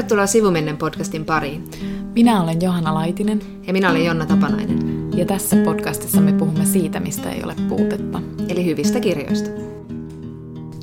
Tervetuloa 0.00 0.26
Sivumennen 0.26 0.76
podcastin 0.76 1.24
pariin. 1.24 1.70
Minä 2.14 2.42
olen 2.42 2.62
Johanna 2.62 2.94
Laitinen. 2.94 3.42
Ja 3.66 3.72
minä 3.72 3.90
olen 3.90 4.04
Jonna 4.04 4.26
Tapanainen. 4.26 5.10
Ja 5.16 5.26
tässä 5.26 5.56
podcastissa 5.64 6.20
me 6.20 6.32
puhumme 6.32 6.66
siitä, 6.66 7.00
mistä 7.00 7.30
ei 7.30 7.44
ole 7.44 7.54
puutetta. 7.68 8.22
Eli 8.48 8.64
hyvistä 8.64 9.00
kirjoista. 9.00 9.50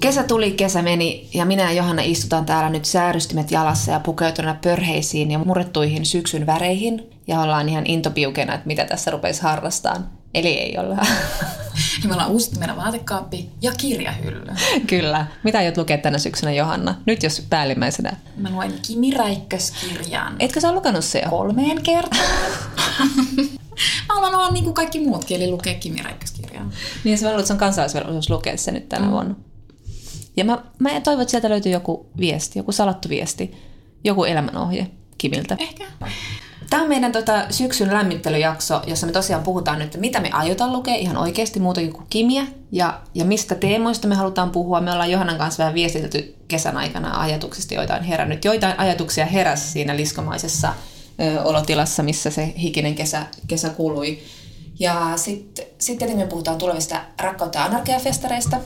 Kesä 0.02 0.24
tuli, 0.24 0.52
kesä 0.52 0.82
meni 0.82 1.30
ja 1.34 1.46
minä 1.46 1.64
ja 1.64 1.72
Johanna 1.72 2.02
istutaan 2.02 2.46
täällä 2.46 2.70
nyt 2.70 2.86
säärystimet 2.86 3.52
jalassa 3.52 3.92
ja 3.92 4.00
pukeutuna 4.00 4.58
pörheisiin 4.64 5.32
ja 5.32 5.40
murrettuihin 5.40 6.06
syksyn 6.06 6.46
väreihin. 6.46 7.10
Ja 7.28 7.42
ollaan 7.42 7.70
ihan 7.70 7.86
intopiukena, 7.86 8.54
että 8.54 8.68
mitä 8.68 8.86
tässä 8.86 9.12
rupeisi 9.12 9.42
harrastaan. 9.42 10.10
Eli 10.34 10.50
ei 10.50 10.78
olla. 10.78 10.98
Ja 12.04 12.08
me 12.08 12.14
ollaan 12.14 12.32
uusittu 12.32 12.60
meidän 12.60 12.78
vaatekaappi 12.78 13.50
ja 13.62 13.72
kirjahylly. 13.78 14.48
Kyllä. 14.88 15.28
Mitä 15.44 15.58
aiot 15.58 15.78
lukea 15.78 15.98
tänä 15.98 16.18
syksynä, 16.18 16.52
Johanna? 16.52 16.96
Nyt 17.06 17.24
jos 17.24 17.46
päällimmäisenä. 17.50 18.18
Mä 18.38 18.50
luen 18.50 18.74
Kimi 18.88 19.12
Räikköskirjan. 19.12 20.36
Etkö 20.40 20.60
sä 20.60 20.72
lukenut 20.72 21.06
se 21.06 21.20
jo? 21.20 21.30
Kolmeen 21.30 21.84
kertaan. 21.84 22.26
mä 24.08 24.16
haluan 24.16 24.36
olla 24.36 24.52
niin 24.52 24.64
kuin 24.64 24.74
kaikki 24.74 25.00
muutkin, 25.00 25.38
eli 25.38 25.52
lukea 25.52 25.74
Kimi 25.74 26.02
Räikköskirjaa. 26.04 26.72
Niin, 27.04 27.18
sä 27.18 27.32
että 27.32 27.46
se 27.46 27.54
on 27.54 27.60
kansalaisvelvollisuus 27.60 28.30
lukea 28.30 28.58
se 28.58 28.72
nyt 28.72 28.90
tänä 28.90 29.06
mm. 29.06 29.12
vuonna. 29.12 29.36
Ja 30.38 30.46
mä, 30.46 30.58
mä 30.80 31.02
toivon, 31.02 31.22
että 31.22 31.32
sieltä 31.32 31.50
löytyy 31.50 31.72
joku 31.72 32.10
viesti, 32.20 32.60
joku 32.60 32.72
salattu 32.72 33.10
viesti, 33.10 33.56
joku 34.04 34.24
elämänohje 34.24 34.92
Kimiltä. 35.18 35.58
Ehkä. 35.60 35.86
Tämä 36.70 36.84
on 36.84 36.90
meidän 36.90 37.12
tota, 37.12 37.46
syksyn 37.50 37.94
lämmittelyjakso, 37.94 38.82
jossa 38.88 39.06
me 39.06 39.12
tosiaan 39.12 39.44
puhutaan 39.44 39.80
nyt, 39.80 39.98
mitä 39.98 40.20
me 40.20 40.30
aiotaan 40.32 40.74
lukea 40.74 40.96
ihan 40.96 41.18
oikeasti 41.18 41.60
muutakin 41.60 41.94
kuin 41.94 42.06
kimiä 42.10 42.46
ja, 42.72 43.02
ja 43.14 43.26
mistä 43.26 43.56
teemoista 43.56 44.08
me 44.08 44.16
halutaan 44.16 44.50
puhua. 44.50 44.82
Me 44.82 44.92
ollaan 44.92 45.12
Johannan 45.12 45.38
kanssa 45.38 45.64
vähän 45.64 45.74
viestitelty 45.74 46.36
kesän 46.48 46.78
aikana 46.78 47.22
ajatuksista, 47.22 47.74
joita 47.74 47.96
on 47.96 48.04
herännyt. 48.04 48.46
Joitain 48.46 48.80
ajatuksia 48.80 49.26
heräsi 49.26 49.72
siinä 49.72 49.96
liskomaisessa 49.96 50.74
ö, 51.22 51.42
olotilassa, 51.44 52.04
missä 52.04 52.30
se 52.30 52.54
hikinen 52.58 52.96
kesä, 52.96 53.26
kesä 53.48 53.70
kului. 53.70 54.20
Ja 54.80 55.12
sitten 55.16 55.66
sit 55.78 55.98
tietenkin 55.98 56.26
me 56.26 56.30
puhutaan 56.30 56.58
tulevista 56.58 57.02
rakkautta- 57.22 57.64
anarkiafestareista. 57.64 58.58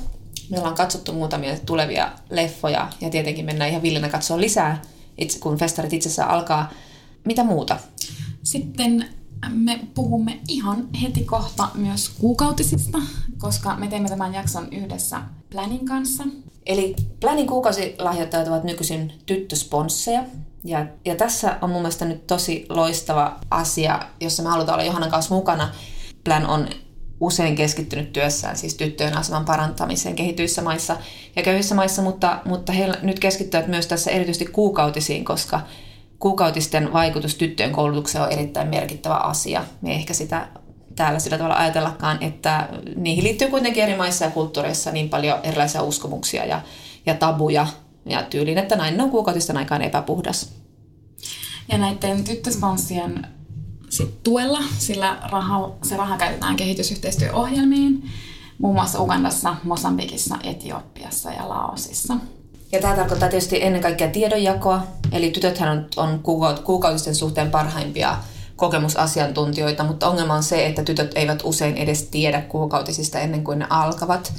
Me 0.49 0.57
ollaan 0.57 0.75
katsottu 0.75 1.13
muutamia 1.13 1.57
tulevia 1.65 2.11
leffoja 2.29 2.89
ja 3.01 3.09
tietenkin 3.09 3.45
mennään 3.45 3.69
ihan 3.69 3.81
villinä 3.81 4.09
katsoa 4.09 4.41
lisää, 4.41 4.81
itse, 5.17 5.39
kun 5.39 5.57
festarit 5.57 5.93
itsessään 5.93 6.29
alkaa. 6.29 6.71
Mitä 7.25 7.43
muuta? 7.43 7.79
Sitten 8.43 9.05
me 9.49 9.79
puhumme 9.93 10.39
ihan 10.47 10.87
heti 11.01 11.23
kohta 11.23 11.67
myös 11.75 12.09
kuukautisista, 12.09 12.97
koska 13.37 13.75
me 13.75 13.87
teemme 13.87 14.09
tämän 14.09 14.33
jakson 14.33 14.67
yhdessä 14.73 15.21
Planin 15.49 15.85
kanssa. 15.85 16.23
Eli 16.65 16.95
Planin 17.19 17.47
kuukausilahjoittajat 17.47 18.47
ovat 18.47 18.63
nykyisin 18.63 19.13
tyttösponsseja. 19.25 20.23
Ja, 20.63 20.85
ja 21.05 21.15
tässä 21.15 21.57
on 21.61 21.69
mun 21.69 21.81
mielestä 21.81 22.05
nyt 22.05 22.27
tosi 22.27 22.65
loistava 22.69 23.39
asia, 23.51 23.99
jossa 24.19 24.43
me 24.43 24.49
halutaan 24.49 24.73
olla 24.73 24.85
Johannan 24.85 25.11
kanssa 25.11 25.35
mukana. 25.35 25.73
Plan 26.23 26.45
on 26.45 26.67
usein 27.19 27.55
keskittynyt 27.55 28.13
työssään 28.13 28.57
siis 28.57 28.75
tyttöjen 28.75 29.17
aseman 29.17 29.45
parantamiseen 29.45 30.15
kehityissä 30.15 30.61
maissa 30.61 30.97
ja 31.35 31.43
köyhissä 31.43 31.75
maissa, 31.75 32.01
mutta, 32.01 32.41
mutta 32.45 32.71
he 32.71 32.89
nyt 33.01 33.19
keskittyvät 33.19 33.67
myös 33.67 33.87
tässä 33.87 34.11
erityisesti 34.11 34.45
kuukautisiin, 34.45 35.25
koska 35.25 35.61
kuukautisten 36.21 36.93
vaikutus 36.93 37.35
tyttöjen 37.35 37.71
koulutukseen 37.71 38.23
on 38.23 38.31
erittäin 38.31 38.67
merkittävä 38.67 39.15
asia. 39.15 39.63
Me 39.81 39.89
ei 39.89 39.95
ehkä 39.95 40.13
sitä 40.13 40.47
täällä 40.95 41.19
sillä 41.19 41.37
tavalla 41.37 41.55
ajatellakaan, 41.55 42.23
että 42.23 42.69
niihin 42.95 43.23
liittyy 43.23 43.47
kuitenkin 43.47 43.83
eri 43.83 43.97
maissa 43.97 44.25
ja 44.25 44.31
kulttuureissa 44.31 44.91
niin 44.91 45.09
paljon 45.09 45.39
erilaisia 45.43 45.81
uskomuksia 45.81 46.45
ja, 46.45 46.61
ja 47.05 47.13
tabuja 47.13 47.67
ja 48.05 48.23
tyyliin, 48.23 48.57
että 48.57 48.75
nainen 48.75 49.01
on 49.01 49.09
kuukautisten 49.09 49.57
aikaan 49.57 49.81
epäpuhdas. 49.81 50.53
Ja 51.71 51.77
näiden 51.77 52.23
tyttösponssien 52.23 53.27
sit 53.89 54.23
tuella, 54.23 54.59
sillä 54.77 55.17
raha, 55.31 55.71
se 55.83 55.97
raha 55.97 56.17
käytetään 56.17 56.55
kehitysyhteistyöohjelmiin, 56.55 58.09
muun 58.57 58.75
muassa 58.75 59.01
Ugandassa, 59.01 59.55
Mosambikissa, 59.63 60.37
Etiopiassa 60.43 61.31
ja 61.31 61.49
Laosissa. 61.49 62.17
Ja 62.71 62.79
tämä 62.79 62.95
tarkoittaa 62.95 63.29
tietysti 63.29 63.63
ennen 63.63 63.81
kaikkea 63.81 64.07
tiedonjakoa, 64.07 64.83
eli 65.11 65.31
tytöthän 65.31 65.69
on, 65.69 65.85
on 65.97 66.19
kuukautisten 66.63 67.15
suhteen 67.15 67.51
parhaimpia 67.51 68.17
kokemusasiantuntijoita, 68.55 69.83
mutta 69.83 70.07
ongelma 70.07 70.33
on 70.33 70.43
se, 70.43 70.65
että 70.65 70.83
tytöt 70.83 71.11
eivät 71.15 71.41
usein 71.43 71.77
edes 71.77 72.03
tiedä 72.03 72.41
kuukautisista 72.41 73.19
ennen 73.19 73.43
kuin 73.43 73.59
ne 73.59 73.65
alkavat. 73.69 74.33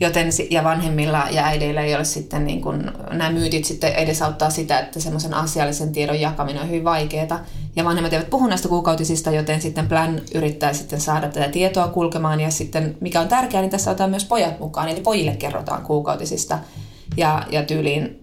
Joten, 0.00 0.28
ja 0.50 0.64
vanhemmilla 0.64 1.26
ja 1.30 1.44
äideillä 1.44 1.82
ei 1.82 1.94
ole 1.94 2.04
sitten, 2.04 2.44
niin 2.44 2.60
kuin, 2.60 2.90
nämä 3.10 3.30
myytit 3.30 3.64
sitten 3.64 3.92
edesauttaa 3.92 4.50
sitä, 4.50 4.78
että 4.78 5.00
semmoisen 5.00 5.34
asiallisen 5.34 5.92
tiedon 5.92 6.20
jakaminen 6.20 6.62
on 6.62 6.68
hyvin 6.68 6.84
vaikeaa. 6.84 7.44
Ja 7.76 7.84
vanhemmat 7.84 8.12
eivät 8.12 8.30
puhu 8.30 8.46
näistä 8.46 8.68
kuukautisista, 8.68 9.30
joten 9.30 9.62
sitten 9.62 9.88
Plan 9.88 10.20
yrittää 10.34 10.72
sitten 10.72 11.00
saada 11.00 11.28
tätä 11.28 11.48
tietoa 11.48 11.88
kulkemaan. 11.88 12.40
Ja 12.40 12.50
sitten, 12.50 12.96
mikä 13.00 13.20
on 13.20 13.28
tärkeää, 13.28 13.60
niin 13.60 13.70
tässä 13.70 13.90
otetaan 13.90 14.10
myös 14.10 14.24
pojat 14.24 14.60
mukaan, 14.60 14.88
eli 14.88 15.00
pojille 15.00 15.36
kerrotaan 15.36 15.82
kuukautisista 15.82 16.58
ja, 17.16 17.46
ja 17.50 17.62
tyyliin 17.62 18.20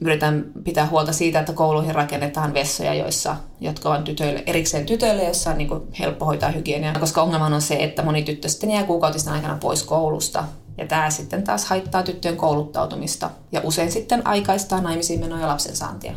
yritän 0.00 0.44
pitää 0.64 0.86
huolta 0.86 1.12
siitä, 1.12 1.40
että 1.40 1.52
kouluihin 1.52 1.94
rakennetaan 1.94 2.54
vessoja, 2.54 2.94
joissa, 2.94 3.36
jotka 3.60 3.90
on 3.90 4.04
tytöille, 4.04 4.42
erikseen 4.46 4.86
tytöille, 4.86 5.24
joissa 5.24 5.50
on 5.50 5.58
niin 5.58 5.68
kuin 5.68 5.82
helppo 5.98 6.24
hoitaa 6.24 6.50
hygieniaa. 6.50 6.94
Koska 7.00 7.22
ongelma 7.22 7.46
on 7.46 7.62
se, 7.62 7.76
että 7.80 8.02
moni 8.02 8.22
tyttö 8.22 8.48
sitten 8.48 8.70
jää 8.70 8.84
kuukautisten 8.84 9.32
aikana 9.32 9.58
pois 9.60 9.82
koulusta. 9.82 10.44
Ja 10.78 10.86
tämä 10.86 11.10
sitten 11.10 11.42
taas 11.42 11.64
haittaa 11.64 12.02
tyttöjen 12.02 12.36
kouluttautumista 12.36 13.30
ja 13.52 13.60
usein 13.64 13.92
sitten 13.92 14.26
aikaistaa 14.26 14.80
naimisiin 14.80 15.20
menoa 15.20 15.40
ja 15.40 15.48
lapsen 15.48 15.76
saantia. 15.76 16.12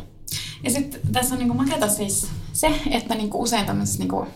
Ja 0.62 0.70
sitten 0.70 1.00
tässä 1.12 1.34
on 1.34 1.38
niinku 1.38 1.54
maketa 1.54 1.88
siis 1.88 2.26
se, 2.52 2.72
että 2.90 3.14
niinku 3.14 3.42
usein 3.42 3.66
tämmöisessä 3.66 3.98
niinku 3.98 4.26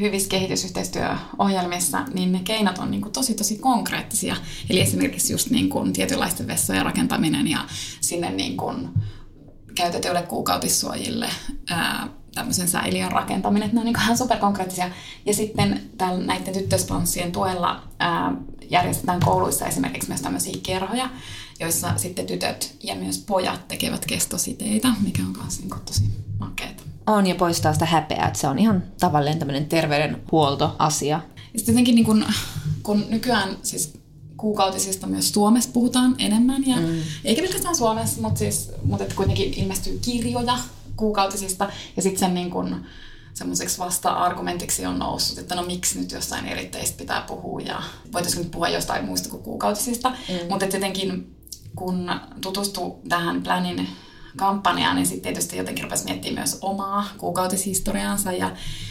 hyvissä 0.00 0.28
kehitysyhteistyöohjelmissa, 0.28 2.04
niin 2.14 2.32
ne 2.32 2.40
keinot 2.44 2.78
on 2.78 2.90
niin 2.90 3.00
kuin 3.00 3.12
tosi 3.12 3.34
tosi 3.34 3.58
konkreettisia. 3.58 4.36
Eli 4.70 4.80
esimerkiksi 4.80 5.32
just 5.32 5.50
niin 5.50 5.68
kuin 5.68 5.92
tietynlaisten 5.92 6.46
vessojen 6.46 6.84
rakentaminen 6.84 7.48
ja 7.48 7.64
sinne 8.00 8.30
niin 8.30 8.56
kuin 8.56 8.88
käytetyille 9.74 10.22
kuukautissuojille 10.22 11.28
ää, 11.70 12.08
tämmöisen 12.34 12.68
säiliön 12.68 13.12
rakentaminen, 13.12 13.66
että 13.66 13.74
ne 13.74 13.80
on 13.80 13.86
niin 13.86 14.00
ihan 14.00 14.18
superkonkreettisia. 14.18 14.90
Ja 15.26 15.34
sitten 15.34 15.82
tällä, 15.98 16.24
näiden 16.24 16.54
tyttösponssien 16.54 17.32
tuella 17.32 17.82
ää, 17.98 18.32
järjestetään 18.70 19.20
kouluissa 19.20 19.66
esimerkiksi 19.66 20.08
myös 20.08 20.20
tämmöisiä 20.22 20.56
kerhoja, 20.62 21.10
joissa 21.60 21.92
sitten 21.96 22.26
tytöt 22.26 22.76
ja 22.82 22.94
myös 22.94 23.18
pojat 23.18 23.68
tekevät 23.68 24.06
kestositeitä, 24.06 24.88
mikä 25.00 25.22
on 25.22 25.36
myös 25.42 25.60
niin 25.60 25.70
tosi 25.84 26.04
makeeta. 26.38 26.91
On 27.06 27.26
ja 27.26 27.34
poistaa 27.34 27.72
sitä 27.72 27.86
häpeää, 27.86 28.26
että 28.26 28.38
se 28.38 28.48
on 28.48 28.58
ihan 28.58 28.82
tavallinen 29.00 29.38
tämmöinen 29.38 29.66
terveydenhuoltoasia. 29.66 31.20
Ja 31.36 31.58
sitten 31.58 31.72
jotenkin 31.72 31.94
niin 31.94 32.06
kun, 32.06 32.24
kun 32.82 33.04
nykyään 33.08 33.56
siis 33.62 33.92
kuukautisista 34.36 35.06
myös 35.06 35.32
Suomessa 35.32 35.70
puhutaan 35.72 36.14
enemmän, 36.18 36.66
ja, 36.66 36.76
mm. 36.76 37.02
eikä 37.24 37.42
pelkästään 37.42 37.76
Suomessa, 37.76 38.20
mutta, 38.20 38.38
siis, 38.38 38.70
mutta 38.82 39.04
että 39.04 39.16
kuitenkin 39.16 39.54
ilmestyy 39.54 39.98
kirjoja 40.02 40.58
kuukautisista, 40.96 41.70
ja 41.96 42.02
sitten 42.02 42.18
sen 42.18 42.34
niin 42.34 42.50
kun, 42.50 42.84
semmoiseksi 43.34 43.78
vasta-argumentiksi 43.78 44.86
on 44.86 44.98
noussut, 44.98 45.38
että 45.38 45.54
no 45.54 45.62
miksi 45.62 45.98
nyt 45.98 46.12
jostain 46.12 46.46
eritteistä 46.46 46.98
pitää 46.98 47.20
puhua, 47.20 47.60
ja 47.60 47.82
voitaisiinko 48.12 48.42
nyt 48.42 48.50
puhua 48.50 48.68
jostain 48.68 49.04
muista 49.04 49.28
kuin 49.28 49.42
kuukautisista, 49.42 50.10
mm. 50.10 50.34
mutta 50.48 50.64
jotenkin 50.64 51.36
kun 51.76 52.10
tutustuu 52.40 53.00
tähän 53.08 53.42
Planin 53.42 53.88
kampanjaa, 54.36 54.94
niin 54.94 55.06
sitten 55.06 55.22
tietysti 55.22 55.56
jotenkin 55.56 55.84
rupesi 55.84 56.04
miettimään 56.04 56.34
myös 56.34 56.58
omaa 56.60 57.08
kuukautishistoriaansa 57.18 58.32
ja 58.32 58.50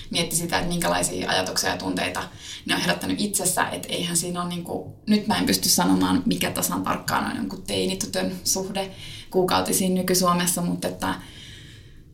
mietti 0.09 0.35
sitä, 0.35 0.57
että 0.57 0.69
minkälaisia 0.69 1.29
ajatuksia 1.29 1.69
ja 1.69 1.77
tunteita 1.77 2.23
ne 2.65 2.75
on 2.75 2.81
herättänyt 2.81 3.21
itsessä, 3.21 3.69
että 3.69 3.87
eihän 3.87 4.17
siinä 4.17 4.41
ole 4.41 4.49
niin 4.49 4.63
kuin, 4.63 4.93
nyt 5.07 5.27
mä 5.27 5.37
en 5.37 5.45
pysty 5.45 5.69
sanomaan, 5.69 6.23
mikä 6.25 6.51
tasan 6.51 6.83
tarkkaan 6.83 7.31
on 7.31 7.37
jonkun 7.37 7.63
teinitytön 7.67 8.31
suhde 8.43 8.91
kuukautisiin 9.31 9.95
nyky-Suomessa, 9.95 10.61
mutta 10.61 10.87
että 10.87 11.15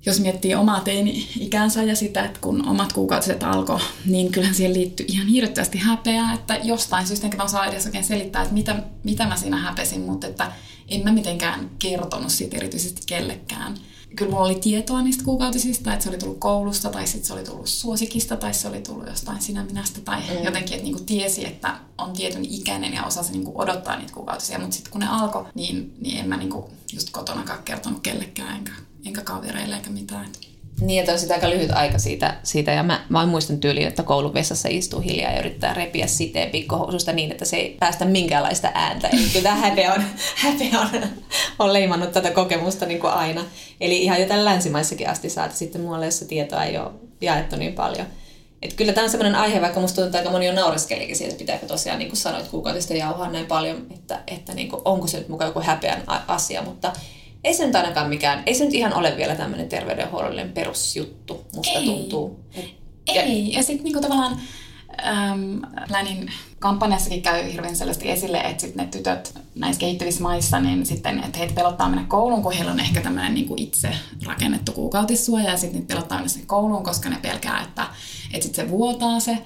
jos 0.06 0.20
miettii 0.20 0.56
omaa 0.56 0.80
teini-ikänsä 0.80 1.84
ja 1.84 1.96
sitä, 1.96 2.26
että 2.26 2.40
kun 2.40 2.68
omat 2.68 2.94
kuukautiset 2.94 3.44
alkoi, 3.44 3.80
niin 4.06 4.32
kyllähän 4.32 4.56
siihen 4.56 4.74
liittyy 4.74 5.06
ihan 5.10 5.28
hirveästi 5.28 5.78
häpeää, 5.78 6.34
että 6.34 6.56
jostain 6.64 7.08
syystä 7.08 7.28
enkä 7.28 7.38
mä 7.38 7.44
osaa 7.44 7.66
edes 7.66 7.86
oikein 7.86 8.04
selittää, 8.04 8.42
että 8.42 8.54
mitä, 8.54 8.84
mitä 9.04 9.28
mä 9.28 9.36
siinä 9.36 9.58
häpesin, 9.58 10.02
mutta 10.02 10.28
että 10.28 10.52
en 10.88 11.04
mä 11.04 11.12
mitenkään 11.12 11.70
kertonut 11.80 12.32
siitä 12.32 12.58
erityisesti 12.58 13.02
kellekään. 13.06 13.78
Kyllä 14.16 14.32
mulla 14.32 14.46
oli 14.46 14.56
tietoa 14.56 15.02
niistä 15.02 15.24
kuukautisista, 15.24 15.94
että 15.94 16.04
se 16.04 16.10
oli 16.10 16.18
tullut 16.18 16.40
koulusta, 16.40 16.90
tai 16.90 17.08
sitten 17.08 17.26
se 17.28 17.34
oli 17.34 17.44
tullut 17.44 17.68
suosikista, 17.68 18.38
tai 18.38 18.54
se 18.54 18.68
oli 18.68 18.82
tullut 18.82 19.08
jostain 19.08 19.42
sinä 19.42 19.64
minästä, 19.64 20.02
tai 20.02 20.22
mm. 20.22 20.44
jotenkin, 20.44 20.74
että 20.74 20.84
niinku 20.84 21.04
tiesi, 21.06 21.46
että 21.46 21.80
on 21.98 22.14
tietyn 22.14 22.46
ikäinen 22.46 22.94
ja 22.94 23.06
osasi 23.06 23.32
niinku 23.32 23.62
odottaa 23.62 23.98
niitä 23.98 24.14
kuukautisia. 24.14 24.60
Mutta 24.60 24.76
sitten 24.76 24.92
kun 24.92 25.02
ne 25.02 25.08
alkoi, 25.08 25.46
niin, 25.56 25.96
niin 26.02 26.20
en 26.20 26.30
mä 26.30 26.38
niinku 26.38 26.70
just 26.94 27.10
kotonakaan 27.10 27.64
kertonut 27.64 28.00
kellekään, 28.04 28.58
enkä, 28.58 28.72
enkä 29.06 29.22
kavereille 29.22 29.76
eikä 29.76 29.90
mitään. 29.90 30.28
Niin, 30.82 31.00
että 31.00 31.12
on 31.12 31.20
sitä 31.20 31.34
aika 31.34 31.50
lyhyt 31.50 31.72
aika 31.72 32.00
siitä, 32.00 32.38
siitä 32.44 32.72
ja 32.72 32.84
mä, 32.84 33.06
mä 33.10 33.26
muistan 33.26 33.60
tyyliin, 33.60 33.88
että 33.88 34.04
kouluvessassa 34.04 34.70
istuu 34.72 35.00
hiljaa 35.00 35.32
ja 35.32 35.40
yrittää 35.40 35.74
repiä 35.74 36.08
siteen 36.08 36.50
pikkohoususta 36.50 37.14
niin, 37.14 37.32
että 37.32 37.46
se 37.46 37.58
ei 37.58 37.78
päästä 37.80 38.06
minkäänlaista 38.06 38.72
ääntä. 38.74 39.08
Eli 39.08 39.30
kyllä 39.34 39.56
häpe 39.56 39.92
on, 39.92 40.04
häpe 40.44 40.70
on 40.78 41.02
on 41.60 41.74
leimannut 41.74 42.12
tätä 42.12 42.32
kokemusta 42.32 42.86
niin 42.86 43.00
kuin 43.00 43.14
aina. 43.14 43.46
Eli 43.82 44.04
ihan 44.04 44.22
jo 44.22 44.28
tällä 44.28 44.46
länsimaissakin 44.46 45.10
asti 45.10 45.30
saati 45.30 45.56
sitten 45.56 45.82
muualle, 45.82 46.06
jossa 46.06 46.26
tietoa 46.26 46.64
ei 46.64 46.78
ole 46.78 46.92
jaettu 47.22 47.56
niin 47.56 47.74
paljon. 47.74 48.08
Et 48.62 48.74
kyllä 48.74 48.94
tämä 48.94 49.06
on 49.06 49.12
sellainen 49.12 49.40
aihe, 49.40 49.62
vaikka 49.62 49.80
musta 49.80 49.96
tuntuu, 49.96 50.08
että 50.08 50.18
aika 50.18 50.32
moni 50.32 50.46
jo 50.46 50.54
naureskelikin 50.54 51.16
siitä, 51.16 51.32
että 51.32 51.40
pitääkö 51.40 51.66
tosiaan, 51.66 52.00
niin 52.00 52.10
kuin 52.10 52.18
sanoit, 52.18 52.48
kuukautista 52.48 52.94
jauhaa 52.94 53.32
näin 53.32 53.46
paljon, 53.46 53.88
että, 53.96 54.20
että 54.28 54.54
niin 54.54 54.70
kuin, 54.70 54.82
onko 54.86 55.08
se 55.08 55.18
nyt 55.18 55.30
mukaan 55.30 55.50
joku 55.50 55.62
häpeän 55.62 56.04
asia, 56.28 56.62
mutta 56.62 56.94
ei 57.44 57.54
se 57.54 57.66
nyt 57.66 57.76
ainakaan 57.76 58.10
mikään, 58.10 58.44
ei 58.46 58.54
se 58.54 58.66
nyt 58.66 58.74
ihan 58.74 58.94
ole 58.94 59.18
vielä 59.18 59.36
tämmöinen 59.36 59.70
terveydenhuollollinen 59.70 60.52
perusjuttu, 60.52 61.46
musta 61.56 61.80
ei. 61.80 61.86
tuntuu. 61.86 62.40
Ei, 62.56 62.76
ja, 63.16 63.58
ja 63.58 63.64
sitten 63.64 63.84
niinku 63.84 64.02
tavallaan 64.02 64.40
äm, 65.06 65.62
Länin 65.90 66.32
kampanjassakin 66.60 67.22
käy 67.22 67.52
hirveän 67.54 67.76
selvästi 67.76 68.12
esille, 68.12 68.38
että 68.38 68.62
sit 68.62 68.76
ne 68.76 68.88
tytöt 68.88 69.34
näissä 69.56 69.80
kehittyvissä 69.80 70.24
maissa, 70.24 70.60
niin 70.60 70.86
sitten, 70.86 71.24
että 71.24 71.38
heitä 71.38 71.54
pelottaa 71.54 71.90
mennä 71.90 72.06
kouluun, 72.08 72.44
kun 72.44 72.52
heillä 72.52 72.72
on 72.72 72.80
ehkä 72.80 73.02
tämmöinen 73.02 73.34
niin 73.34 73.48
kuin 73.48 73.62
itse 73.62 73.90
rakennettu 74.26 74.72
kuukautissuoja, 74.72 75.50
ja 75.50 75.58
sitten 75.58 75.86
pelottaa 75.86 76.18
mennä 76.18 76.30
sinne 76.30 76.46
kouluun, 76.46 76.84
koska 76.84 77.10
ne 77.10 77.18
pelkää, 77.22 77.62
että, 77.62 77.88
että 78.34 78.44
sitten 78.44 78.66
se 78.66 78.72
vuotaa 78.72 79.20
se 79.20 79.38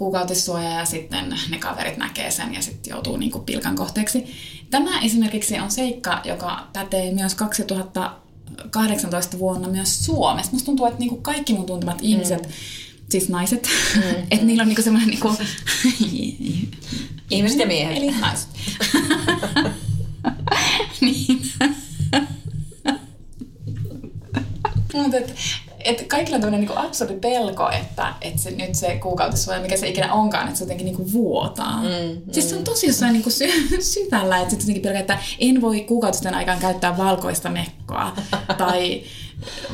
kuukautissuoja, 0.00 0.70
ja 0.70 0.84
sitten 0.84 1.34
ne 1.50 1.58
kaverit 1.58 1.96
näkee 1.96 2.30
sen, 2.30 2.54
ja 2.54 2.62
sitten 2.62 2.90
joutuu 2.90 3.16
niin 3.16 3.30
kuin 3.30 3.44
pilkan 3.44 3.76
kohteeksi. 3.76 4.24
Tämä 4.70 5.00
esimerkiksi 5.00 5.58
on 5.58 5.70
seikka, 5.70 6.20
joka 6.24 6.66
pätee 6.72 7.12
myös 7.12 7.34
2018 7.34 9.38
vuonna 9.38 9.68
myös 9.68 10.04
Suomessa. 10.04 10.52
Musta 10.52 10.66
tuntuu, 10.66 10.86
että 10.86 10.98
niin 10.98 11.08
kuin 11.08 11.22
kaikki 11.22 11.52
mun 11.52 11.66
tuntemat 11.66 11.98
ihmiset, 12.02 12.42
mm 12.42 12.52
siis 13.10 13.28
naiset, 13.28 13.68
mm. 13.96 14.02
että 14.30 14.46
niillä 14.46 14.62
on 14.62 14.68
niinku 14.68 14.82
semmoinen 14.82 15.08
niinku... 15.08 15.28
Ihmiset 17.30 17.58
ja 17.58 17.66
miehet. 17.66 17.96
Eli 17.96 18.10
naiset. 18.10 18.48
niin. 21.00 21.40
Mutta 24.94 25.18
et, 25.84 26.00
et 26.00 26.06
kaikilla 26.06 26.34
on 26.34 26.40
tämmöinen 26.40 26.60
niinku 26.60 26.86
absurdi 26.86 27.14
pelko, 27.14 27.70
että 27.70 28.14
et 28.20 28.38
se, 28.38 28.50
nyt 28.50 28.74
se 28.74 28.96
kuukautissuoja, 28.96 29.60
mikä 29.60 29.76
se 29.76 29.88
ikinä 29.88 30.12
onkaan, 30.12 30.46
että 30.46 30.58
se 30.58 30.64
jotenkin 30.64 30.84
niinku 30.84 31.12
vuotaa. 31.12 31.82
Mm, 31.82 31.88
mm. 31.88 32.32
Siis 32.32 32.50
se 32.50 32.56
on 32.56 32.64
tosi 32.64 32.86
jossain 32.86 33.12
niinku 33.12 33.30
sy- 33.30 33.68
syvällä, 33.92 34.38
että 34.38 34.50
sitten 34.50 34.64
jotenkin 34.64 34.82
pelkää, 34.82 35.00
että 35.00 35.18
en 35.38 35.60
voi 35.60 35.80
kuukautisten 35.80 36.34
aikaan 36.34 36.58
käyttää 36.58 36.96
valkoista 36.96 37.50
mekkoa. 37.50 38.16
tai 38.58 39.02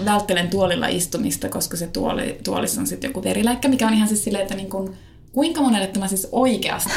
välttelen 0.04 0.50
tuolilla 0.50 0.86
istumista, 0.86 1.48
koska 1.48 1.76
se 1.76 1.86
tuoli, 1.86 2.38
tuolissa 2.44 2.80
on 2.80 2.86
sitten 2.86 3.08
joku 3.08 3.24
veriläikkä, 3.24 3.68
mikä 3.68 3.86
on 3.86 3.94
ihan 3.94 4.08
siis 4.08 4.24
silleen, 4.24 4.42
että 4.42 4.54
niin 4.54 4.70
kun, 4.70 4.94
kuinka 5.32 5.60
monelle 5.60 5.86
tämä 5.86 6.08
siis 6.08 6.28
oikeasti 6.32 6.90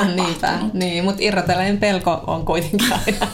on 0.00 0.16
Niinpä, 0.16 0.58
niin, 0.72 1.04
mutta 1.04 1.22
irrotellen 1.22 1.78
pelko 1.78 2.10
on 2.26 2.44
kuitenkin 2.44 2.92
aina 2.92 3.26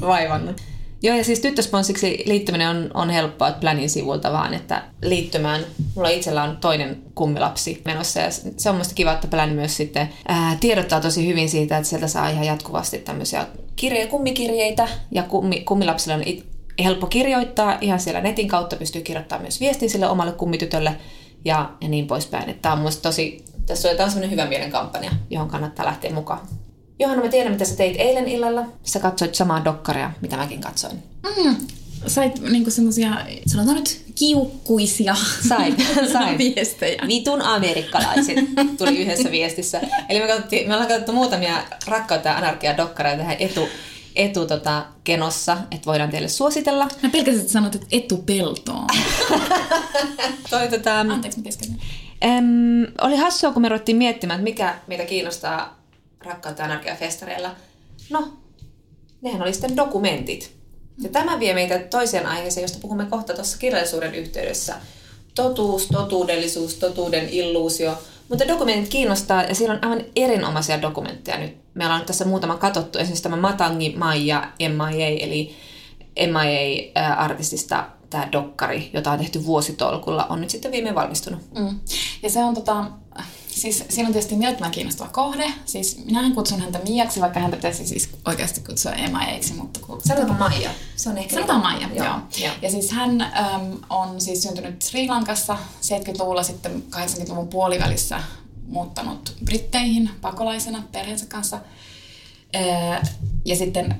vaivannut. 0.00 0.62
Joo, 1.02 1.16
ja 1.16 1.24
siis 1.24 1.40
tyttösponssiksi 1.40 2.22
liittyminen 2.26 2.68
on, 2.68 2.90
on 2.94 3.10
helppoa, 3.10 3.48
että 3.48 3.60
Planin 3.60 3.90
sivulta 3.90 4.32
vaan, 4.32 4.54
että 4.54 4.82
liittymään. 5.02 5.60
Mulla 5.94 6.08
itsellä 6.08 6.42
on 6.42 6.56
toinen 6.56 7.02
kummilapsi 7.14 7.82
menossa, 7.84 8.20
ja 8.20 8.30
se 8.56 8.70
on 8.70 8.76
musta 8.76 8.94
kiva, 8.94 9.12
että 9.12 9.28
Plan 9.28 9.48
myös 9.48 9.76
sitten 9.76 10.08
ää, 10.28 10.56
tiedottaa 10.60 11.00
tosi 11.00 11.26
hyvin 11.26 11.48
siitä, 11.48 11.76
että 11.76 11.88
sieltä 11.88 12.08
saa 12.08 12.28
ihan 12.28 12.44
jatkuvasti 12.44 12.98
tämmöisiä 12.98 13.46
kirje, 13.76 14.06
kummikirjeitä, 14.06 14.88
ja 15.10 15.22
kummi, 15.22 15.60
kummilapsilla 15.60 16.14
on 16.14 16.22
it, 16.26 16.46
helppo 16.84 17.06
kirjoittaa 17.06 17.78
ihan 17.80 18.00
siellä 18.00 18.20
netin 18.20 18.48
kautta, 18.48 18.76
pystyy 18.76 19.02
kirjoittamaan 19.02 19.42
myös 19.42 19.60
viestin 19.60 19.90
sille 19.90 20.08
omalle 20.08 20.32
kummitytölle 20.32 20.96
ja, 21.44 21.70
ja 21.80 21.88
niin 21.88 22.06
poispäin. 22.06 22.50
Että 22.50 22.62
tämä 22.62 22.72
on 22.72 22.80
musta 22.80 23.02
tosi, 23.02 23.44
tässä 23.66 23.88
on, 23.88 23.94
on 23.94 24.10
sellainen 24.10 24.30
hyvä 24.30 24.46
mielen 24.46 24.70
kampanja, 24.70 25.10
johon 25.30 25.48
kannattaa 25.48 25.86
lähteä 25.86 26.14
mukaan. 26.14 26.40
Johanna, 27.00 27.24
mä 27.24 27.30
tiedän, 27.30 27.52
mitä 27.52 27.64
sä 27.64 27.76
teit 27.76 27.96
eilen 27.98 28.28
illalla. 28.28 28.66
Sä 28.82 29.00
katsoit 29.00 29.34
samaa 29.34 29.64
dokkaria, 29.64 30.10
mitä 30.20 30.36
mäkin 30.36 30.60
katsoin. 30.60 31.02
Mm. 31.36 31.56
Sait 32.06 32.40
niinku 32.40 32.70
semmosia, 32.70 33.10
sanotaan 33.46 33.76
nyt 33.76 34.02
kiukkuisia 34.14 35.16
sain, 35.48 35.76
sain. 36.12 36.38
viestejä. 36.38 37.02
Vitun 37.06 37.42
amerikkalaiset 37.42 38.36
tuli 38.78 38.98
yhdessä 38.98 39.30
viestissä. 39.30 39.80
Eli 40.08 40.20
me, 40.20 40.26
katsottiin, 40.26 40.68
me 40.68 40.74
ollaan 40.74 40.88
katsottu 40.88 41.12
muutamia 41.12 41.62
rakkautta 41.86 42.28
ja 42.28 42.36
anarkia 42.36 42.76
dokkareita 42.76 43.18
tähän 43.18 43.36
etu, 43.38 43.68
etu 44.16 44.46
tota, 44.46 44.86
kenossa, 45.04 45.56
että 45.70 45.86
voidaan 45.86 46.10
teille 46.10 46.28
suositella. 46.28 46.88
Mä 47.02 47.08
pelkäsin, 47.10 47.40
että 47.40 47.52
sanot, 47.52 47.74
että 47.74 47.86
etupeltoon. 47.90 48.86
Toi, 50.50 50.68
tota, 50.68 51.00
Anteeksi, 51.00 51.40
mä 51.40 51.46
oli 53.02 53.16
hassua, 53.16 53.52
kun 53.52 53.62
me 53.62 53.68
ruvettiin 53.68 53.96
miettimään, 53.96 54.40
että 54.40 54.50
mikä 54.50 54.78
meitä 54.86 55.04
kiinnostaa 55.04 55.77
rakkautta 56.24 56.62
ja 56.62 56.94
festareilla. 56.94 57.50
No, 58.10 58.28
nehän 59.22 59.42
oli 59.42 59.52
sitten 59.52 59.76
dokumentit. 59.76 60.58
Ja 61.02 61.08
tämä 61.08 61.40
vie 61.40 61.54
meitä 61.54 61.78
toiseen 61.78 62.26
aiheeseen, 62.26 62.62
josta 62.62 62.78
puhumme 62.82 63.06
kohta 63.06 63.34
tuossa 63.34 63.58
kirjallisuuden 63.58 64.14
yhteydessä. 64.14 64.74
Totuus, 65.34 65.86
totuudellisuus, 65.86 66.74
totuuden 66.74 67.28
illuusio. 67.28 67.98
Mutta 68.28 68.48
dokumentit 68.48 68.88
kiinnostaa 68.88 69.42
ja 69.42 69.54
siellä 69.54 69.74
on 69.74 69.84
aivan 69.84 70.04
erinomaisia 70.16 70.82
dokumentteja 70.82 71.38
nyt. 71.38 71.56
Me 71.74 71.84
ollaan 71.84 72.04
tässä 72.04 72.24
muutama 72.24 72.56
katsottu, 72.56 72.98
esimerkiksi 72.98 73.22
tämä 73.22 73.36
Matangi 73.36 73.94
Maija 73.96 74.52
MIA, 74.58 75.06
eli 75.06 75.56
MIA-artistista 76.26 77.86
tämä 78.10 78.28
dokkari, 78.32 78.90
jota 78.92 79.12
on 79.12 79.18
tehty 79.18 79.46
vuositolkulla, 79.46 80.26
on 80.26 80.40
nyt 80.40 80.50
sitten 80.50 80.72
viimein 80.72 80.94
valmistunut. 80.94 81.40
Mm. 81.58 81.80
Ja 82.22 82.30
se 82.30 82.44
on 82.44 82.54
tota, 82.54 82.84
siis 83.58 83.84
siinä 83.88 84.06
on 84.06 84.12
tietysti 84.12 84.36
mielettömän 84.36 84.70
kiinnostava 84.70 85.08
kohde. 85.08 85.52
Siis 85.64 86.04
minähän 86.04 86.34
kutsun 86.34 86.60
häntä 86.60 86.80
Miaksi, 86.88 87.20
vaikka 87.20 87.40
häntä 87.40 87.56
pitäisi 87.56 87.86
siis 87.86 88.10
oikeasti 88.24 88.60
kutsua 88.60 88.92
Emaeiksi, 88.92 89.54
mutta 89.54 89.80
kun... 89.80 90.00
Sanotaan 90.04 90.38
Maija. 90.38 90.70
Se 90.96 91.08
on 91.08 91.18
ehkä... 91.18 91.34
Sanotaan 91.34 91.60
Maija, 91.60 91.88
joo. 91.94 92.06
joo. 92.06 92.18
joo. 92.38 92.54
Ja 92.62 92.70
siis 92.70 92.90
hän 92.90 93.20
äm, 93.20 93.30
on 93.90 94.20
siis 94.20 94.42
syntynyt 94.42 94.82
Sri 94.82 95.08
Lankassa 95.08 95.58
70-luvulla 95.82 96.42
sitten 96.42 96.82
80-luvun 96.96 97.48
puolivälissä 97.48 98.20
muuttanut 98.66 99.36
Britteihin 99.44 100.10
pakolaisena 100.20 100.82
perheensä 100.92 101.26
kanssa. 101.26 101.60
Ja 103.44 103.56
sitten 103.56 103.96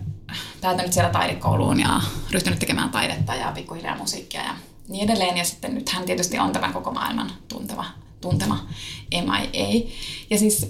päätynyt 0.61 0.93
siellä 0.93 1.11
taidekouluun 1.11 1.81
ja 1.81 2.01
ryhtynyt 2.31 2.59
tekemään 2.59 2.91
taidetta 2.91 3.35
ja 3.35 3.53
pikkuhiljaa 3.55 3.97
musiikkia 3.97 4.43
ja 4.43 4.55
niin 4.89 5.05
edelleen. 5.05 5.37
Ja 5.37 5.45
sitten 5.45 5.75
nyt 5.75 5.89
hän 5.89 6.05
tietysti 6.05 6.39
on 6.39 6.53
tämän 6.53 6.73
koko 6.73 6.91
maailman 6.91 7.33
tunteva, 7.49 7.85
tuntema 8.21 8.69
MIA. 9.11 9.91
Ja 10.31 10.39
siis 10.39 10.67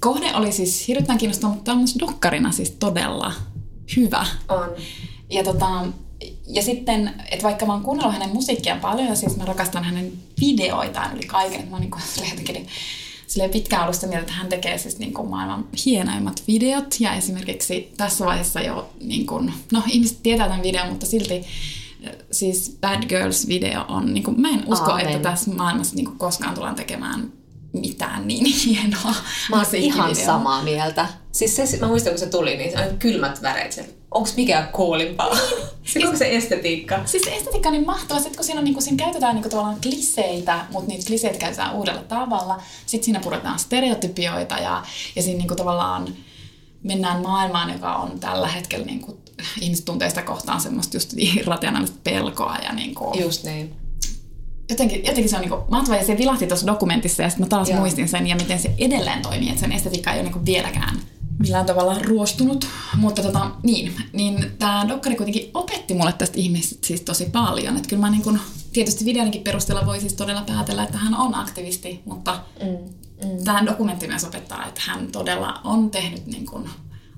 kohde 0.00 0.34
oli 0.34 0.52
siis 0.52 0.88
hirveän 0.88 1.18
kiinnostava, 1.18 1.54
mutta 1.54 1.72
on 1.72 1.84
dokkarina 1.98 2.52
siis 2.52 2.70
todella 2.70 3.32
hyvä. 3.96 4.26
On. 4.48 4.68
Ja, 5.30 5.44
tota, 5.44 5.86
ja 6.46 6.62
sitten, 6.62 7.14
että 7.30 7.42
vaikka 7.42 7.66
mä 7.66 7.72
oon 7.72 7.82
kuunnellut 7.82 8.14
hänen 8.14 8.34
musiikkia 8.34 8.76
paljon 8.76 9.08
ja 9.08 9.14
siis 9.14 9.36
mä 9.36 9.44
rakastan 9.44 9.84
hänen 9.84 10.12
videoitaan 10.40 11.16
yli 11.16 11.26
kaiken, 11.26 11.58
että 11.60 11.70
mä 11.70 11.76
oon 11.76 11.82
niin 12.16 12.30
jotenkin 12.30 12.66
silleen 13.26 13.50
pitkään 13.50 13.82
ollut 13.82 13.94
sitä 13.94 14.06
mieltä, 14.06 14.22
että 14.22 14.32
hän 14.32 14.48
tekee 14.48 14.78
siis 14.78 14.98
niin 14.98 15.14
kuin 15.14 15.28
maailman 15.28 15.64
hienoimmat 15.86 16.42
videot. 16.48 16.96
Ja 17.00 17.14
esimerkiksi 17.14 17.92
tässä 17.96 18.24
vaiheessa 18.24 18.60
jo, 18.60 18.90
niin 19.00 19.26
kuin, 19.26 19.52
no 19.72 19.82
ihmiset 19.88 20.22
tietää 20.22 20.48
tämän 20.48 20.62
videon, 20.62 20.88
mutta 20.88 21.06
silti 21.06 21.44
siis 22.30 22.78
Bad 22.80 23.02
Girls-video 23.02 23.84
on, 23.88 24.14
niin 24.14 24.24
kuin, 24.24 24.40
mä 24.40 24.48
en 24.48 24.62
usko, 24.66 24.90
Aamen. 24.90 25.08
että 25.08 25.30
tässä 25.30 25.50
maailmassa 25.50 25.96
niin 25.96 26.06
kuin, 26.06 26.18
koskaan 26.18 26.54
tullaan 26.54 26.74
tekemään 26.74 27.32
mitään 27.72 28.28
niin 28.28 28.46
hienoa 28.64 29.14
Mä 29.50 29.56
oon 29.56 29.66
ihan 29.72 30.16
samaa 30.16 30.62
mieltä. 30.62 31.06
Siis 31.32 31.56
se, 31.56 31.78
mä 31.80 31.86
muistan, 31.86 32.12
kun 32.12 32.20
se 32.20 32.26
tuli, 32.26 32.56
niin 32.56 32.72
se 32.72 32.78
on 32.78 32.98
kylmät 32.98 33.42
väreet 33.42 34.02
onko 34.14 34.28
mikään 34.36 34.68
koolimpaa? 34.72 35.36
Siis, 35.84 36.04
onko 36.06 36.18
se 36.18 36.36
estetiikka? 36.36 37.00
Siis 37.04 37.22
estetiikka 37.26 37.68
on 37.68 37.72
niin 37.72 37.86
mahtava, 37.86 38.18
että 38.18 38.36
kun 38.36 38.44
siinä, 38.44 38.58
on, 38.58 38.64
niin 38.64 38.74
kun 38.74 38.82
siinä 38.82 39.04
käytetään 39.04 39.34
niin 39.34 39.42
kuin, 39.42 39.50
tavallaan 39.50 39.80
kliseitä, 39.82 40.66
mutta 40.70 40.88
niitä 40.88 41.06
kliseitä 41.06 41.38
käytetään 41.38 41.74
uudella 41.74 42.02
tavalla. 42.02 42.62
Sitten 42.86 43.04
siinä 43.04 43.20
puretaan 43.20 43.58
stereotypioita 43.58 44.54
ja, 44.54 44.82
ja 45.16 45.22
siinä 45.22 45.38
niin 45.38 45.48
kuin, 45.48 45.58
tavallaan 45.58 46.08
mennään 46.82 47.22
maailmaan, 47.22 47.72
joka 47.72 47.94
on 47.94 48.20
tällä 48.20 48.48
hetkellä 48.48 48.86
niin 48.86 49.00
kuin, 49.00 49.18
ihmiset 49.60 49.84
tuntee 49.84 50.08
sitä 50.08 50.22
kohtaan 50.22 50.60
semmoista 50.60 50.96
just 50.96 51.12
irrationaalista 51.16 51.98
pelkoa. 52.04 52.56
Ja, 52.56 52.72
niin 52.72 52.94
kuin, 52.94 53.20
just 53.20 53.44
niin. 53.44 53.74
Jotenkin, 54.70 54.98
jotenkin 54.98 55.28
se 55.28 55.36
on 55.36 55.42
niin 55.42 55.52
mahtavaa 55.70 56.00
ja 56.00 56.06
se 56.06 56.18
vilahti 56.18 56.46
tuossa 56.46 56.66
dokumentissa 56.66 57.22
ja 57.22 57.30
sitten 57.30 57.46
mä 57.46 57.48
taas 57.48 57.68
Joo. 57.68 57.80
muistin 57.80 58.08
sen 58.08 58.26
ja 58.26 58.36
miten 58.36 58.58
se 58.58 58.74
edelleen 58.78 59.22
toimii, 59.22 59.48
että 59.48 59.60
sen 59.60 59.72
estetiikka 59.72 60.12
ei 60.12 60.20
ole 60.20 60.30
niin 60.30 60.46
vieläkään 60.46 61.00
millään 61.42 61.66
tavalla 61.66 61.98
ruostunut. 61.98 62.66
Mutta 62.96 63.22
tota, 63.22 63.50
niin, 63.62 63.94
niin 64.12 64.52
tämä 64.58 64.88
dokkari 64.88 65.16
kuitenkin 65.16 65.50
opetti 65.54 65.94
mulle 65.94 66.12
tästä 66.12 66.38
ihmisestä 66.38 66.86
siis 66.86 67.00
tosi 67.00 67.24
paljon. 67.24 67.76
Että 67.76 67.88
kyllä 67.88 68.00
mä 68.00 68.10
niin 68.10 68.22
kun, 68.22 68.38
tietysti 68.72 69.04
videonkin 69.04 69.42
perusteella 69.42 69.86
voi 69.86 70.00
siis 70.00 70.14
todella 70.14 70.42
päätellä, 70.42 70.82
että 70.82 70.98
hän 70.98 71.14
on 71.14 71.34
aktivisti, 71.34 72.00
mutta 72.04 72.40
mm, 72.62 72.68
mm. 73.28 73.44
tämä 73.44 73.66
dokumentti 73.66 74.08
myös 74.08 74.24
opettaa, 74.24 74.66
että 74.66 74.80
hän 74.86 75.06
todella 75.12 75.60
on 75.64 75.90
tehnyt 75.90 76.26
niin 76.26 76.46
kun, 76.46 76.68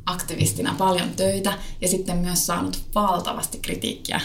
aktivistina 0.06 0.74
paljon 0.78 1.10
töitä 1.10 1.52
ja 1.80 1.88
sitten 1.88 2.16
myös 2.16 2.46
saanut 2.46 2.80
valtavasti 2.94 3.58
kritiikkiä 3.58 4.20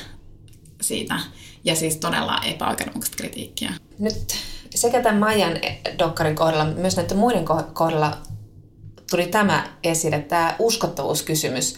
siitä 0.81 1.19
ja 1.63 1.75
siis 1.75 1.95
todella 1.95 2.41
epäoikeudenmukaista 2.45 3.17
kritiikkiä. 3.17 3.73
Nyt 3.99 4.35
sekä 4.75 5.01
tämän 5.01 5.19
Majan 5.19 5.59
dokkarin 5.99 6.35
kohdalla, 6.35 6.65
myös 6.65 6.97
näiden 6.97 7.17
muiden 7.17 7.45
kohdalla 7.73 8.17
tuli 9.11 9.27
tämä 9.27 9.67
esille, 9.83 10.19
tämä 10.19 10.55
uskottavuuskysymys. 10.59 11.75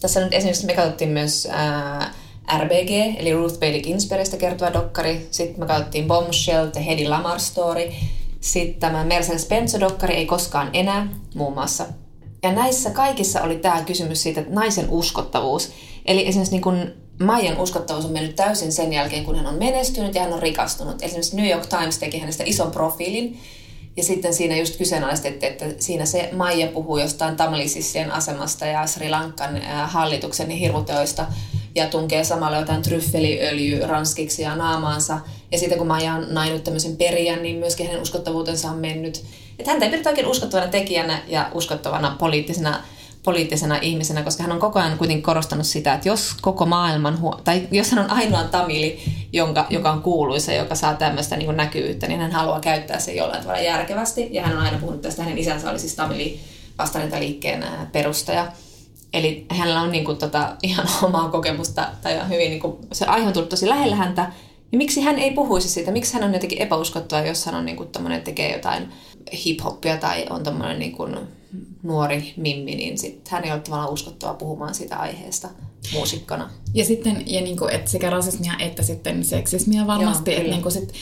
Tässä 0.00 0.20
nyt 0.20 0.34
esimerkiksi 0.34 0.66
me 0.66 0.74
katsottiin 0.74 1.10
myös 1.10 1.48
ää, 1.50 2.14
RBG, 2.58 3.20
eli 3.20 3.32
Ruth 3.32 3.54
Bader 3.54 3.80
Ginsburgista 3.80 4.36
kertova 4.36 4.72
dokkari. 4.72 5.28
Sitten 5.30 5.60
me 5.60 5.66
katsottiin 5.66 6.06
Bombshell, 6.06 6.66
The 6.66 6.86
Hedy 6.86 7.04
Lamar 7.08 7.40
Story. 7.40 7.92
Sitten 8.40 8.80
tämä 8.80 9.04
Mercedes 9.04 9.48
Benzo-dokkari, 9.48 10.14
Ei 10.14 10.26
koskaan 10.26 10.70
enää, 10.72 11.06
muun 11.34 11.54
muassa. 11.54 11.86
Ja 12.48 12.54
näissä 12.54 12.90
kaikissa 12.90 13.42
oli 13.42 13.56
tämä 13.56 13.82
kysymys 13.82 14.22
siitä, 14.22 14.40
että 14.40 14.54
naisen 14.54 14.90
uskottavuus. 14.90 15.70
Eli 16.06 16.28
esimerkiksi 16.28 16.54
niin 16.54 16.62
kun 16.62 16.92
Maijan 17.22 17.60
uskottavuus 17.60 18.04
on 18.04 18.12
mennyt 18.12 18.36
täysin 18.36 18.72
sen 18.72 18.92
jälkeen, 18.92 19.24
kun 19.24 19.36
hän 19.36 19.46
on 19.46 19.54
menestynyt 19.54 20.14
ja 20.14 20.22
hän 20.22 20.32
on 20.32 20.42
rikastunut. 20.42 21.02
Esimerkiksi 21.02 21.36
New 21.36 21.50
York 21.50 21.66
Times 21.66 21.98
teki 21.98 22.18
hänestä 22.18 22.44
ison 22.46 22.70
profiilin, 22.70 23.40
ja 23.96 24.04
sitten 24.04 24.34
siinä 24.34 24.56
just 24.56 24.76
kyseenalaistettiin, 24.76 25.52
että 25.52 25.66
siinä 25.78 26.06
se 26.06 26.28
Maija 26.32 26.66
puhuu 26.66 26.98
jostain 26.98 27.36
Tamlisissien 27.36 28.12
asemasta 28.12 28.66
ja 28.66 28.86
Sri 28.86 29.10
Lankan 29.10 29.62
hallituksen 29.86 30.50
hirmuteoista 30.50 31.26
ja 31.74 31.86
tunkee 31.86 32.24
samalla 32.24 32.58
jotain 32.58 32.82
tryffeliöljy 32.82 33.86
ranskiksi 33.86 34.42
ja 34.42 34.56
naamaansa. 34.56 35.20
Ja 35.52 35.58
sitten 35.58 35.78
kun 35.78 35.86
Maija 35.86 36.14
on 36.14 36.26
nainut 36.30 36.64
tämmöisen 36.64 36.96
perijän, 36.96 37.42
niin 37.42 37.56
myöskin 37.56 37.86
hänen 37.86 38.02
uskottavuutensa 38.02 38.70
on 38.70 38.78
mennyt. 38.78 39.24
Että 39.58 39.70
häntä 39.70 39.84
ei 39.84 39.90
pidetä 39.90 40.10
oikein 40.10 40.26
uskottavana 40.26 40.70
tekijänä 40.70 41.22
ja 41.26 41.50
uskottavana 41.54 42.16
poliittisena 42.18 42.82
poliittisena 43.22 43.78
ihmisenä, 43.82 44.22
koska 44.22 44.42
hän 44.42 44.52
on 44.52 44.58
koko 44.58 44.78
ajan 44.78 44.98
kuitenkin 44.98 45.22
korostanut 45.22 45.66
sitä, 45.66 45.94
että 45.94 46.08
jos 46.08 46.34
koko 46.40 46.66
maailman, 46.66 47.18
tai 47.44 47.68
jos 47.70 47.90
hän 47.90 48.04
on 48.04 48.10
ainoa 48.10 48.44
tamili, 48.44 49.00
jonka, 49.32 49.66
joka 49.70 49.90
on 49.90 50.02
kuuluisa, 50.02 50.52
joka 50.52 50.74
saa 50.74 50.94
tämmöistä 50.94 51.36
niin 51.36 51.56
näkyvyyttä, 51.56 52.06
niin 52.06 52.20
hän 52.20 52.32
haluaa 52.32 52.60
käyttää 52.60 52.98
se 52.98 53.12
jollain 53.12 53.42
tavalla 53.42 53.60
järkevästi. 53.60 54.28
Ja 54.30 54.42
hän 54.42 54.56
on 54.56 54.62
aina 54.62 54.78
puhunut 54.78 55.02
tästä, 55.02 55.22
hänen 55.22 55.38
isänsä 55.38 55.70
oli 55.70 55.78
siis 55.78 55.94
tamili 55.94 56.40
vastarintaliikkeen 56.78 57.64
perustaja. 57.92 58.52
Eli 59.12 59.46
hänellä 59.50 59.80
on 59.80 59.92
niin 59.92 60.04
kuin, 60.04 60.18
tota, 60.18 60.56
ihan 60.62 60.88
omaa 61.02 61.28
kokemusta, 61.28 61.88
tai 62.02 62.20
on 62.20 62.28
hyvin, 62.28 62.50
niin 62.50 62.60
kuin, 62.60 62.76
se 62.92 63.04
aihe 63.04 63.26
on 63.26 63.32
tullut 63.32 63.48
tosi 63.50 63.68
lähellä 63.68 63.96
häntä, 63.96 64.32
ja 64.72 64.78
miksi 64.78 65.00
hän 65.00 65.18
ei 65.18 65.30
puhuisi 65.30 65.68
siitä? 65.68 65.90
Miksi 65.90 66.14
hän 66.14 66.24
on 66.24 66.34
jotenkin 66.34 66.62
epäuskottua, 66.62 67.20
jos 67.20 67.46
hän 67.46 67.54
on 67.54 67.64
niin 67.64 67.76
kuin, 67.76 67.88
tekee 68.24 68.52
jotain 68.52 68.92
hip-hoppia 69.32 69.96
tai 69.96 70.26
on 70.30 70.42
tämmöinen 70.42 70.78
niin 70.78 70.92
kuin, 70.92 71.16
nuori 71.82 72.34
mimmi, 72.36 72.74
niin 72.74 72.98
sit 72.98 73.28
hän 73.28 73.44
ei 73.44 73.52
ole 73.52 73.60
tavallaan 73.60 73.92
uskottava 73.92 74.34
puhumaan 74.34 74.74
sitä 74.74 74.96
aiheesta 74.96 75.48
muusikkona. 75.92 76.50
Ja 76.74 76.84
sitten 76.84 77.22
ja 77.26 77.40
niin 77.40 77.56
kuin, 77.56 77.74
että 77.74 77.90
sekä 77.90 78.10
rasismia 78.10 78.52
että 78.58 78.82
sitten 78.82 79.24
seksismia 79.24 79.86
varmasti. 79.86 80.30
Joo, 80.30 80.40
että 80.40 80.50
niin 80.50 80.62
kuin 80.62 80.72
sit, 80.72 80.92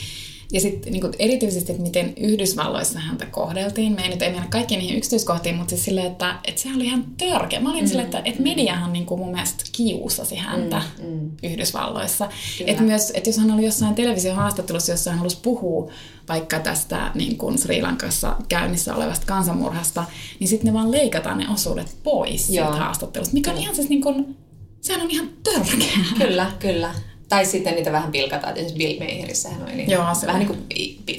ja 0.53 0.61
sitten 0.61 0.93
niin 0.93 1.13
erityisesti, 1.19 1.73
että 1.73 1.83
miten 1.83 2.15
Yhdysvalloissa 2.17 2.99
häntä 2.99 3.27
kohdeltiin. 3.27 3.93
Me 3.93 4.03
ei 4.03 4.09
nyt 4.09 4.23
ei 4.23 4.31
mennä 4.31 4.47
kaikkiin 4.51 4.79
niihin 4.79 4.97
yksityiskohtiin, 4.97 5.57
mutta 5.57 5.71
siis 5.71 5.85
silleen, 5.85 6.07
että, 6.07 6.39
että 6.45 6.61
se 6.61 6.69
oli 6.77 6.85
ihan 6.85 7.05
törkeä. 7.19 7.61
Mä 7.61 7.71
olin 7.71 7.85
mm. 7.85 7.89
silleen, 7.89 8.05
että, 8.05 8.23
että 8.25 8.43
mediahan 8.43 8.93
niin 8.93 9.07
kuin 9.07 9.21
mun 9.21 9.33
mielestä 9.33 9.65
kiusasi 9.73 10.37
häntä 10.37 10.83
mm. 10.99 11.09
Mm. 11.09 11.31
Yhdysvalloissa. 11.43 12.29
Että 12.67 12.83
myös, 12.83 13.13
että 13.15 13.29
jos 13.29 13.39
hän 13.39 13.51
oli 13.51 13.65
jossain 13.65 13.95
televisiohaastattelussa, 13.95 14.93
jossa 14.93 15.11
hän 15.11 15.19
halusi 15.19 15.39
puhua 15.43 15.91
vaikka 16.29 16.59
tästä 16.59 17.11
niin 17.15 17.39
kuin 17.39 17.59
Sri 17.59 17.83
Lankassa 17.83 18.37
käynnissä 18.49 18.95
olevasta 18.95 19.27
kansanmurhasta, 19.27 20.05
niin 20.41 20.49
sitten 20.49 20.67
ne 20.67 20.73
vaan 20.73 20.93
leikataan 20.93 21.39
ne 21.39 21.49
osuudet 21.49 21.97
pois 22.03 22.51
Joo. 22.51 22.67
siitä 22.67 22.85
haastattelusta, 22.85 23.35
mikä 23.35 23.51
on 23.51 23.59
ihan 23.59 23.75
siis 23.75 23.89
niin 23.89 24.03
kuin, 24.03 24.37
sehän 24.81 25.03
on 25.03 25.11
ihan 25.11 25.29
törkeä. 25.43 25.99
Kyllä, 26.19 26.53
kyllä. 26.59 26.95
Tai 27.29 27.47
sitten 27.47 27.75
niitä 27.75 27.93
vähän 27.93 28.13
pilkataan, 28.13 28.51
että 28.51 28.67
esimerkiksi 28.67 28.99
Bill 28.99 29.13
Mayerissa 29.13 29.49
hän 29.49 29.63
oli 29.63 29.75
niin, 29.75 29.91
Joo, 29.91 30.15
se 30.15 30.27
vähän 30.27 30.39
niin 30.39 30.49
kuin 30.49 30.67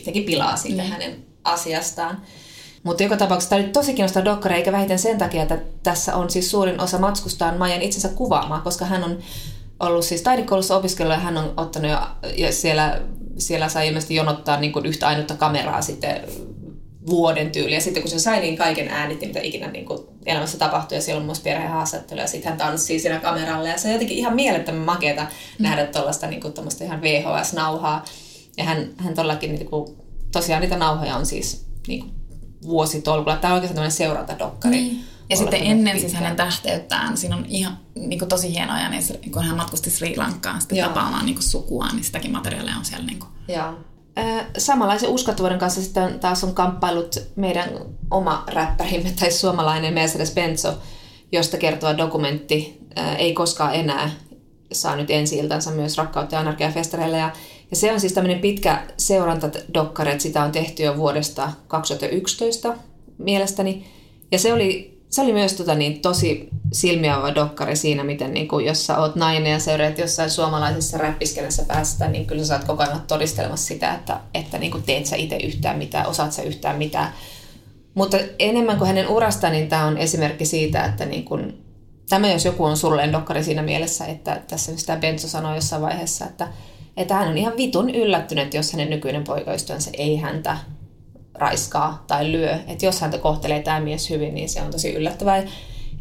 teki 0.05 0.21
pilaa 0.21 0.57
siitä 0.57 0.81
niin. 0.81 0.91
hänen 0.91 1.25
asiastaan. 1.43 2.21
Mutta 2.83 3.03
joka 3.03 3.17
tapauksessa 3.17 3.49
tämä 3.49 3.61
oli 3.61 3.69
tosi 3.69 3.93
kiinnostava 3.93 4.25
dokkari, 4.25 4.55
eikä 4.55 4.71
vähiten 4.71 4.99
sen 4.99 5.17
takia, 5.17 5.41
että 5.41 5.59
tässä 5.83 6.15
on 6.15 6.29
siis 6.29 6.51
suurin 6.51 6.81
osa 6.81 6.97
matskustaan 6.97 7.57
Majan 7.57 7.81
itsensä 7.81 8.09
kuvaamaan, 8.09 8.61
koska 8.61 8.85
hän 8.85 9.03
on 9.03 9.19
ollut 9.79 10.05
siis 10.05 10.21
taidekoulussa 10.21 10.77
opiskellut 10.77 11.13
ja 11.13 11.19
hän 11.19 11.37
on 11.37 11.53
ottanut 11.57 11.91
jo, 11.91 11.99
ja 12.37 12.53
siellä, 12.53 13.01
siellä 13.37 13.69
sai 13.69 13.87
ilmeisesti 13.87 14.15
jonottaa 14.15 14.59
niin 14.59 14.73
kuin 14.73 14.85
yhtä 14.85 15.07
ainutta 15.07 15.35
kameraa 15.35 15.81
sitten 15.81 16.21
vuoden 17.07 17.51
tyyli. 17.51 17.73
Ja 17.73 17.81
sitten 17.81 18.03
kun 18.03 18.11
se 18.11 18.19
sai 18.19 18.39
niin 18.39 18.57
kaiken 18.57 18.87
äänitti, 18.87 19.27
mitä 19.27 19.39
ikinä 19.39 19.67
niin 19.67 19.85
kuin 19.85 19.99
elämässä 20.25 20.57
tapahtui, 20.57 20.97
ja 20.97 21.01
siellä 21.01 21.19
on 21.19 21.25
myös 21.25 21.39
perhehaastattelu, 21.39 22.21
ja 22.21 22.27
sitten 22.27 22.49
hän 22.49 22.57
tanssii 22.57 22.99
siinä 22.99 23.19
kameralla, 23.19 23.67
ja 23.67 23.77
se 23.77 23.87
on 23.87 23.93
jotenkin 23.93 24.17
ihan 24.17 24.35
mielettömän 24.35 24.81
makeata 24.81 25.21
mm. 25.21 25.63
nähdä 25.63 25.85
tuollaista 25.85 26.27
niin 26.27 26.41
kuin, 26.41 26.53
ihan 26.83 27.01
VHS-nauhaa. 27.01 28.05
Ja 28.57 28.63
hän, 28.63 28.89
hän 28.97 29.13
todellakin, 29.13 29.55
niin 29.55 29.69
kuin, 29.69 29.97
tosiaan 30.31 30.61
niitä 30.61 30.77
nauhoja 30.77 31.15
on 31.15 31.25
siis 31.25 31.65
niin 31.87 31.99
kuin, 31.99 32.11
vuositolkulla. 32.63 33.37
Tämä 33.37 33.53
on 33.53 33.55
oikeastaan 33.55 33.75
tämmöinen 33.75 33.97
seurantadokkari. 33.97 34.75
Niin. 34.75 35.03
Ja 35.29 35.37
sitten 35.37 35.61
ennen 35.61 35.77
pitkään. 35.77 35.99
siis 35.99 36.13
hänen 36.13 36.35
tähteyttään, 36.35 37.17
siinä 37.17 37.35
on 37.35 37.45
ihan 37.47 37.77
niin 37.95 38.19
kuin 38.19 38.29
tosi 38.29 38.53
hienoja, 38.53 38.89
niin 38.89 39.31
kun 39.31 39.43
hän 39.43 39.57
matkusti 39.57 39.89
Sri 39.89 40.17
Lankaan 40.17 40.61
sitten 40.61 40.83
tapaamaan 40.83 41.25
niin 41.25 41.35
kuin 41.35 41.43
sukua, 41.43 41.87
niin 41.87 42.03
sitäkin 42.03 42.31
materiaalia 42.31 42.75
on 42.77 42.85
siellä. 42.85 43.05
Niin 43.05 43.19
kuin. 43.19 43.29
Joo. 43.47 43.73
Samanlaisen 44.57 45.09
uskottavuuden 45.09 45.59
kanssa 45.59 45.81
sitten 45.81 46.19
taas 46.19 46.43
on 46.43 46.53
kamppailut 46.53 47.15
meidän 47.35 47.69
oma 48.11 48.43
räppärimme 48.47 49.13
tai 49.19 49.31
suomalainen 49.31 49.93
Mercedes 49.93 50.31
Benzo, 50.31 50.77
josta 51.31 51.57
kertova 51.57 51.97
dokumentti 51.97 52.81
Ei 53.17 53.33
koskaan 53.33 53.75
enää 53.75 54.09
saa 54.71 54.95
nyt 54.95 55.11
ensi 55.11 55.37
iltansa 55.37 55.71
myös 55.71 55.97
Rakkautta 55.97 56.35
ja 56.35 56.39
anarkiafestareilla. 56.39 57.17
Ja, 57.17 57.31
ja 57.71 57.77
se 57.77 57.93
on 57.93 57.99
siis 57.99 58.13
tämmöinen 58.13 58.39
pitkä 58.39 58.83
seurantadokkari, 58.97 60.11
että 60.11 60.23
sitä 60.23 60.43
on 60.43 60.51
tehty 60.51 60.83
jo 60.83 60.97
vuodesta 60.97 61.51
2011 61.67 62.75
mielestäni. 63.17 63.85
Ja 64.31 64.39
se 64.39 64.53
oli 64.53 64.96
se 65.09 65.21
oli 65.21 65.33
myös 65.33 65.53
tota, 65.53 65.75
niin, 65.75 66.01
tosi 66.01 66.49
silmiävä 66.73 67.35
dokkari 67.35 67.75
siinä, 67.75 68.03
miten 68.03 68.33
niin 68.33 68.47
kuin, 68.47 68.65
jos 68.65 68.85
sä 68.85 68.97
oot 68.97 69.15
nainen 69.15 69.51
ja 69.51 69.59
seuraat 69.59 69.97
jossain 69.97 70.29
suomalaisessa 70.29 70.97
räppiskenessä 70.97 71.63
päästä, 71.67 72.07
niin 72.07 72.25
kyllä 72.25 72.41
sä 72.43 72.47
saat 72.47 72.63
koko 72.63 72.83
ajan 72.83 73.01
todistelemassa 73.07 73.67
sitä, 73.67 73.93
että, 73.93 74.19
että 74.33 74.57
niin 74.57 74.71
kuin 74.71 74.83
teet 74.83 75.05
sä 75.05 75.15
itse 75.15 75.35
yhtään 75.35 75.77
mitään, 75.77 76.07
osaat 76.07 76.31
sä 76.31 76.41
yhtään 76.41 76.77
mitään. 76.77 77.13
Mutta 77.93 78.17
enemmän 78.39 78.77
kuin 78.77 78.87
hänen 78.87 79.07
urasta, 79.07 79.49
niin 79.49 79.69
tämä 79.69 79.85
on 79.85 79.97
esimerkki 79.97 80.45
siitä, 80.45 80.85
että 80.85 81.05
niin 81.05 81.25
kuin, 81.25 81.63
tämä 82.09 82.31
jos 82.31 82.45
joku 82.45 82.65
on 82.65 82.77
surulleen 82.77 83.13
dokkari 83.13 83.43
siinä 83.43 83.61
mielessä, 83.61 84.05
että 84.05 84.41
tässä 84.47 84.77
sitä 84.77 84.97
Benzo 84.97 85.27
sanoi 85.27 85.55
jossain 85.55 85.81
vaiheessa, 85.81 86.25
että, 86.25 86.47
että 86.97 87.15
hän 87.15 87.27
on 87.27 87.37
ihan 87.37 87.57
vitun 87.57 87.89
yllättynyt, 87.89 88.53
jos 88.53 88.73
hänen 88.73 88.89
nykyinen 88.89 89.23
poikaystävänsä 89.23 89.91
ei 89.93 90.17
häntä 90.17 90.57
raiskaa 91.39 92.03
tai 92.07 92.31
lyö. 92.31 92.57
Että 92.67 92.85
jos 92.85 93.01
häntä 93.01 93.17
kohtelee 93.17 93.61
tämä 93.61 93.79
mies 93.79 94.09
hyvin, 94.09 94.35
niin 94.35 94.49
se 94.49 94.61
on 94.61 94.71
tosi 94.71 94.93
yllättävää. 94.93 95.43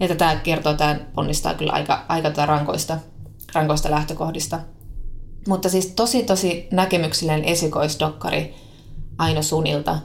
Että 0.00 0.16
tämä 0.16 0.36
kertoo, 0.36 0.74
tämä 0.74 0.96
ponnistaa 1.14 1.54
kyllä 1.54 1.72
aika, 1.72 2.04
aika 2.08 2.30
tota 2.30 2.46
rankoista, 2.46 2.98
rankoista 3.54 3.90
lähtökohdista. 3.90 4.60
Mutta 5.48 5.68
siis 5.68 5.86
tosi 5.86 6.22
tosi 6.22 6.68
näkemyksellinen 6.70 7.44
esikoisdokkari 7.44 8.54
Aino 9.18 9.42
Sunilta. 9.42 9.98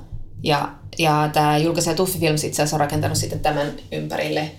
Ja, 0.44 0.70
ja 0.98 1.30
tämä 1.34 1.58
julkaisija 1.58 1.96
Tuffi 1.96 2.20
Films 2.20 2.44
itse 2.44 2.62
asiassa 2.62 2.76
on 2.76 2.80
rakentanut 2.80 3.18
sitten 3.18 3.40
tämän 3.40 3.68
ympärille 3.92 4.52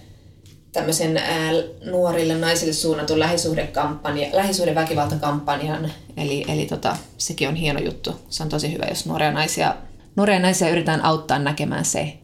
tämmöisen 0.72 1.16
ää, 1.16 1.52
nuorille 1.84 2.34
naisille 2.34 2.72
suunnatun 2.72 3.18
lähisuhdekampanja, 3.18 4.28
lähisuhdeväkivaltakampanjan. 4.32 5.92
Eli, 6.16 6.44
eli 6.48 6.66
tota, 6.66 6.96
sekin 7.18 7.48
on 7.48 7.54
hieno 7.54 7.80
juttu. 7.80 8.16
Se 8.28 8.42
on 8.42 8.48
tosi 8.48 8.72
hyvä, 8.72 8.86
jos 8.88 9.06
nuoria 9.06 9.32
naisia 9.32 9.74
nuoria 10.16 10.40
naisia 10.40 10.68
yritetään 10.68 11.04
auttaa 11.04 11.38
näkemään 11.38 11.84
se 11.84 12.18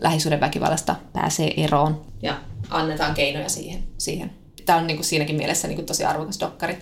lähisuuden 0.00 0.40
väkivallasta 0.40 0.96
pääsee 1.12 1.64
eroon 1.64 2.00
ja 2.22 2.40
annetaan 2.70 3.14
keinoja 3.14 3.48
siihen. 3.48 3.82
siihen. 3.98 4.32
Tämä 4.66 4.78
on 4.78 4.86
niin 4.86 4.96
kuin 4.96 5.06
siinäkin 5.06 5.36
mielessä 5.36 5.68
niin 5.68 5.76
kuin 5.76 5.86
tosi 5.86 6.04
arvokas 6.04 6.40
dokkari. 6.40 6.78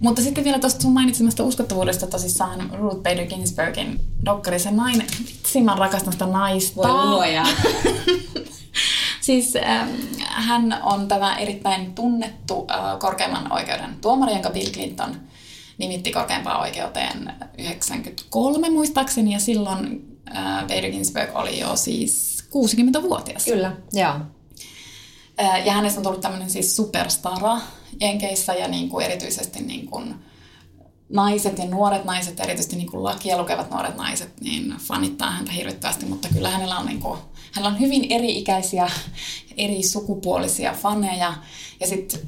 Mutta 0.00 0.22
sitten 0.22 0.44
vielä 0.44 0.58
tuosta 0.58 0.82
sun 0.82 0.92
mainitsemasta 0.92 1.42
uskottavuudesta 1.44 2.06
tosissaan 2.06 2.70
Ruth 2.78 3.02
Bader 3.02 3.26
Ginsburgin 3.26 4.00
dokkari, 4.24 4.58
se 4.58 4.70
nainen, 4.70 5.06
vitsi 5.18 5.62
mä 5.62 5.74
rakastan 5.74 6.12
sitä 6.12 6.26
naista. 6.26 6.76
Voi 6.76 6.92
luoja. 6.92 7.44
siis 9.20 9.56
äh, 9.56 9.88
hän 10.24 10.78
on 10.82 11.08
tämä 11.08 11.36
erittäin 11.36 11.94
tunnettu 11.94 12.66
äh, 12.70 12.98
korkeimman 12.98 13.52
oikeuden 13.52 13.96
tuomari, 14.00 14.32
jonka 14.32 14.50
Bill 14.50 14.70
Clinton– 14.70 15.16
nimitti 15.78 16.12
korkeimpaan 16.12 16.60
oikeuteen 16.60 17.32
93 17.58 18.70
muistaakseni, 18.70 19.32
ja 19.32 19.38
silloin 19.38 20.04
äh, 20.36 20.62
Bader 20.62 20.90
Ginsburg 20.90 21.36
oli 21.36 21.58
jo 21.58 21.76
siis 21.76 22.44
60-vuotias. 22.44 23.44
Kyllä, 23.44 23.76
joo. 23.92 24.14
Äh, 25.40 25.66
ja 25.66 25.72
hänestä 25.72 26.00
on 26.00 26.04
tullut 26.04 26.20
tämmöinen 26.20 26.50
siis 26.50 26.76
superstara 26.76 27.58
Jenkeissä, 28.00 28.54
ja 28.54 28.68
niin 28.68 28.88
kuin 28.88 29.06
erityisesti 29.06 29.60
niin 29.60 29.86
kuin 29.86 30.14
naiset 31.12 31.58
ja 31.58 31.64
nuoret 31.64 32.04
naiset, 32.04 32.40
erityisesti 32.40 32.76
niin 32.76 32.90
kuin 32.90 33.04
lakia 33.04 33.38
lukevat 33.38 33.70
nuoret 33.70 33.96
naiset, 33.96 34.40
niin 34.40 34.74
fanittaa 34.78 35.30
häntä 35.30 35.52
hirvittävästi, 35.52 36.06
mutta 36.06 36.28
kyllä 36.28 36.50
hänellä 36.50 36.78
on, 36.78 36.86
niin 36.86 37.00
kuin, 37.00 37.18
hänellä 37.52 37.74
on 37.74 37.80
hyvin 37.80 38.06
eri-ikäisiä, 38.10 38.90
eri 39.56 39.82
sukupuolisia 39.82 40.72
faneja, 40.72 41.34
ja 41.80 41.86
sitten 41.86 42.20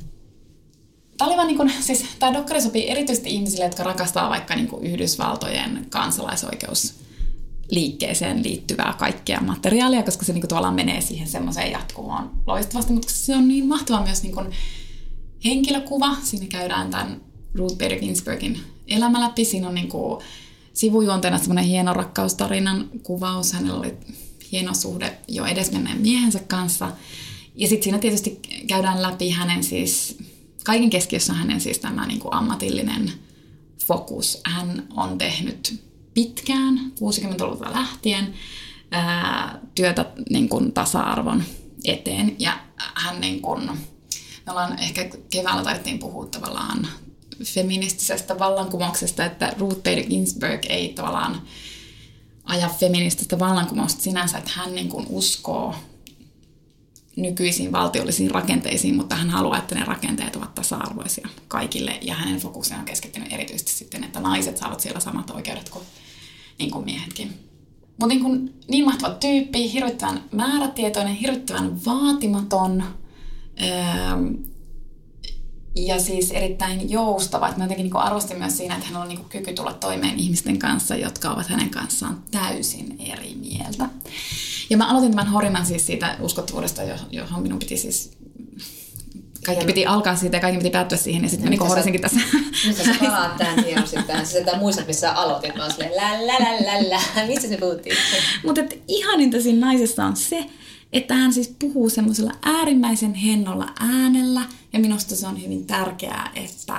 Tämä 1.25 1.33
oli 1.33 1.37
vaan 1.37 1.49
niin 1.49 1.57
kuin, 1.57 1.73
siis 1.81 2.05
tämä 2.19 2.35
dokkari 2.35 2.61
sopii 2.61 2.91
erityisesti 2.91 3.31
ihmisille, 3.31 3.65
jotka 3.65 3.83
rakastaa 3.83 4.31
vaikka 4.31 4.55
niin 4.55 4.69
kuin 4.69 4.85
Yhdysvaltojen 4.85 5.87
kansalaisoikeus 5.91 6.95
liikkeeseen 7.71 8.43
liittyvää 8.43 8.95
kaikkea 8.99 9.41
materiaalia, 9.41 10.03
koska 10.03 10.25
se 10.25 10.33
niin 10.33 10.41
kuin, 10.41 10.49
tavallaan 10.49 10.75
menee 10.75 11.01
siihen 11.01 11.29
semmoiseen 11.29 11.71
jatkumoon 11.73 12.31
loistavasti, 12.47 12.93
mutta 12.93 13.13
se 13.13 13.37
on 13.37 13.49
niin 13.49 13.67
mahtava 13.67 14.03
myös 14.03 14.23
niin 14.23 14.35
kuin, 14.35 14.47
henkilökuva. 15.45 16.17
Siinä 16.23 16.47
käydään 16.47 16.91
tämän 16.91 17.21
Ruth 17.55 17.79
Bader 17.79 17.99
Ginsburgin 17.99 18.61
elämä 18.89 19.21
läpi. 19.21 19.45
Siinä 19.45 19.69
on 19.69 19.75
niin 19.75 19.89
kuin, 19.89 20.25
sivujuonteena 20.73 21.39
semmoinen 21.39 21.65
hieno 21.65 21.93
rakkaustarinan 21.93 22.91
kuvaus. 23.03 23.53
Hänellä 23.53 23.79
oli 23.79 23.95
hieno 24.53 24.75
suhde 24.75 25.19
jo 25.29 25.45
edesmenneen 25.45 26.01
miehensä 26.01 26.41
kanssa. 26.49 26.93
Ja 27.55 27.69
sitten 27.69 27.85
siinä 27.85 27.99
tietysti 27.99 28.41
käydään 28.67 29.03
läpi 29.03 29.31
hänen 29.31 29.65
siis, 29.65 30.19
kaiken 30.65 30.91
keskiössä 30.91 31.33
on 31.33 31.39
hänen 31.39 31.61
siis 31.61 31.79
tämä 31.79 32.07
niin 32.07 32.21
kuin 32.21 32.35
ammatillinen 32.35 33.13
fokus. 33.87 34.41
Hän 34.45 34.87
on 34.97 35.19
tehnyt 35.19 35.81
pitkään, 36.15 36.79
60-luvulta 36.79 37.73
lähtien, 37.73 38.35
ää, 38.91 39.59
työtä 39.75 40.07
niin 40.31 40.49
kuin 40.49 40.73
tasa-arvon 40.73 41.43
eteen. 41.85 42.37
Ja 42.39 42.59
hän 42.77 43.21
niin 43.21 43.43
kuin, 43.43 43.67
me 44.47 44.53
ollaan 44.53 44.79
ehkä 44.79 45.11
keväällä 45.31 45.65
taidettiin 45.65 45.99
puhua 45.99 46.27
tavallaan 46.27 46.89
feministisestä 47.45 48.39
vallankumouksesta, 48.39 49.25
että 49.25 49.55
Ruth 49.59 49.83
Bader 49.83 50.05
Ginsburg 50.05 50.65
ei 50.69 50.89
tavallaan 50.89 51.43
aja 52.45 52.69
feminististä 52.69 53.39
vallankumousta 53.39 54.03
sinänsä, 54.03 54.39
että 54.39 54.51
hän 54.55 54.75
niin 54.75 54.89
kuin 54.89 55.07
uskoo 55.09 55.75
nykyisiin 57.17 57.73
valtiollisiin 57.73 58.31
rakenteisiin, 58.31 58.97
mutta 58.97 59.15
hän 59.15 59.31
haluaa, 59.31 59.59
että 59.59 59.75
ne 59.75 59.85
rakenteet 59.85 60.37
ovat 60.37 60.55
tasa-arvoisia 60.55 61.29
kaikille 61.49 61.99
ja 62.03 62.15
hänen 62.15 62.41
fokusensa 62.41 62.81
on 62.81 62.85
keskittynyt 62.85 63.33
erityisesti 63.33 63.73
sitten, 63.73 64.05
että 64.05 64.21
naiset 64.21 64.57
saavat 64.57 64.81
siellä 64.81 65.01
samat 65.01 65.31
oikeudet 65.31 65.69
kuin, 65.69 65.85
niin 66.59 66.71
kuin 66.71 66.85
miehetkin. 66.85 67.29
Mutta 67.87 68.07
niin, 68.07 68.23
kuin, 68.23 68.55
niin 68.69 68.85
mahtava 68.85 69.15
tyyppi, 69.15 69.73
hirvittävän 69.73 70.25
määrätietoinen, 70.33 71.15
hirvittävän 71.15 71.85
vaatimaton, 71.85 72.85
öö, 73.63 73.69
ja 75.77 76.01
siis 76.01 76.31
erittäin 76.31 76.91
joustava. 76.91 77.49
Että 77.49 77.59
mä 77.59 77.65
jotenkin 77.65 77.85
niin 77.85 77.97
arvostin 77.97 78.39
myös 78.39 78.57
siinä, 78.57 78.75
että 78.75 78.87
hän 78.87 79.03
on 79.03 79.09
niin 79.09 79.25
kyky 79.25 79.53
tulla 79.53 79.73
toimeen 79.73 80.19
ihmisten 80.19 80.59
kanssa, 80.59 80.97
jotka 80.97 81.31
ovat 81.31 81.47
hänen 81.47 81.71
kanssaan 81.71 82.23
täysin 82.31 82.97
eri 82.99 83.35
mieltä. 83.35 83.89
Ja 84.71 84.77
mä 84.77 84.91
aloitin 84.91 85.11
tämän 85.11 85.27
horinan 85.27 85.67
siis 85.67 85.87
siitä 85.87 86.17
uskottavuudesta, 86.21 86.83
johon 87.11 87.43
minun 87.43 87.59
piti 87.59 87.77
siis 87.77 88.13
kaikki 89.45 89.65
piti 89.65 89.87
alkaa 89.87 90.17
siitä 90.17 90.37
ja 90.37 90.41
kaikki 90.41 90.59
piti 90.59 90.71
päättyä 90.71 90.99
siihen 90.99 91.23
ja 91.23 91.29
sitten 91.29 91.47
mä 91.47 91.51
niin 91.51 91.69
horisinkin 91.69 92.01
tässä. 92.01 92.21
Nyt 92.67 92.77
sä 92.77 92.95
palaat 93.01 93.33
sitten. 93.87 94.27
Sä 94.27 94.57
muistat, 94.59 94.87
missä 94.87 95.13
aloitit. 95.13 95.55
Mä 95.57 95.71
silleen, 95.71 95.97
lä, 95.97 96.27
lä, 96.27 96.35
lä, 96.35 96.67
lä, 96.67 96.91
lä. 96.91 97.27
Missä 97.27 97.49
se 97.49 97.57
puhuttiin? 97.57 97.97
Mutta 98.45 98.61
ihaninta 98.89 99.41
siinä 99.41 99.67
naisessa 99.67 100.05
on 100.05 100.17
se, 100.17 100.47
että 100.93 101.15
hän 101.15 101.33
siis 101.33 101.55
puhuu 101.59 101.91
semmoisella 101.91 102.33
äärimmäisen 102.43 103.15
hennolla 103.15 103.67
äänellä, 103.81 104.43
ja 104.73 104.79
minusta 104.79 105.17
se 105.17 105.27
on 105.27 105.43
hyvin 105.43 105.67
tärkeää, 105.67 106.33
että 106.35 106.79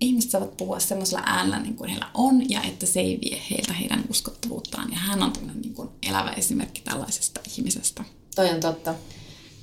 ihmiset 0.00 0.30
saavat 0.30 0.56
puhua 0.56 0.80
semmoisella 0.80 1.22
äänellä 1.26 1.58
niin 1.58 1.76
kuin 1.76 1.90
heillä 1.90 2.06
on, 2.14 2.50
ja 2.50 2.62
että 2.62 2.86
se 2.86 3.00
ei 3.00 3.18
vie 3.24 3.40
heiltä 3.50 3.72
heidän 3.72 4.04
uskottavuuttaan. 4.10 4.90
Ja 4.90 4.98
hän 4.98 5.22
on 5.22 5.32
niin 5.54 5.74
kuin 5.74 5.88
elävä 6.08 6.30
esimerkki 6.30 6.80
tällaisesta 6.80 7.40
ihmisestä. 7.56 8.04
Toi 8.34 8.50
on 8.50 8.60
totta. 8.60 8.94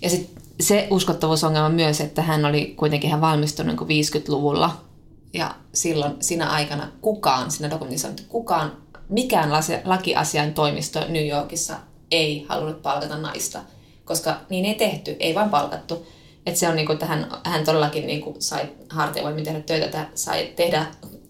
Ja 0.01 0.09
sitten 0.09 0.43
se 0.59 0.87
uskottavuusongelma 0.91 1.69
myös, 1.69 2.01
että 2.01 2.21
hän 2.21 2.45
oli 2.45 2.73
kuitenkin 2.77 3.11
hän 3.11 3.21
valmistunut 3.21 3.87
niin 3.87 4.05
50-luvulla, 4.05 4.85
ja 5.33 5.55
silloin 5.73 6.15
siinä 6.19 6.49
aikana 6.49 6.91
kukaan, 7.01 7.51
siinä 7.51 7.75
että 8.09 8.23
kukaan, 8.29 8.77
mikään 9.09 9.49
lakiasian 9.83 10.53
toimisto 10.53 10.99
New 11.09 11.27
Yorkissa 11.27 11.77
ei 12.11 12.45
halunnut 12.49 12.81
palkata 12.81 13.17
naista, 13.17 13.61
koska 14.05 14.37
niin 14.49 14.65
ei 14.65 14.75
tehty, 14.75 15.15
ei 15.19 15.35
vain 15.35 15.49
palkattu. 15.49 16.07
Että 16.45 16.59
se 16.59 16.67
on 16.67 16.75
niin 16.75 16.85
kuin, 16.85 16.93
että 16.93 17.05
hän, 17.05 17.31
hän 17.43 17.65
todellakin 17.65 18.07
niin 18.07 18.21
kuin 18.21 18.35
sai 18.41 18.61
hartiavoimin 18.89 19.43
tehdä 19.43 19.59
töitä, 19.59 19.85
että 19.85 20.07
sai 20.15 20.53
tehdä 20.55 20.85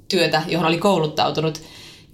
työtä, 0.08 0.44
johon 0.48 0.68
oli 0.68 0.78
kouluttautunut. 0.78 1.62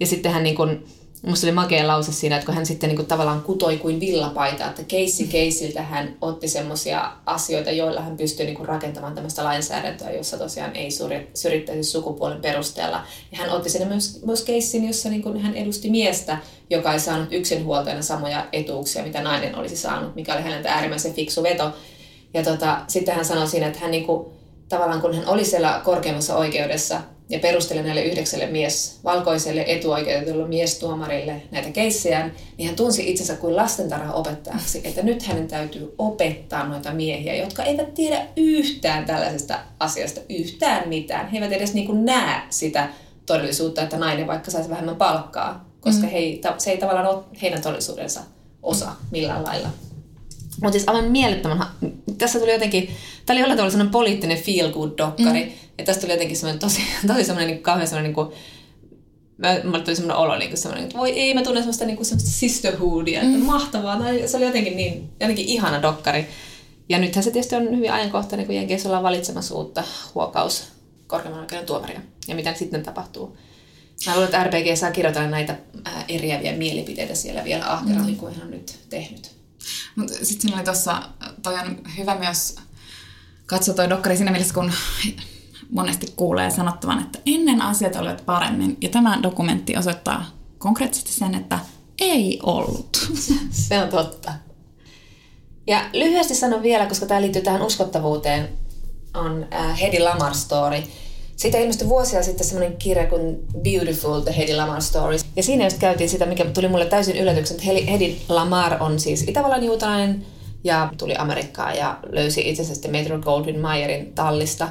Ja 0.00 0.06
sitten 0.06 0.32
hän 0.32 0.42
niin 0.42 0.56
kuin, 0.56 0.86
Musta 1.26 1.46
oli 1.46 1.52
makea 1.52 1.86
lause 1.86 2.12
siinä, 2.12 2.36
että 2.36 2.46
kun 2.46 2.54
hän 2.54 2.66
sitten 2.66 2.88
niin 2.88 2.96
kuin 2.96 3.08
tavallaan 3.08 3.42
kutoi 3.42 3.76
kuin 3.76 4.00
villapaita, 4.00 4.66
että 4.66 4.82
keissi 4.82 5.26
keisiltä 5.26 5.82
hän 5.82 6.16
otti 6.20 6.48
semmoisia 6.48 7.12
asioita, 7.26 7.70
joilla 7.70 8.00
hän 8.00 8.16
pystyi 8.16 8.46
niin 8.46 8.56
kuin 8.56 8.68
rakentamaan 8.68 9.14
tämmöistä 9.14 9.44
lainsäädäntöä, 9.44 10.10
jossa 10.10 10.38
tosiaan 10.38 10.76
ei 10.76 10.88
syrjittäisi 11.34 11.90
sukupuolen 11.90 12.40
perusteella. 12.40 13.04
Ja 13.32 13.38
hän 13.38 13.50
otti 13.50 13.70
sinne 13.70 13.86
myös, 13.86 14.22
myös 14.26 14.42
keissin, 14.42 14.86
jossa 14.86 15.08
niin 15.08 15.22
kuin 15.22 15.40
hän 15.40 15.54
edusti 15.54 15.90
miestä, 15.90 16.38
joka 16.70 16.92
ei 16.92 17.00
saanut 17.00 17.32
yksinhuoltajana 17.32 18.02
samoja 18.02 18.46
etuuksia, 18.52 19.02
mitä 19.02 19.22
nainen 19.22 19.54
olisi 19.54 19.76
saanut, 19.76 20.14
mikä 20.14 20.34
oli 20.34 20.42
häneltä 20.42 20.72
äärimmäisen 20.72 21.14
fiksu 21.14 21.42
veto. 21.42 21.72
Ja 22.34 22.42
tota, 22.42 22.80
sitten 22.88 23.14
hän 23.14 23.24
sanoi 23.24 23.46
siinä, 23.46 23.66
että 23.66 23.78
hän 23.78 23.90
niin 23.90 24.06
kuin, 24.06 24.32
tavallaan 24.68 25.00
kun 25.00 25.14
hän 25.14 25.28
oli 25.28 25.44
siellä 25.44 25.80
korkeimmassa 25.84 26.36
oikeudessa, 26.36 27.00
ja 27.30 27.38
perusteli 27.38 27.82
näille 27.82 28.02
yhdeksälle 28.02 28.46
mies, 28.46 29.00
valkoiselle 29.04 29.64
etuoikeutetulle 29.66 30.48
miestuomarille 30.48 31.42
näitä 31.50 31.70
keissejään, 31.70 32.32
niin 32.56 32.66
hän 32.66 32.76
tunsi 32.76 33.10
itsensä 33.10 33.36
kuin 33.36 33.56
lastentarha-opettajaksi, 33.56 34.80
että 34.84 35.02
nyt 35.02 35.22
hänen 35.22 35.48
täytyy 35.48 35.94
opettaa 35.98 36.68
noita 36.68 36.92
miehiä, 36.92 37.34
jotka 37.34 37.62
eivät 37.62 37.94
tiedä 37.94 38.26
yhtään 38.36 39.04
tällaisesta 39.04 39.58
asiasta, 39.80 40.20
yhtään 40.28 40.88
mitään. 40.88 41.28
He 41.28 41.36
eivät 41.38 41.52
edes 41.52 41.74
niin 41.74 41.86
kuin 41.86 42.04
näe 42.04 42.40
sitä 42.50 42.88
todellisuutta, 43.26 43.82
että 43.82 43.98
nainen 43.98 44.26
vaikka 44.26 44.50
saisi 44.50 44.70
vähemmän 44.70 44.96
palkkaa, 44.96 45.68
koska 45.80 46.06
mm. 46.06 46.12
he, 46.12 46.20
se 46.58 46.70
ei 46.70 46.78
tavallaan 46.78 47.06
ole 47.06 47.24
heidän 47.42 47.62
todellisuudensa 47.62 48.20
osa 48.62 48.92
millään 49.10 49.44
lailla. 49.44 49.68
Mutta 50.62 50.72
siis 50.72 50.88
aivan 50.88 51.04
mielettömän, 51.04 51.66
tässä 52.18 52.38
tuli 52.38 52.52
jotenkin, 52.52 52.90
tämä 53.26 53.34
oli 53.34 53.40
jollain 53.40 53.56
tavalla 53.56 53.70
sellainen 53.70 53.92
poliittinen 53.92 54.38
feel 54.38 54.72
good 54.72 54.92
dokkari, 54.98 55.44
mm. 55.44 55.52
ja 55.78 55.84
tästä 55.84 56.00
tuli 56.00 56.12
jotenkin 56.12 56.36
semmoinen 56.36 56.60
tosi, 56.60 56.80
tosi 57.06 57.24
semmoinen 57.24 57.54
niin 57.54 57.62
kauhean 57.62 57.88
semmoinen 57.88 58.08
niin 58.08 58.14
kuin, 58.14 58.28
mä, 59.38 59.60
mä 59.64 59.80
tuli 59.80 59.96
semmoinen 59.96 60.16
olo 60.16 60.38
niin 60.38 60.50
kuin 60.50 60.58
semmoinen, 60.58 60.84
että 60.84 60.98
voi 60.98 61.10
ei, 61.10 61.34
mä 61.34 61.42
tunnen 61.42 61.62
semmoista, 61.62 61.84
niin 61.84 61.96
kuin, 61.96 62.06
semmoista 62.06 62.30
sisterhoodia, 62.30 63.20
että 63.20 63.38
mm. 63.38 63.44
mahtavaa, 63.44 63.98
se 64.26 64.36
oli 64.36 64.46
jotenkin 64.46 64.76
niin, 64.76 65.10
jotenkin 65.20 65.46
ihana 65.46 65.82
dokkari. 65.82 66.26
Ja 66.88 66.98
nythän 66.98 67.24
se 67.24 67.30
tietysti 67.30 67.56
on 67.56 67.76
hyvin 67.76 67.92
ajankohtainen, 67.92 68.46
kun 68.46 68.54
Jenkeissä 68.54 68.88
ollaan 68.88 69.02
valitsemassa 69.02 69.54
uutta 69.54 69.84
huokaus 70.14 70.64
korkeimman 71.06 71.40
oikeuden 71.40 71.66
tuomaria. 71.66 72.00
Ja 72.28 72.34
mitä 72.34 72.54
sitten 72.54 72.82
tapahtuu. 72.82 73.36
Mä 74.06 74.12
luulen, 74.12 74.24
että 74.24 74.44
RPG 74.44 74.76
saa 74.76 74.90
kirjoitella 74.90 75.28
näitä 75.28 75.56
eriäviä 76.08 76.52
mielipiteitä 76.52 77.14
siellä 77.14 77.44
vielä 77.44 77.72
ahkerammin 77.72 78.14
mm. 78.14 78.20
kuin 78.20 78.34
hän 78.34 78.44
on 78.44 78.50
nyt 78.50 78.78
tehnyt. 78.90 79.37
Mutta 79.96 80.12
sitten 80.12 80.40
siinä 80.40 80.56
oli 80.56 80.64
tuossa, 80.64 81.02
toi 81.42 81.54
on 81.54 81.80
hyvä 81.98 82.18
myös 82.18 82.56
katsoa 83.46 83.74
toi 83.74 83.90
dokkari 83.90 84.16
siinä 84.16 84.30
mielessä, 84.30 84.54
kun 84.54 84.72
monesti 85.70 86.12
kuulee 86.16 86.50
sanottavan, 86.50 87.00
että 87.00 87.18
ennen 87.26 87.62
asiat 87.62 87.96
olivat 87.96 88.26
paremmin. 88.26 88.76
Ja 88.80 88.88
tämä 88.88 89.18
dokumentti 89.22 89.76
osoittaa 89.76 90.24
konkreettisesti 90.58 91.12
sen, 91.12 91.34
että 91.34 91.58
ei 91.98 92.40
ollut. 92.42 93.08
Se 93.50 93.82
on 93.82 93.88
totta. 93.88 94.32
Ja 95.66 95.90
lyhyesti 95.92 96.34
sanon 96.34 96.62
vielä, 96.62 96.86
koska 96.86 97.06
tämä 97.06 97.20
liittyy 97.20 97.42
tähän 97.42 97.62
uskottavuuteen, 97.62 98.48
on 99.14 99.46
äh, 99.54 99.80
Hedi 99.80 100.00
Lamar 100.00 100.34
Story– 100.34 100.82
siitä 101.38 101.58
ilmestyi 101.58 101.88
vuosia 101.88 102.22
sitten 102.22 102.46
semmoinen 102.46 102.76
kirja 102.76 103.06
kuin 103.06 103.38
Beautiful, 103.62 104.20
The 104.20 104.36
Hedy 104.36 104.56
Lamar 104.56 104.82
Stories. 104.82 105.26
Ja 105.36 105.42
siinä 105.42 105.64
just 105.64 105.78
käytiin 105.78 106.10
sitä, 106.10 106.26
mikä 106.26 106.44
tuli 106.44 106.68
mulle 106.68 106.86
täysin 106.86 107.16
yllätyksen, 107.16 107.56
että 107.56 107.90
Hedy 107.92 108.16
Lamar 108.28 108.82
on 108.82 109.00
siis 109.00 109.22
Itävallan 109.22 109.64
juutalainen 109.64 110.26
ja 110.64 110.90
tuli 110.98 111.14
Amerikkaan 111.16 111.76
ja 111.76 111.98
löysi 112.12 112.48
itse 112.48 112.62
asiassa 112.62 112.88
Metro 112.88 113.18
Goldwyn 113.18 113.60
Mayerin 113.60 114.12
tallista. 114.14 114.68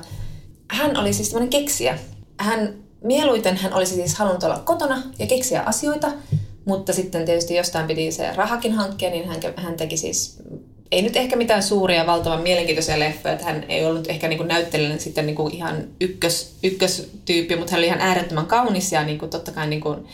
Hän 0.72 0.98
oli 0.98 1.14
siis 1.14 1.30
tämmöinen 1.30 1.50
keksiä. 1.50 2.00
Hän 2.40 2.74
mieluiten 3.04 3.58
hän 3.58 3.74
olisi 3.74 3.96
siis 3.96 4.16
halunnut 4.16 4.44
olla 4.44 4.60
kotona 4.60 5.02
ja 5.20 5.28
keksiä 5.28 5.62
asioita, 5.62 6.12
mutta 6.66 6.94
sitten 6.94 7.26
tietysti 7.26 7.56
jostain 7.56 7.88
piti 7.88 8.12
se 8.12 8.34
rahakin 8.36 8.74
hankkia, 8.74 9.10
niin 9.10 9.28
hän, 9.28 9.40
hän 9.56 9.78
teki 9.78 9.98
siis 9.98 10.38
ei 10.92 11.02
nyt 11.02 11.16
ehkä 11.16 11.36
mitään 11.36 11.64
suuria, 11.64 12.06
valtavan 12.06 12.42
mielenkiintoisia 12.42 13.00
leffoja, 13.00 13.34
että 13.34 13.46
hän 13.46 13.66
ei 13.70 13.86
ollut 13.86 14.08
ehkä 14.08 14.28
niin 14.28 14.48
näyttelijänä 14.48 14.98
sitten 14.98 15.26
niin 15.26 15.36
kuin 15.36 15.54
ihan 15.54 15.84
ykkös, 16.02 16.56
ykköstyyppi, 16.64 17.56
mutta 17.56 17.72
hän 17.72 17.80
oli 17.80 17.88
ihan 17.88 18.02
äärettömän 18.02 18.46
kaunis 18.46 18.92
ja 18.92 19.04
niin 19.04 19.18
kuin 19.18 19.30
totta 19.30 19.52
kai 19.52 19.68
niin 19.68 19.82
kuin, 19.82 20.08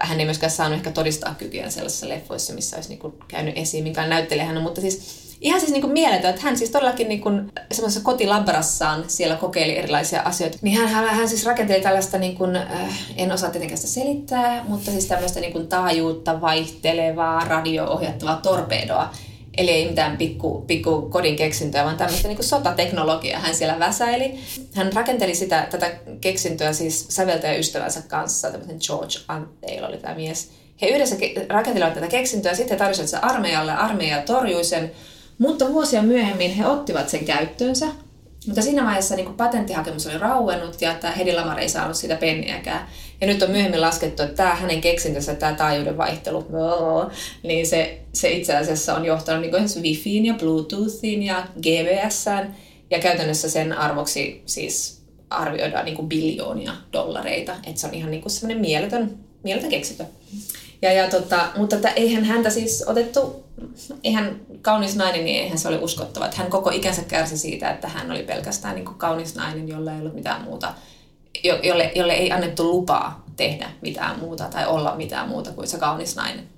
hän 0.00 0.20
ei 0.20 0.24
myöskään 0.24 0.50
saanut 0.50 0.76
ehkä 0.76 0.90
todistaa 0.90 1.34
kykyjä 1.38 1.70
sellaisissa 1.70 2.08
leffoissa, 2.08 2.52
missä 2.52 2.76
olisi 2.76 2.88
niin 2.88 2.98
kuin 2.98 3.14
käynyt 3.28 3.58
esiin, 3.58 3.84
mikä 3.84 4.06
näyttelijä 4.06 4.46
hän 4.46 4.56
on, 4.56 4.62
mutta 4.62 4.80
siis 4.80 5.28
ihan 5.40 5.60
siis 5.60 5.72
niin 5.72 5.80
kuin 5.80 5.92
mieletön, 5.92 6.30
että 6.30 6.42
hän 6.42 6.58
siis 6.58 6.70
todellakin 6.70 7.08
niin 7.08 7.20
kuin 7.20 7.52
semmoisessa 7.72 8.04
kotilabrassaan 8.04 9.04
siellä 9.06 9.36
kokeili 9.36 9.76
erilaisia 9.76 10.22
asioita. 10.22 10.58
Niin 10.62 10.78
hän, 10.78 10.88
hän, 10.88 11.08
hän 11.08 11.28
siis 11.28 11.46
rakenteli 11.46 11.82
tällaista, 11.82 12.18
niin 12.18 12.36
kuin, 12.36 12.56
äh, 12.56 12.98
en 13.16 13.32
osaa 13.32 13.50
tietenkään 13.50 13.78
sitä 13.78 13.92
selittää, 13.92 14.64
mutta 14.68 14.90
siis 14.90 15.06
tämmöistä 15.06 15.40
niin 15.40 15.52
kuin 15.52 15.68
taajuutta 15.68 16.40
vaihtelevaa 16.40 17.44
radio-ohjattavaa 17.44 18.36
torpedoa, 18.36 19.10
Eli 19.58 19.70
ei 19.70 19.88
mitään 19.88 20.16
pikku, 20.16 20.64
pikku 20.66 21.02
kodin 21.02 21.36
keksintöä, 21.36 21.84
vaan 21.84 21.96
tämmöistä 21.96 22.28
niin 22.28 22.44
sotateknologiaa 22.44 23.40
hän 23.40 23.54
siellä 23.54 23.78
väsäili. 23.78 24.34
Hän 24.74 24.92
rakenteli 24.92 25.34
sitä, 25.34 25.66
tätä 25.70 25.90
keksintöä 26.20 26.72
siis 26.72 27.06
säveltäjäystävänsä 27.08 28.02
kanssa, 28.08 28.50
tämmöisen 28.50 28.78
George 28.86 29.18
Antheil 29.28 29.84
oli 29.84 29.96
tämä 29.96 30.14
mies. 30.14 30.50
He 30.82 30.86
yhdessä 30.86 31.16
rakentelivat 31.48 31.94
tätä 31.94 32.06
keksintöä, 32.06 32.54
sitten 32.54 32.74
he 32.74 32.78
tarjosivat 32.78 33.10
sen 33.10 33.24
armeijalle, 33.24 33.72
armeija 33.72 34.22
torjui 34.22 34.64
sen, 34.64 34.90
mutta 35.38 35.72
vuosia 35.72 36.02
myöhemmin 36.02 36.54
he 36.54 36.66
ottivat 36.66 37.08
sen 37.08 37.24
käyttöönsä. 37.24 37.86
Mutta 38.46 38.62
siinä 38.62 38.84
vaiheessa 38.84 39.16
niin 39.16 39.34
patenttihakemus 39.34 40.06
oli 40.06 40.18
rauennut 40.18 40.82
ja 40.82 40.94
tämä 40.94 41.12
Hedi 41.12 41.32
Lamar 41.32 41.58
ei 41.58 41.68
saanut 41.68 41.96
sitä 41.96 42.16
penniäkään. 42.16 42.88
Ja 43.20 43.26
nyt 43.26 43.42
on 43.42 43.50
myöhemmin 43.50 43.80
laskettu, 43.80 44.22
että 44.22 44.34
tämä 44.34 44.54
hänen 44.54 44.80
keksintönsä, 44.80 45.34
tämä 45.34 45.52
taajuuden 45.52 45.96
vaihtelu, 45.96 46.46
niin 47.42 47.66
se, 47.66 48.00
se 48.18 48.30
itse 48.30 48.56
asiassa 48.56 48.94
on 48.94 49.04
johtanut 49.04 49.42
niin 49.42 49.82
Wifiin 49.82 50.26
ja 50.26 50.34
Bluetoothiin 50.34 51.22
ja 51.22 51.46
GBSään. 51.60 52.56
Ja 52.90 52.98
käytännössä 52.98 53.50
sen 53.50 53.72
arvoksi 53.72 54.42
siis 54.46 55.02
arvioidaan 55.30 55.84
niin 55.84 55.96
kuin 55.96 56.08
biljoonia 56.08 56.72
dollareita. 56.92 57.52
Että 57.66 57.80
se 57.80 57.86
on 57.86 57.94
ihan 57.94 58.10
niin 58.10 58.22
kuin 58.22 58.32
semmoinen 58.32 58.60
mieletön, 58.60 59.18
mieletön 59.42 59.70
keksintö. 59.70 60.04
Ja, 60.82 60.92
ja 60.92 61.10
tota, 61.10 61.48
mutta 61.56 61.76
että 61.76 61.90
eihän 61.90 62.24
häntä 62.24 62.50
siis 62.50 62.84
otettu, 62.86 63.44
eihän 64.04 64.40
kaunis 64.62 64.96
nainen, 64.96 65.24
niin 65.24 65.42
eihän 65.42 65.58
se 65.58 65.68
ole 65.68 65.78
uskottava. 65.78 66.24
Että 66.24 66.36
hän 66.36 66.50
koko 66.50 66.70
ikänsä 66.70 67.02
kärsi 67.02 67.38
siitä, 67.38 67.70
että 67.70 67.88
hän 67.88 68.10
oli 68.10 68.22
pelkästään 68.22 68.74
niin 68.74 68.84
kuin 68.84 68.98
kaunis 68.98 69.34
nainen, 69.34 69.68
jolla 69.68 69.92
ei 69.92 70.00
ollut 70.00 70.14
mitään 70.14 70.42
muuta, 70.42 70.74
jolle, 71.62 71.92
jolle 71.94 72.12
ei 72.12 72.32
annettu 72.32 72.64
lupaa 72.64 73.24
tehdä 73.36 73.70
mitään 73.82 74.18
muuta 74.18 74.44
tai 74.44 74.66
olla 74.66 74.96
mitään 74.96 75.28
muuta 75.28 75.52
kuin 75.52 75.68
se 75.68 75.78
kaunis 75.78 76.16
nainen. 76.16 76.57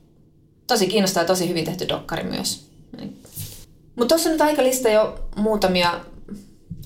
Tosi 0.70 0.86
kiinnostaa 0.86 1.22
ja 1.22 1.26
tosi 1.26 1.48
hyvin 1.48 1.64
tehty 1.64 1.88
dokkari 1.88 2.22
myös. 2.22 2.66
Mutta 3.96 4.08
tuossa 4.08 4.28
on 4.28 4.32
nyt 4.32 4.40
aika 4.40 4.62
lista 4.62 4.88
jo 4.88 5.28
muutamia 5.36 6.00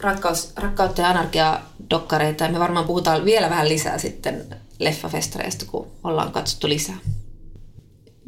rakkaus, 0.00 0.52
rakkautta 0.56 1.02
ja 1.02 1.08
anarkia 1.08 1.60
dokkareita 1.90 2.44
ja 2.44 2.52
me 2.52 2.58
varmaan 2.58 2.86
puhutaan 2.86 3.24
vielä 3.24 3.50
vähän 3.50 3.68
lisää 3.68 3.98
sitten 3.98 4.46
leffafestareista, 4.78 5.64
kun 5.64 5.86
ollaan 6.04 6.32
katsottu 6.32 6.68
lisää. 6.68 6.96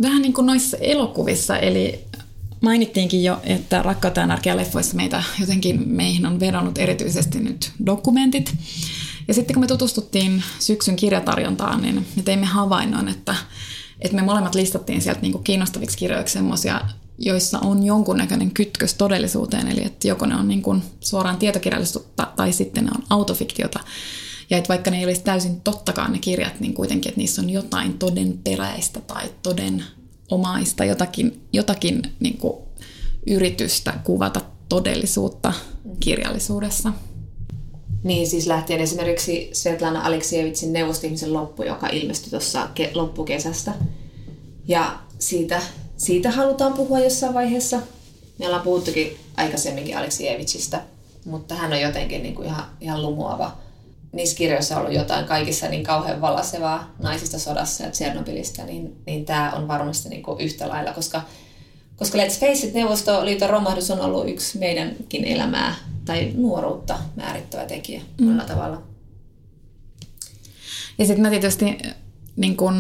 Vähän 0.03 0.23
niin 0.23 0.33
kuin 0.33 0.47
noissa 0.47 0.77
elokuvissa, 0.77 1.59
eli 1.59 2.05
mainittiinkin 2.61 3.25
jo, 3.25 3.41
että 3.45 3.83
Rakkautta 3.83 4.21
ja 4.21 4.25
anarkia 4.25 4.57
leffoissa 4.57 4.97
meitä 4.97 5.23
jotenkin 5.41 5.89
meihin 5.89 6.27
on 6.27 6.41
vedonnut 6.41 6.79
erityisesti 6.79 7.41
nyt 7.41 7.73
dokumentit. 7.87 8.55
Ja 9.29 9.35
sitten 9.35 9.55
kun 9.55 9.63
me 9.63 9.67
tutustuttiin 9.67 10.43
syksyn 10.59 10.97
kirjatarjontaan, 10.97 11.83
niin 11.83 12.07
me 12.17 12.23
teimme 12.23 12.47
havainnon, 12.47 13.09
että, 13.09 13.35
että 14.01 14.17
me 14.17 14.23
molemmat 14.23 14.55
listattiin 14.55 15.03
sieltä 15.03 15.21
niin 15.21 15.33
kuin 15.33 15.45
kiinnostaviksi 15.45 15.99
kirjoiksi 15.99 16.33
semmoisia, 16.33 16.81
joissa 17.19 17.59
on 17.59 17.83
jonkunnäköinen 17.83 18.51
kytkös 18.51 18.95
todellisuuteen, 18.95 19.69
eli 19.69 19.85
että 19.85 20.09
joko 20.09 20.27
ne 20.27 20.37
on 20.37 20.49
niin 20.49 20.63
kuin 20.63 20.83
suoraan 21.01 21.37
tietokirjallisuutta 21.37 22.27
tai 22.37 22.53
sitten 22.53 22.85
ne 22.85 22.91
on 22.95 23.03
autofiktiota. 23.11 23.81
Ja 24.51 24.59
että 24.59 24.69
vaikka 24.69 24.91
ne 24.91 24.99
ei 24.99 25.05
olisi 25.05 25.23
täysin 25.23 25.61
tottakaan 25.61 26.13
ne 26.13 26.19
kirjat, 26.19 26.61
niin 26.61 26.75
kuitenkin, 26.75 27.09
että 27.09 27.19
niissä 27.19 27.43
on 27.43 27.51
jotain 27.51 27.99
todenperäistä 27.99 29.01
tai 29.01 29.25
toden 29.43 29.85
omaista, 30.31 30.85
jotakin, 30.85 31.41
jotakin 31.53 32.03
niin 32.21 32.39
kuin 32.39 32.57
yritystä 33.27 33.95
kuvata 34.05 34.41
todellisuutta 34.69 35.53
kirjallisuudessa. 36.01 36.93
Niin, 38.07 38.27
siis 38.27 38.47
lähtien 38.47 38.81
esimerkiksi 38.81 39.51
Svetlana 39.53 40.07
Aleksievitsin 40.07 40.73
neuvostihmisen 40.73 41.33
loppu, 41.33 41.63
joka 41.63 41.87
ilmestyi 41.87 42.31
tuossa 42.31 42.69
ke- 42.81 42.91
loppukesästä. 42.95 43.73
Ja 44.69 44.99
siitä, 45.19 45.63
siitä 45.97 46.31
halutaan 46.31 46.73
puhua 46.73 47.01
jossain 47.01 47.35
vaiheessa. 47.35 47.81
Me 48.39 48.47
ollaan 48.47 48.63
puhuttukin 48.63 49.17
aikaisemminkin 49.37 49.97
Aleksievitsistä, 49.97 50.83
mutta 51.25 51.55
hän 51.55 51.73
on 51.73 51.81
jotenkin 51.81 52.23
niin 52.23 52.35
kuin 52.35 52.49
ihan, 52.49 52.65
ihan 52.81 53.03
lumuava 53.03 53.57
niissä 54.13 54.37
kirjoissa 54.37 54.75
on 54.75 54.81
ollut 54.81 54.95
jotain 54.95 55.25
kaikissa 55.25 55.69
niin 55.69 55.85
kauhean 55.85 56.21
valasevaa 56.21 56.95
naisista 56.99 57.39
sodassa 57.39 57.85
ja 57.85 57.91
Tsernobylistä, 57.91 58.65
niin, 58.65 58.97
niin 59.07 59.25
tämä 59.25 59.53
on 59.53 59.69
varmasti 59.69 60.09
niin 60.09 60.23
kuin 60.23 60.41
yhtä 60.41 60.69
lailla, 60.69 60.93
koska, 60.93 61.23
koska 61.97 62.19
let's 62.19 62.41
face 62.41 62.67
it, 62.67 62.75
Neuvostoliiton 62.75 63.51
romahdus 63.51 63.91
on 63.91 64.01
ollut 64.01 64.29
yksi 64.29 64.59
meidänkin 64.59 65.25
elämää 65.25 65.75
tai 66.05 66.33
nuoruutta 66.35 66.99
määrittävä 67.17 67.65
tekijä 67.65 68.01
mm. 68.01 68.25
monella 68.25 68.45
tavalla. 68.45 68.83
Ja 70.99 71.07
sitten 71.07 71.23
mä 71.23 71.31
tietysti 71.31 71.79
niin 72.37 72.57
kun, 72.57 72.75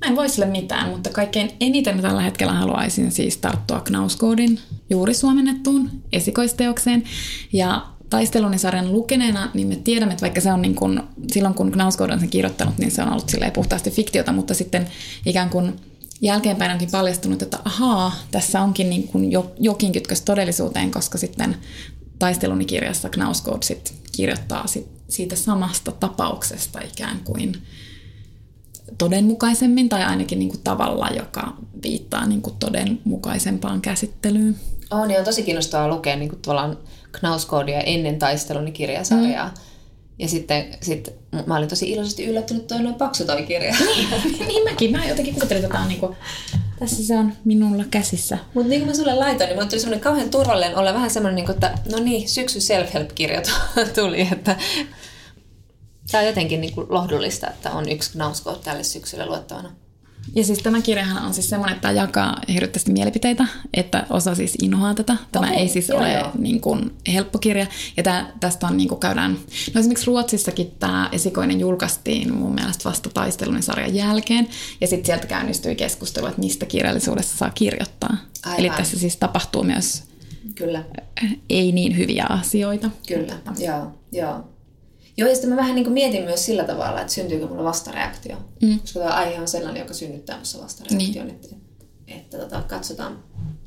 mä 0.00 0.06
en 0.06 0.16
voi 0.16 0.28
sille 0.28 0.46
mitään, 0.46 0.90
mutta 0.90 1.10
kaikkein 1.10 1.50
eniten 1.60 1.96
mä 1.96 2.02
tällä 2.02 2.22
hetkellä 2.22 2.52
haluaisin 2.52 3.12
siis 3.12 3.36
tarttua 3.36 3.80
Knauskoodin 3.80 4.58
juuri 4.90 5.14
suomennettuun 5.14 5.90
esikoisteokseen. 6.12 7.04
Ja 7.52 7.86
taistelunisarjan 8.10 8.92
lukeneena, 8.92 9.50
niin 9.54 9.68
me 9.68 9.76
tiedämme, 9.76 10.12
että 10.12 10.22
vaikka 10.22 10.40
se 10.40 10.52
on 10.52 10.62
niin 10.62 10.74
kuin, 10.74 11.00
silloin 11.32 11.54
kun 11.54 11.72
Knausgård 11.72 12.12
on 12.12 12.20
sen 12.20 12.30
kirjoittanut, 12.30 12.78
niin 12.78 12.90
se 12.90 13.02
on 13.02 13.08
ollut 13.08 13.30
puhtaasti 13.54 13.90
fiktiota, 13.90 14.32
mutta 14.32 14.54
sitten 14.54 14.88
ikään 15.26 15.50
kuin 15.50 15.80
jälkeenpäin 16.20 16.72
onkin 16.72 16.90
paljastunut, 16.90 17.42
että 17.42 17.58
ahaa, 17.64 18.12
tässä 18.30 18.60
onkin 18.60 18.90
niin 18.90 19.08
kuin 19.08 19.32
jo, 19.32 19.52
jokin 19.58 19.92
kytkös 19.92 20.20
todellisuuteen, 20.20 20.90
koska 20.90 21.18
sitten 21.18 21.56
taistelunikirjassa 22.18 23.08
Knausgård 23.08 23.62
sit 23.62 23.94
kirjoittaa 24.12 24.66
sit 24.66 24.86
siitä 25.08 25.36
samasta 25.36 25.92
tapauksesta 25.92 26.80
ikään 26.80 27.20
kuin 27.24 27.62
todenmukaisemmin 28.98 29.88
tai 29.88 30.04
ainakin 30.04 30.38
niin 30.38 30.48
kuin 30.48 30.60
tavalla, 30.64 31.08
joka 31.08 31.56
viittaa 31.82 32.26
niin 32.26 32.42
kuin 32.42 32.56
todenmukaisempaan 32.58 33.80
käsittelyyn. 33.80 34.56
On, 34.90 35.08
niin 35.08 35.18
on 35.18 35.24
tosi 35.24 35.42
kiinnostavaa 35.42 35.88
lukea 35.88 36.16
niin 36.16 36.28
kuin 36.28 36.42
tavallaan 36.42 36.78
Knauskoodia 37.12 37.80
ennen 37.80 38.18
taisteluni 38.18 38.72
kirjasarjaa. 38.72 39.48
Mm. 39.48 39.69
Ja 40.20 40.28
sitten 40.28 40.78
sit, 40.82 41.14
mä 41.46 41.56
olin 41.56 41.68
tosi 41.68 41.90
iloisesti 41.90 42.26
yllättynyt, 42.26 42.62
että 42.62 42.74
toi 42.74 42.84
noin 42.84 42.94
paksu 42.94 43.24
toi 43.24 43.42
kirja. 43.42 43.74
Niin, 43.96 44.08
niin 44.48 44.64
mäkin. 44.64 44.90
Mä 44.90 45.06
jotenkin 45.06 45.34
kuvittelin, 45.34 45.68
niin 45.88 46.00
kuin, 46.00 46.16
tässä 46.78 47.06
se 47.06 47.18
on 47.18 47.32
minulla 47.44 47.84
käsissä. 47.90 48.38
Mutta 48.54 48.68
niin 48.68 48.80
kuin 48.80 48.88
mä 48.88 48.94
sulle 48.94 49.14
laitoin, 49.14 49.48
niin 49.48 49.56
mulle 49.56 49.68
tuli 49.68 49.80
semmoinen 49.80 50.02
kauhean 50.02 50.30
turvallinen 50.30 50.76
olla 50.76 50.94
vähän 50.94 51.10
semmoinen, 51.10 51.36
niin 51.36 51.46
kuin, 51.46 51.54
että 51.54 51.78
no 51.92 51.98
niin, 51.98 52.28
syksy 52.28 52.60
self-help-kirjat 52.60 53.50
tuli. 53.94 54.28
Että 54.32 54.56
Tämä 56.10 56.22
on 56.22 56.26
jotenkin 56.26 56.60
niin 56.60 56.74
kuin 56.74 56.86
lohdullista, 56.90 57.50
että 57.50 57.70
on 57.70 57.88
yksi 57.88 58.12
Knauskoot 58.12 58.60
tälle 58.60 58.82
syksylle 58.82 59.26
luettavana. 59.26 59.72
Ja 60.36 60.44
siis 60.44 60.58
tämä 60.58 60.80
kirjahan 60.80 61.26
on 61.26 61.34
siis 61.34 61.48
semmoinen, 61.48 61.74
että 61.74 61.88
tämä 61.88 62.00
jakaa 62.00 62.40
hirveästi 62.48 62.92
mielipiteitä, 62.92 63.46
että 63.74 64.06
osa 64.10 64.34
siis 64.34 64.54
inhoaa 64.62 64.94
tätä. 64.94 65.16
Tämä 65.32 65.46
okay, 65.46 65.58
ei 65.58 65.68
siis 65.68 65.88
joo, 65.88 65.98
ole 65.98 66.12
joo. 66.12 66.30
Niin 66.38 66.60
kuin 66.60 66.92
helppo 67.12 67.38
kirja. 67.38 67.66
Ja 67.96 68.02
tämä, 68.02 68.32
tästä 68.40 68.66
on 68.66 68.76
niin 68.76 68.88
kuin 68.88 69.00
käydään, 69.00 69.32
no 69.74 69.80
esimerkiksi 69.80 70.06
Ruotsissakin 70.06 70.70
tämä 70.78 71.08
esikoinen 71.12 71.60
julkaistiin 71.60 72.34
mun 72.34 72.54
mielestä 72.54 72.88
vasta 72.88 73.10
taistelun 73.14 73.62
sarjan 73.62 73.94
jälkeen. 73.94 74.48
Ja 74.80 74.86
sitten 74.86 75.06
sieltä 75.06 75.26
käynnistyi 75.26 75.74
keskustelu, 75.74 76.26
että 76.26 76.40
mistä 76.40 76.66
kirjallisuudessa 76.66 77.36
saa 77.36 77.50
kirjoittaa. 77.50 78.16
Aivan. 78.44 78.60
Eli 78.60 78.70
tässä 78.70 78.98
siis 78.98 79.16
tapahtuu 79.16 79.62
myös 79.62 80.02
Kyllä. 80.54 80.84
ei 81.50 81.72
niin 81.72 81.96
hyviä 81.96 82.26
asioita. 82.28 82.90
Kyllä, 83.08 83.34
joo, 83.58 83.92
joo. 84.12 84.44
Joo, 85.20 85.28
ja 85.28 85.34
sitten 85.34 85.50
mä 85.50 85.56
vähän 85.56 85.74
niin 85.74 85.84
kuin 85.84 85.94
mietin 85.94 86.24
myös 86.24 86.46
sillä 86.46 86.64
tavalla, 86.64 87.00
että 87.00 87.12
syntyykö 87.12 87.46
mulla 87.46 87.64
vastareaktio. 87.64 88.36
Mm. 88.62 88.80
Koska 88.80 89.00
tämä 89.00 89.14
aihe 89.14 89.40
on 89.40 89.48
sellainen, 89.48 89.80
joka 89.80 89.94
synnyttää 89.94 90.36
minussa 90.36 90.62
vastareaktion. 90.62 91.26
Niin. 91.26 91.30
Että, 91.30 91.56
että 92.08 92.38
tota, 92.38 92.62
katsotaan, 92.68 93.18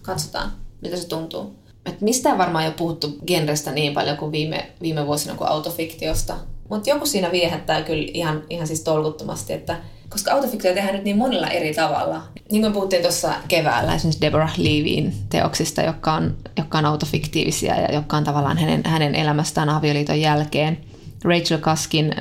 katsotaan, 0.02 0.52
mitä 0.82 0.98
se 0.98 1.08
tuntuu. 1.08 1.56
Et 1.86 2.02
mistään 2.02 2.38
varmaan 2.38 2.64
ei 2.64 2.68
ole 2.68 2.76
puhuttu 2.78 3.18
genrestä 3.28 3.72
niin 3.72 3.94
paljon 3.94 4.18
kuin 4.18 4.32
viime, 4.32 4.72
viime 4.82 5.08
vuosina 5.08 5.36
kuin 5.36 5.48
autofiktiosta. 5.48 6.38
Mutta 6.70 6.90
joku 6.90 7.06
siinä 7.06 7.32
viehättää 7.32 7.82
kyllä 7.82 8.12
ihan, 8.14 8.44
ihan 8.50 8.68
siis 8.68 8.82
tolkuttomasti, 8.82 9.54
että 9.54 9.78
koska 10.10 10.32
autofiktio 10.32 10.74
tehdään 10.74 10.96
nyt 10.96 11.04
niin 11.04 11.18
monella 11.18 11.48
eri 11.48 11.74
tavalla. 11.74 12.22
Niin 12.52 12.62
kuin 12.62 12.74
puhuttiin 12.74 13.02
tuossa 13.02 13.34
keväällä 13.48 13.96
esimerkiksi 13.96 14.22
Deborah 14.22 14.54
Levyin 14.58 15.14
teoksista, 15.30 15.82
jotka 15.82 16.14
on, 16.14 16.38
jotka 16.58 16.78
on 16.78 16.86
autofiktiivisia 16.86 17.82
ja 17.82 17.94
jotka 17.94 18.18
on 18.18 18.24
tavallaan 18.24 18.58
hänen, 18.58 18.82
hänen 18.86 19.16
elämästään 19.16 19.70
avioliiton 19.70 20.22
jälkeen– 20.22 20.78
Rachel 21.24 21.58
Kaskin 21.58 22.16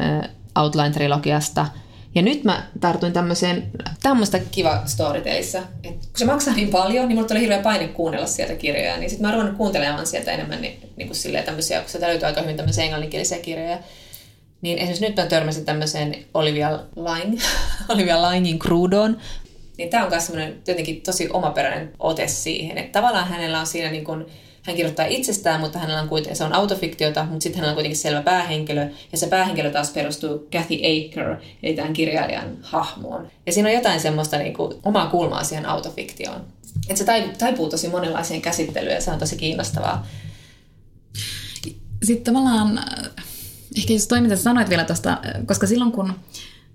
Outline-trilogiasta. 0.59 1.67
Ja 2.15 2.23
nyt 2.23 2.45
mä 2.45 2.63
tartuin 2.81 3.13
tämmöiseen, 3.13 3.71
tämmöistä 4.03 4.39
kiva 4.39 4.83
storyteissä. 4.87 5.63
Et 5.85 5.93
kun 5.95 6.17
se 6.17 6.25
maksaa 6.25 6.55
niin 6.55 6.69
paljon, 6.69 7.09
niin 7.09 7.17
mulla 7.17 7.29
tuli 7.29 7.41
hirveä 7.41 7.63
paine 7.63 7.89
kuunnella 7.89 8.27
sieltä 8.27 8.55
kirjoja. 8.55 8.97
Niin 8.97 9.11
sitten 9.11 9.29
mä 9.29 9.33
ruvennut 9.33 9.57
kuuntelemaan 9.57 10.07
sieltä 10.07 10.33
enemmän 10.33 10.63
niin, 10.63 10.91
niin 10.97 11.09
kuin 11.09 11.17
silleen 11.17 11.45
tämmöisiä, 11.45 11.81
kun 11.81 11.91
sieltä 11.91 12.09
löytyy 12.09 12.27
aika 12.27 12.41
hyvin 12.43 12.57
tämmöisiä 12.57 12.85
englanninkielisiä 12.85 13.39
kirjoja. 13.39 13.79
Niin 14.63 14.79
esimerkiksi 14.79 15.05
nyt 15.07 15.17
mä 15.17 15.27
törmäsin 15.27 15.65
tämmöiseen 15.65 16.17
Olivia 16.35 16.81
Line, 16.97 17.43
Olivia 17.89 18.31
Linein 18.31 18.59
Crudoon. 18.59 19.19
Niin 19.79 19.91
tää 19.91 20.05
on 20.05 20.11
myös 20.11 20.27
semmoinen 20.27 20.63
jotenkin 20.67 21.01
tosi 21.01 21.29
omaperäinen 21.33 21.93
ote 21.99 22.29
siihen, 22.29 22.79
että 22.79 23.01
tavallaan 23.01 23.29
hänellä 23.29 23.61
on 23.61 23.67
siinä 23.67 23.91
niin 23.91 24.05
kuin, 24.05 24.27
hän 24.63 24.77
kirjoittaa 24.77 25.07
itsestään, 25.07 25.61
mutta 25.61 25.79
hänellä 25.79 26.03
on 26.03 26.09
kuitenkin, 26.09 26.37
se 26.37 26.45
on 26.45 26.53
autofiktiota, 26.53 27.25
mutta 27.25 27.43
sitten 27.43 27.57
hänellä 27.57 27.71
on 27.71 27.77
kuitenkin 27.77 27.99
selvä 27.99 28.23
päähenkilö, 28.23 28.89
ja 29.13 29.19
se 29.19 29.27
päähenkilö 29.27 29.71
taas 29.71 29.91
perustuu 29.91 30.49
Kathy 30.53 30.75
Aker, 30.75 31.37
eli 31.63 31.75
tämän 31.75 31.93
kirjailijan 31.93 32.59
hahmoon. 32.63 33.31
Ja 33.47 33.53
siinä 33.53 33.69
on 33.69 33.75
jotain 33.75 34.01
semmoista 34.01 34.39
niin 34.39 34.55
kuin, 34.55 34.75
omaa 34.85 35.07
kulmaa 35.07 35.45
siihen 35.45 35.67
autofiktioon. 35.67 36.45
Et 36.89 36.97
se 36.97 37.05
taipuu 37.39 37.69
tosi 37.69 37.89
monenlaiseen 37.89 38.43
käsittelyyn, 38.43 38.95
ja 38.95 39.01
se 39.01 39.11
on 39.11 39.19
tosi 39.19 39.37
kiinnostavaa. 39.37 40.07
Sitten 42.03 42.35
tavallaan, 42.35 42.81
ehkä 43.77 43.93
jos 43.93 44.07
toiminta 44.07 44.37
sanoit 44.37 44.69
vielä 44.69 44.85
tuosta, 44.85 45.19
koska 45.47 45.67
silloin 45.67 45.93
kun 45.93 46.13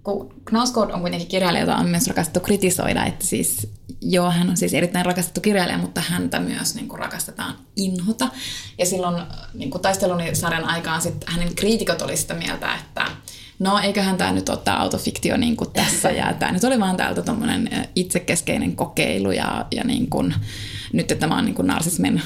kun 0.07 0.33
Knausgård 0.45 0.91
on 0.91 1.01
kuitenkin 1.01 1.27
kirjailija, 1.27 1.61
jota 1.61 1.75
on 1.75 1.89
myös 1.89 2.07
rakastettu 2.07 2.39
kritisoida, 2.39 3.05
että 3.05 3.25
siis 3.25 3.67
joo, 4.01 4.31
hän 4.31 4.49
on 4.49 4.57
siis 4.57 4.73
erittäin 4.73 5.05
rakastettu 5.05 5.41
kirjailija, 5.41 5.77
mutta 5.77 6.01
häntä 6.01 6.39
myös 6.39 6.75
niin 6.75 6.87
kuin 6.87 6.99
rakastetaan 6.99 7.55
inhota. 7.75 8.29
Ja 8.77 8.85
silloin 8.85 9.23
niin 9.53 9.71
kuin 9.71 9.81
taistelun 9.81 10.21
sarjan 10.33 10.65
aikaan 10.65 11.01
sit 11.01 11.15
hänen 11.25 11.55
kriitikot 11.55 12.01
oli 12.01 12.17
sitä 12.17 12.33
mieltä, 12.33 12.75
että 12.75 13.05
no 13.59 13.79
eiköhän 13.79 14.17
tämä 14.17 14.31
nyt 14.31 14.45
tämä 14.63 14.77
autofiktio 14.77 15.37
niin 15.37 15.57
kuin 15.57 15.71
tässä, 15.71 16.11
ja 16.11 16.33
tämä 16.33 16.51
nyt 16.51 16.63
oli 16.63 16.79
vaan 16.79 16.97
täältä 16.97 17.21
tuommoinen 17.21 17.69
itsekeskeinen 17.95 18.75
kokeilu, 18.75 19.31
ja, 19.31 19.65
ja 19.71 19.83
niin 19.83 20.09
kuin, 20.09 20.35
nyt 20.93 21.11
että 21.11 21.21
tämä 21.21 21.37
on 21.37 21.45
niin 21.45 21.55
kuin 21.55 21.67
narsismin 21.67 22.21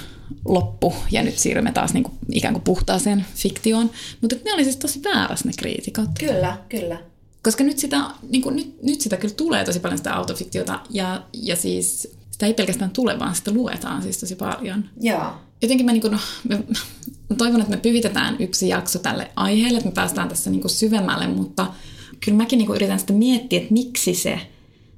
loppu, 0.45 0.93
ja 1.11 1.23
nyt 1.23 1.37
siirrymme 1.37 1.71
taas 1.71 1.93
niin 1.93 2.03
kuin, 2.03 2.13
ikään 2.31 2.53
kuin 2.53 2.63
puhtaaseen 2.63 3.25
fiktioon. 3.35 3.91
Mutta 4.21 4.35
ne 4.45 4.53
oli 4.53 4.63
siis 4.63 4.77
tosi 4.77 5.01
väärässä 5.03 5.47
ne 5.47 5.53
kriitikot. 5.57 6.09
Kyllä, 6.19 6.57
kyllä. 6.69 7.10
Koska 7.43 7.63
nyt 7.63 7.77
sitä, 7.77 8.01
niin 8.29 8.41
kuin, 8.41 8.55
nyt, 8.55 8.83
nyt 8.83 9.01
sitä 9.01 9.17
kyllä 9.17 9.33
tulee 9.33 9.65
tosi 9.65 9.79
paljon 9.79 9.97
sitä 9.97 10.15
autofiktiota, 10.15 10.79
ja, 10.89 11.23
ja 11.33 11.55
siis 11.55 12.07
sitä 12.31 12.45
ei 12.45 12.53
pelkästään 12.53 12.91
tule, 12.91 13.19
vaan 13.19 13.35
sitä 13.35 13.51
luetaan 13.51 14.01
siis 14.01 14.17
tosi 14.17 14.35
paljon. 14.35 14.85
Joo. 15.01 15.33
Jotenkin 15.61 15.85
mä, 15.85 15.91
niin 15.91 16.01
kuin, 16.01 16.19
me, 16.49 16.63
mä 17.29 17.35
toivon, 17.37 17.61
että 17.61 17.75
me 17.75 17.81
pyvitetään 17.81 18.35
yksi 18.39 18.69
jakso 18.69 18.99
tälle 18.99 19.31
aiheelle, 19.35 19.77
että 19.77 19.89
me 19.89 19.93
päästään 19.93 20.29
tässä 20.29 20.49
niin 20.49 20.61
kuin 20.61 20.71
syvemmälle, 20.71 21.27
mutta 21.27 21.67
kyllä 22.25 22.37
mäkin 22.37 22.57
niin 22.57 22.67
kuin 22.67 22.75
yritän 22.75 22.99
sitä 22.99 23.13
miettiä, 23.13 23.59
että 23.59 23.73
miksi 23.73 24.15
se, 24.15 24.39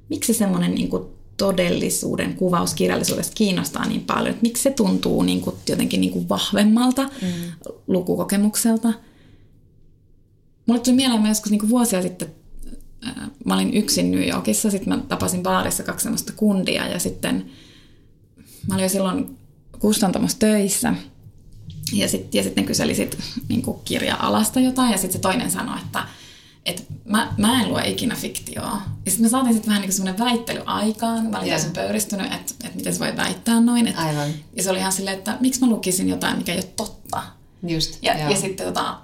miksi 0.08 0.34
semmoinen 0.34 0.74
niin 0.74 0.88
kuin 0.88 1.02
todellisuuden 1.36 2.34
kuvaus 2.34 2.74
kirjallisuudesta 2.74 3.34
kiinnostaa 3.34 3.86
niin 3.86 4.00
paljon, 4.00 4.30
että 4.30 4.42
miksi 4.42 4.62
se 4.62 4.70
tuntuu 4.70 5.22
niin 5.22 5.40
kuin 5.40 5.56
jotenkin 5.68 6.00
niin 6.00 6.12
kuin 6.12 6.28
vahvemmalta 6.28 7.02
mm. 7.02 7.28
lukukokemukselta. 7.86 8.92
Mulle 10.66 10.80
tuli 10.80 10.96
mieleen 10.96 11.22
myös, 11.22 11.40
kun 11.40 11.52
niin 11.52 11.68
vuosia 11.68 12.02
sitten 12.02 12.34
mä 13.44 13.54
olin 13.54 13.74
yksin 13.74 14.10
New 14.10 14.28
Yorkissa, 14.28 14.70
sitten 14.70 14.88
mä 14.88 15.04
tapasin 15.08 15.42
baarissa 15.42 15.82
kaksi 15.82 16.02
semmoista 16.02 16.32
kundia 16.36 16.86
ja 16.86 16.98
sitten 16.98 17.50
mä 18.68 18.74
olin 18.74 18.82
jo 18.82 18.88
silloin 18.88 19.38
kustantamossa 19.78 20.38
töissä 20.38 20.94
ja 21.92 22.08
sitten 22.08 22.38
ja 22.38 22.42
sit 22.42 22.56
ne 22.56 22.62
kyseli 22.62 22.94
sit, 22.94 23.18
niin 23.48 23.62
kirja-alasta 23.84 24.60
jotain 24.60 24.92
ja 24.92 24.98
sitten 24.98 25.12
se 25.12 25.18
toinen 25.18 25.50
sanoi, 25.50 25.78
että 25.86 26.06
et 26.64 26.86
mä, 27.04 27.32
mä 27.38 27.62
en 27.62 27.68
lue 27.68 27.88
ikinä 27.88 28.14
fiktioa. 28.14 28.82
Ja 29.04 29.10
sitten 29.10 29.26
me 29.26 29.28
saatiin 29.28 29.54
sitten 29.54 29.70
vähän 29.70 29.82
niin 29.82 29.92
semmoinen 29.92 30.24
väittely 30.24 30.62
aikaan. 30.66 31.26
Mä 31.26 31.38
olin 31.38 31.50
täysin 31.50 31.72
pöyristynyt, 31.72 32.26
että, 32.26 32.54
että 32.64 32.76
miten 32.76 32.94
se 32.94 33.00
voi 33.00 33.16
väittää 33.16 33.60
noin. 33.60 33.86
Et, 33.86 33.98
Aivan. 33.98 34.28
Ja 34.56 34.62
se 34.62 34.70
oli 34.70 34.78
ihan 34.78 34.92
silleen, 34.92 35.18
että 35.18 35.36
miksi 35.40 35.60
mä 35.60 35.66
lukisin 35.66 36.08
jotain, 36.08 36.38
mikä 36.38 36.52
ei 36.52 36.58
ole 36.58 36.72
totta. 36.76 37.22
Just, 37.62 37.98
ja, 38.02 38.30
ja 38.30 38.36
sitten 38.36 38.66
tota, 38.66 38.98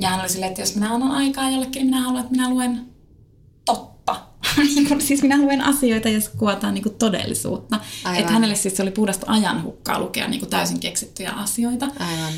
ja 0.00 0.08
hän 0.08 0.20
oli 0.20 0.28
silleen, 0.28 0.50
että 0.50 0.62
jos 0.62 0.74
minä 0.74 0.94
annan 0.94 1.10
aikaa 1.10 1.50
jollekin, 1.50 1.80
niin 1.80 1.86
minä 1.86 2.02
haluan, 2.02 2.20
että 2.20 2.32
minä 2.32 2.50
luen 2.50 2.86
totta. 3.64 4.16
Niin 4.74 5.00
siis 5.00 5.22
minä 5.22 5.38
luen 5.38 5.60
asioita, 5.60 6.08
jos 6.08 6.28
kuvataan 6.28 6.74
niin 6.74 6.94
todellisuutta. 6.98 7.80
Että 8.16 8.32
hänelle 8.32 8.54
siis 8.54 8.80
oli 8.80 8.90
puhdasta 8.90 9.26
ajanhukkaa 9.28 9.98
lukea 9.98 10.28
niin 10.28 10.50
täysin 10.50 10.80
keksittyjä 10.80 11.30
asioita. 11.30 11.86
Aivan. 11.86 12.32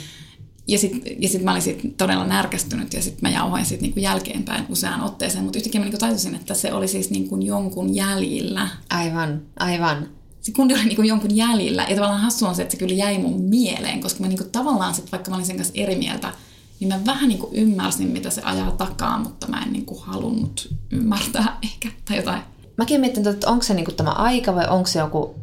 Ja 0.67 0.79
sitten 0.79 1.23
ja 1.23 1.29
sit 1.29 1.43
mä 1.43 1.51
olin 1.51 1.63
sit 1.63 1.97
todella 1.97 2.27
närkästynyt 2.27 2.95
ja 2.95 3.03
sitten 3.03 3.31
mä 3.31 3.37
jauhoin 3.37 3.67
sit 3.67 3.81
niinku 3.81 4.01
jälkeenpäin 4.01 4.65
useaan 4.69 5.01
otteeseen, 5.01 5.45
mutta 5.45 5.59
yhtäkkiä 5.59 5.81
mä 5.81 5.85
niinku 5.85 5.99
tajusin, 5.99 6.35
että 6.35 6.55
se 6.55 6.73
oli 6.73 6.89
siis 6.89 7.11
niinku 7.11 7.37
jonkun 7.37 7.95
jäljillä. 7.95 8.69
Aivan, 8.91 9.43
aivan. 9.59 10.09
Se 10.41 10.53
kundi 10.53 10.75
oli 10.75 10.85
niinku 10.85 11.03
jonkun 11.03 11.37
jäljillä 11.37 11.87
ja 11.89 11.97
tavallaan 11.97 12.21
hassu 12.21 12.47
on 12.47 12.55
se, 12.55 12.63
että 12.63 12.73
se 12.73 12.79
kyllä 12.79 12.95
jäi 12.95 13.19
mun 13.19 13.41
mieleen, 13.41 14.01
koska 14.01 14.21
mä 14.21 14.29
niinku 14.29 14.45
tavallaan 14.53 14.95
sit, 14.95 15.13
vaikka 15.13 15.31
mä 15.31 15.37
olin 15.37 15.47
sen 15.47 15.57
kanssa 15.57 15.75
eri 15.77 15.97
mieltä, 15.97 16.33
niin 16.81 16.89
mä 16.89 17.01
vähän 17.07 17.29
niin 17.29 17.39
kuin 17.39 17.55
ymmärsin, 17.55 18.09
mitä 18.09 18.31
se 18.31 18.43
ajaa 18.45 18.71
takaa, 18.71 19.19
mutta 19.19 19.47
mä 19.47 19.63
en 19.63 19.73
niin 19.73 19.87
kuin 19.87 20.03
halunnut 20.03 20.75
ymmärtää 20.91 21.59
ehkä 21.63 21.89
tai 22.05 22.17
jotain. 22.17 22.43
Mäkin 22.77 23.01
mietin, 23.01 23.29
että 23.29 23.51
onko 23.51 23.63
se 23.63 23.75
niin 23.75 23.85
kuin 23.85 23.95
tämä 23.95 24.11
aika 24.11 24.55
vai 24.55 24.69
onko 24.69 24.87
se 24.87 24.99
joku 24.99 25.35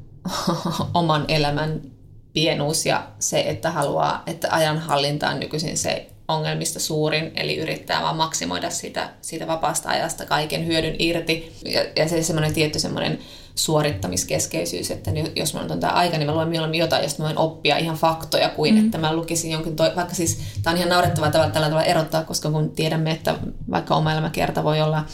oman 0.94 1.26
elämän 1.28 1.82
pienuus 2.34 2.86
ja 2.86 3.08
se, 3.20 3.41
että 3.41 3.72
haluaa, 3.72 4.24
että 4.26 4.48
ajanhallinta 4.52 5.30
on 5.30 5.39
nykyisin 5.39 5.78
se 5.78 6.12
ongelmista 6.28 6.80
suurin, 6.80 7.32
eli 7.36 7.58
yrittää 7.58 8.02
vaan 8.02 8.17
maksimoida 8.17 8.70
sitä, 8.70 9.10
siitä 9.22 9.48
vapaasta 9.48 9.89
ajasta 9.89 10.26
kaiken 10.26 10.67
hyödyn 10.67 10.96
irti. 11.00 11.56
Ja, 11.65 11.86
ja 11.96 12.10
se 12.10 12.24
semmoinen 12.24 12.54
tietty 12.54 12.80
semmoinen 12.80 13.20
suorittamiskeskeisyys, 13.55 14.91
että 14.91 15.11
jos 15.35 15.53
minulla 15.53 15.73
on 15.73 15.79
tämä 15.79 15.93
aika, 15.93 16.17
niin 16.17 16.27
mä 16.27 16.35
luen 16.35 16.47
mieluummin 16.47 16.79
jotain, 16.79 17.03
josta 17.03 17.23
mä 17.23 17.27
voin 17.27 17.37
oppia 17.37 17.77
ihan 17.77 17.95
faktoja, 17.95 18.49
kuin 18.49 18.75
mm. 18.75 18.85
että 18.85 18.97
mä 18.97 19.15
lukisin 19.15 19.51
jonkin, 19.51 19.75
toi, 19.75 19.91
vaikka 19.95 20.15
siis 20.15 20.39
tämä 20.63 20.71
on 20.71 20.77
ihan 20.77 20.89
naurettavaa 20.89 21.31
tavalla, 21.31 21.51
tällä 21.51 21.67
tavalla 21.67 21.85
erottaa, 21.85 22.23
koska 22.23 22.51
kun 22.51 22.69
tiedämme, 22.69 23.11
että 23.11 23.35
vaikka 23.71 23.95
oma 23.95 24.11
elämäkerta 24.11 24.63
voi 24.63 24.81
olla, 24.81 25.05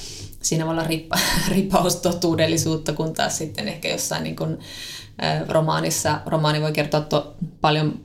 siinä 0.41 0.65
voi 0.65 0.71
olla 0.71 0.83
rippa, 0.83 1.19
ripaus 1.55 1.95
totuudellisuutta, 1.95 2.93
kun 2.93 3.13
taas 3.13 3.37
sitten 3.37 3.67
ehkä 3.67 3.89
jossain 3.89 4.23
niin 4.23 4.35
kuin, 4.35 4.59
äh, 5.23 5.47
romaanissa, 5.47 6.21
romaani 6.25 6.61
voi 6.61 6.71
kertoa 6.71 7.01
to, 7.01 7.35
paljon 7.61 7.99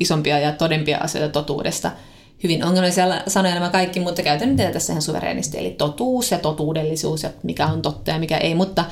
isompia 0.00 0.38
ja 0.38 0.52
todempia 0.52 0.98
asioita 0.98 1.32
totuudesta, 1.32 1.90
hyvin 2.42 2.64
ongelmallisia 2.64 3.04
sanoja 3.26 3.54
nämä 3.54 3.68
kaikki, 3.68 4.00
mutta 4.00 4.22
käytän 4.22 4.56
niitä 4.56 4.72
tässä 4.72 4.92
ihan 4.92 5.02
suvereenisti, 5.02 5.58
eli 5.58 5.70
totuus 5.70 6.30
ja 6.30 6.38
totuudellisuus 6.38 7.22
ja 7.22 7.30
mikä 7.42 7.66
on 7.66 7.82
totta 7.82 8.10
ja 8.10 8.18
mikä 8.18 8.36
ei, 8.36 8.54
mutta 8.54 8.84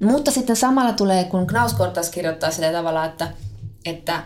mutta 0.00 0.30
sitten 0.30 0.56
samalla 0.56 0.92
tulee, 0.92 1.24
kun 1.24 1.46
Knausgård 1.46 1.90
taas 1.90 2.10
kirjoittaa 2.10 2.50
sillä 2.50 2.72
tavalla, 2.72 3.04
että, 3.04 3.28
että, 3.84 4.22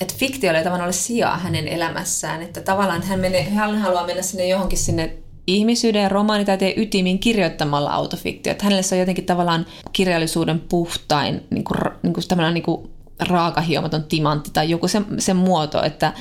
että 0.00 0.14
fiktio 0.16 0.52
ei 0.52 0.64
tavallaan 0.64 0.88
ole 0.88 0.92
sijaa 0.92 1.38
hänen 1.38 1.68
elämässään, 1.68 2.42
että 2.42 2.60
tavallaan 2.60 3.02
hän, 3.02 3.20
menee, 3.20 3.50
hän 3.50 3.78
haluaa 3.78 4.06
mennä 4.06 4.22
sinne 4.22 4.48
johonkin 4.48 4.78
sinne 4.78 5.16
ihmisyyden 5.46 6.02
ja 6.02 6.08
romaanitaiteen 6.08 6.72
ytimiin 6.76 7.18
kirjoittamalla 7.18 7.90
autofiktio. 7.90 8.50
Että 8.50 8.64
hänelle 8.64 8.82
se 8.82 8.94
on 8.94 8.98
jotenkin 8.98 9.26
tavallaan 9.26 9.66
kirjallisuuden 9.92 10.60
puhtain, 10.60 11.46
niin 11.50 11.64
kuin, 11.64 11.78
niin 12.02 12.12
kuin 12.12 12.54
niin 12.54 12.62
kuin 12.62 12.90
raakahiomaton 13.20 14.04
timantti 14.04 14.50
tai 14.52 14.70
joku 14.70 14.88
se, 14.88 15.02
se 15.18 15.34
muoto, 15.34 15.82
että, 15.82 16.12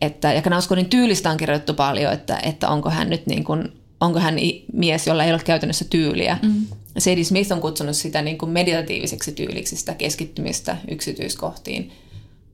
että 0.00 0.32
ja 0.32 0.42
Knausgårdin 0.42 0.90
tyylistä 0.90 1.30
on 1.30 1.36
kirjoitettu 1.36 1.74
paljon, 1.74 2.12
että, 2.12 2.38
että 2.42 2.68
onko 2.68 2.90
hän 2.90 3.10
nyt 3.10 3.26
niin 3.26 3.44
kuin, 3.44 3.72
onko 4.00 4.18
hän 4.18 4.36
mies, 4.72 5.06
jolla 5.06 5.24
ei 5.24 5.32
ole 5.32 5.40
käytännössä 5.44 5.84
tyyliä. 5.90 6.38
Mm. 6.42 6.66
Sadie 6.98 7.24
Smith 7.24 7.52
on 7.52 7.60
kutsunut 7.60 7.96
sitä 7.96 8.22
niin 8.22 8.38
kuin 8.38 8.50
meditatiiviseksi 8.50 9.32
tyyliksi, 9.32 9.76
sitä 9.76 9.94
keskittymistä 9.94 10.76
yksityiskohtiin. 10.90 11.92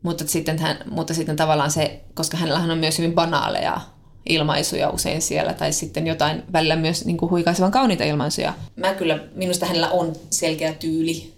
Mutta 0.03 0.25
sitten, 0.27 0.59
hän, 0.59 0.77
mutta 0.91 1.15
sitten 1.15 1.37
tavallaan 1.37 1.71
se, 1.71 2.01
koska 2.15 2.37
hänellä 2.37 2.73
on 2.73 2.79
myös 2.79 2.99
hyvin 2.99 3.15
banaaleja 3.15 3.81
ilmaisuja 4.29 4.91
usein 4.91 5.23
siellä, 5.23 5.53
tai 5.53 5.73
sitten 5.73 6.07
jotain 6.07 6.43
välillä 6.53 6.77
myös 6.77 7.05
niin 7.05 7.17
kuin 7.17 7.31
huikaisevan 7.31 7.73
kauniita 7.73 8.05
ilmaisuja. 8.05 8.55
Mä 8.77 8.95
kyllä, 8.95 9.19
minusta 9.35 9.67
hänellä 9.67 9.91
on 9.91 10.13
selkeä 10.31 10.73
tyyli. 10.73 11.35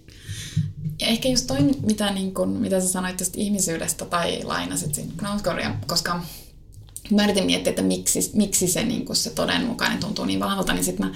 Ja 1.01 1.07
ehkä 1.07 1.29
just 1.29 1.47
toi, 1.47 1.57
mitä, 1.81 2.11
niin 2.11 2.33
kun, 2.33 2.49
mitä 2.49 2.79
sä 2.79 2.87
sanoit 2.87 3.17
tästä 3.17 3.37
ihmisyydestä 3.41 4.05
tai 4.05 4.43
lainasit 4.43 4.95
siinä 4.95 5.11
koska 5.87 6.21
mä 7.11 7.23
yritin 7.23 7.45
miettiä, 7.45 7.69
että 7.69 7.81
miksi, 7.81 8.31
miksi 8.33 8.67
se, 8.67 8.83
niin 8.83 9.05
se 9.13 9.29
todenmukainen 9.29 9.99
tuntuu 9.99 10.25
niin 10.25 10.39
vahvalta, 10.39 10.73
niin 10.73 10.83
sitten 10.83 11.07
mä, 11.07 11.15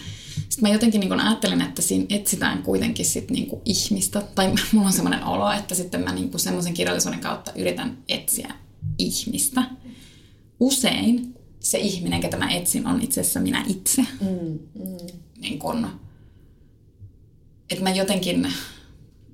sit 0.50 0.62
mä 0.62 0.70
jotenkin 0.70 1.00
niin 1.00 1.20
ajattelen, 1.20 1.62
että 1.62 1.82
siinä 1.82 2.06
etsitään 2.10 2.64
kuitenkin 2.64 3.06
sit 3.06 3.32
niin 3.32 3.50
ihmistä, 3.66 4.22
tai 4.36 4.54
mulla 4.72 4.88
on 4.88 4.94
semmoinen 4.94 5.24
olo, 5.24 5.52
että 5.52 5.76
sitten 5.76 6.04
mä 6.04 6.14
niin 6.14 6.40
semmoisen 6.40 6.74
kirjallisuuden 6.74 7.20
kautta 7.20 7.52
yritän 7.56 7.98
etsiä 8.10 8.54
ihmistä. 8.98 9.64
Usein 10.60 11.36
se 11.60 11.78
ihminen, 11.78 12.22
ketä 12.22 12.38
mä 12.38 12.52
etsin, 12.52 12.88
on 12.88 13.02
itse 13.02 13.22
asiassa 13.22 13.40
minä 13.40 13.64
itse. 13.68 14.02
Mm, 14.22 14.60
mm. 14.84 14.98
Niin 15.38 15.60
kun, 15.60 15.88
että 17.70 17.84
mä 17.84 17.90
jotenkin 17.90 18.54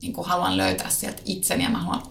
niin 0.02 0.14
haluan 0.24 0.58
löytää 0.58 0.90
sieltä 0.90 1.22
itseni 1.26 1.64
ja 1.64 1.70
mä 1.70 1.84
haluan 1.84 2.04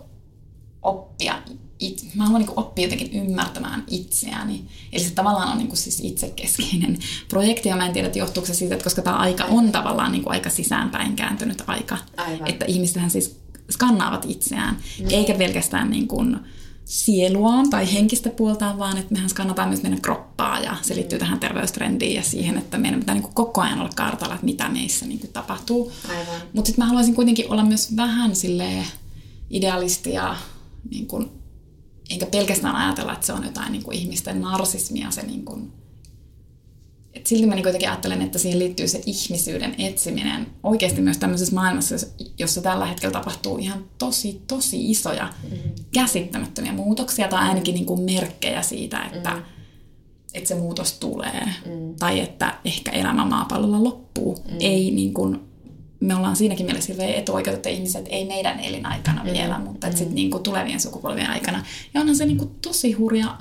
oppia 0.82 1.42
it, 1.80 2.06
mä 2.14 2.24
haluan 2.24 2.42
niin 2.42 2.58
oppia 2.58 2.84
jotenkin 2.84 3.12
ymmärtämään 3.12 3.84
itseäni. 3.90 4.64
Eli 4.92 5.04
se 5.04 5.10
tavallaan 5.10 5.48
on 5.52 5.58
niin 5.58 5.68
kuin 5.68 5.78
siis 5.78 6.00
itsekeskeinen 6.00 6.98
projekti, 7.28 7.68
ja 7.68 7.76
mä 7.76 7.86
en 7.86 7.92
tiedä, 7.92 8.06
että 8.06 8.18
johtuuko 8.18 8.46
se 8.46 8.54
siitä, 8.54 8.74
että 8.74 8.84
koska 8.84 9.02
tämä 9.02 9.16
aika 9.16 9.44
on 9.44 9.72
tavallaan 9.72 10.12
niin 10.12 10.22
kuin 10.22 10.32
aika 10.32 10.50
sisäänpäin 10.50 11.16
kääntynyt 11.16 11.62
aika. 11.66 11.98
Aivan. 12.16 12.48
Että 12.48 12.64
ihmistähän 12.64 13.10
siis 13.10 13.40
skannaavat 13.70 14.26
itseään, 14.28 14.76
mm. 15.00 15.06
eikä 15.10 15.34
pelkästään 15.34 15.90
niin 15.90 16.08
kuin 16.08 16.36
sieluaan 16.84 17.70
tai 17.70 17.92
henkistä 17.92 18.30
puoltaan, 18.30 18.78
vaan 18.78 18.98
että 18.98 19.14
mehän 19.14 19.28
skannataan 19.28 19.68
myös 19.68 19.82
meidän 19.82 20.00
kroppaa, 20.00 20.60
ja 20.60 20.76
se 20.82 20.94
liittyy 20.94 21.18
tähän 21.18 21.40
terveystrendiin 21.40 22.14
ja 22.14 22.22
siihen, 22.22 22.58
että 22.58 22.78
meidän 22.78 23.00
pitää 23.00 23.14
niin 23.14 23.22
kuin 23.22 23.34
koko 23.34 23.60
ajan 23.60 23.80
olla 23.80 23.90
kartalla, 23.96 24.34
että 24.34 24.46
mitä 24.46 24.68
meissä 24.68 25.06
niin 25.06 25.18
kuin 25.18 25.32
tapahtuu. 25.32 25.92
Mutta 26.52 26.66
sitten 26.66 26.82
mä 26.84 26.88
haluaisin 26.88 27.14
kuitenkin 27.14 27.52
olla 27.52 27.64
myös 27.64 27.96
vähän 27.96 28.36
sille 28.36 28.84
idealisti 29.50 30.12
ja 30.12 30.36
niin 30.90 31.06
kuin 31.06 31.30
enkä 32.10 32.26
pelkästään 32.26 32.76
ajatella, 32.76 33.12
että 33.12 33.26
se 33.26 33.32
on 33.32 33.44
jotain 33.44 33.72
niin 33.72 33.82
kuin 33.82 33.98
ihmisten 33.98 34.40
narsismia. 34.40 35.10
Se 35.10 35.22
niin 35.22 35.44
kuin, 35.44 35.72
et 37.14 37.26
silti 37.26 37.46
mä 37.46 37.54
niin 37.54 37.62
kuitenkin 37.62 37.88
ajattelen, 37.88 38.22
että 38.22 38.38
siihen 38.38 38.58
liittyy 38.58 38.88
se 38.88 39.02
ihmisyyden 39.06 39.74
etsiminen 39.78 40.46
oikeasti 40.62 41.00
myös 41.00 41.18
tämmöisessä 41.18 41.54
maailmassa, 41.54 41.94
jossa 42.38 42.62
tällä 42.62 42.86
hetkellä 42.86 43.12
tapahtuu 43.12 43.58
ihan 43.58 43.84
tosi, 43.98 44.42
tosi 44.46 44.90
isoja, 44.90 45.32
mm-hmm. 45.42 45.72
käsittämättömiä 45.94 46.72
muutoksia 46.72 47.28
tai 47.28 47.48
ainakin 47.48 47.74
niin 47.74 47.86
kuin 47.86 48.00
merkkejä 48.00 48.62
siitä, 48.62 49.02
että, 49.02 49.30
mm-hmm. 49.30 49.44
että 50.34 50.48
se 50.48 50.54
muutos 50.54 50.92
tulee. 50.92 51.44
Mm. 51.66 51.94
Tai 51.98 52.20
että 52.20 52.58
ehkä 52.64 52.90
elämä 52.90 53.24
maapallolla 53.24 53.84
loppuu. 53.84 54.38
Mm. 54.48 54.56
Ei 54.60 54.90
niin 54.90 55.14
kuin, 55.14 55.40
me 56.00 56.14
ollaan 56.14 56.36
siinäkin 56.36 56.66
mielessä 56.66 56.92
hirveän 56.92 57.10
etuoikeutettu 57.10 57.68
ihmiset, 57.68 58.06
ei 58.08 58.24
meidän 58.24 58.60
elinaikana 58.60 59.24
mm. 59.24 59.32
vielä, 59.32 59.58
mutta 59.58 59.86
mm. 59.86 59.96
sitten 59.96 60.14
niin 60.14 60.30
kuin 60.30 60.42
tulevien 60.42 60.80
sukupolvien 60.80 61.30
aikana. 61.30 61.64
Ja 61.94 62.00
onhan 62.00 62.16
se 62.16 62.26
niin 62.26 62.38
kuin 62.38 62.50
tosi 62.62 62.92
hurja 62.92 63.38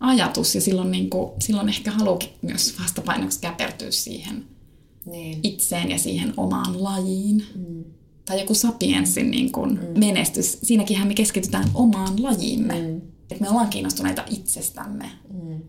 ajatus 0.00 0.54
ja 0.54 0.60
silloin, 0.60 0.90
niin 0.90 1.10
kuin, 1.10 1.30
silloin 1.40 1.68
ehkä 1.68 1.90
haluukin 1.90 2.30
myös 2.42 2.74
vastapainoksi 2.82 3.40
käpertyä 3.40 3.90
siihen 3.90 4.44
niin. 5.06 5.40
itseen 5.42 5.90
ja 5.90 5.98
siihen 5.98 6.34
omaan 6.36 6.84
lajiin. 6.84 7.46
Mm. 7.54 7.84
Tai 8.24 8.40
joku 8.40 8.54
sapiensin 8.54 9.30
niin 9.30 9.52
kuin 9.52 9.70
mm. 9.70 9.98
menestys. 9.98 10.58
Siinäkinhän 10.62 11.08
me 11.08 11.14
keskitytään 11.14 11.70
omaan 11.74 12.22
lajiimme. 12.22 12.74
Mm. 12.74 13.00
Että 13.30 13.44
me 13.44 13.50
ollaan 13.50 13.68
kiinnostuneita 13.68 14.24
itsestämme. 14.30 15.10
Mm. 15.32 15.60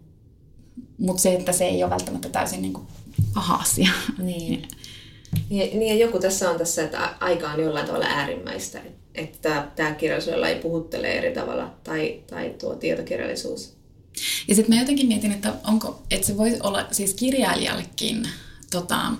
Mutta 0.98 1.22
se, 1.22 1.34
että 1.34 1.52
se 1.52 1.66
ei 1.66 1.84
ole 1.84 1.92
välttämättä 1.92 2.30
täysin 2.30 2.62
niin 2.62 2.74
kuin 2.74 2.88
paha 3.34 3.56
asia. 3.56 3.92
Niin. 4.18 4.62
Niin, 5.50 5.80
niin 5.80 6.00
ja 6.00 6.06
joku 6.06 6.20
tässä 6.20 6.50
on 6.50 6.58
tässä, 6.58 6.84
että 6.84 7.14
aika 7.20 7.52
on 7.52 7.64
jollain 7.64 7.86
tavalla 7.86 8.06
äärimmäistä, 8.06 8.82
että 9.16 9.68
tämä 9.76 9.92
kirjallisuudella 9.92 10.48
ei 10.48 10.60
puhuttele 10.60 11.08
eri 11.08 11.34
tavalla 11.34 11.74
tai, 11.84 12.24
tai 12.30 12.56
tuo 12.60 12.76
tietokirjallisuus. 12.76 13.78
Ja 14.48 14.56
sitten 14.56 14.76
mä 14.76 14.82
jotenkin 14.82 15.08
mietin, 15.08 15.32
että, 15.32 15.54
onko, 15.68 16.04
että 16.12 16.28
se 16.28 16.38
voi 16.38 16.58
olla 16.64 16.86
siis 16.92 17.14
kirjailijallekin, 17.14 18.30
tota, 18.72 19.12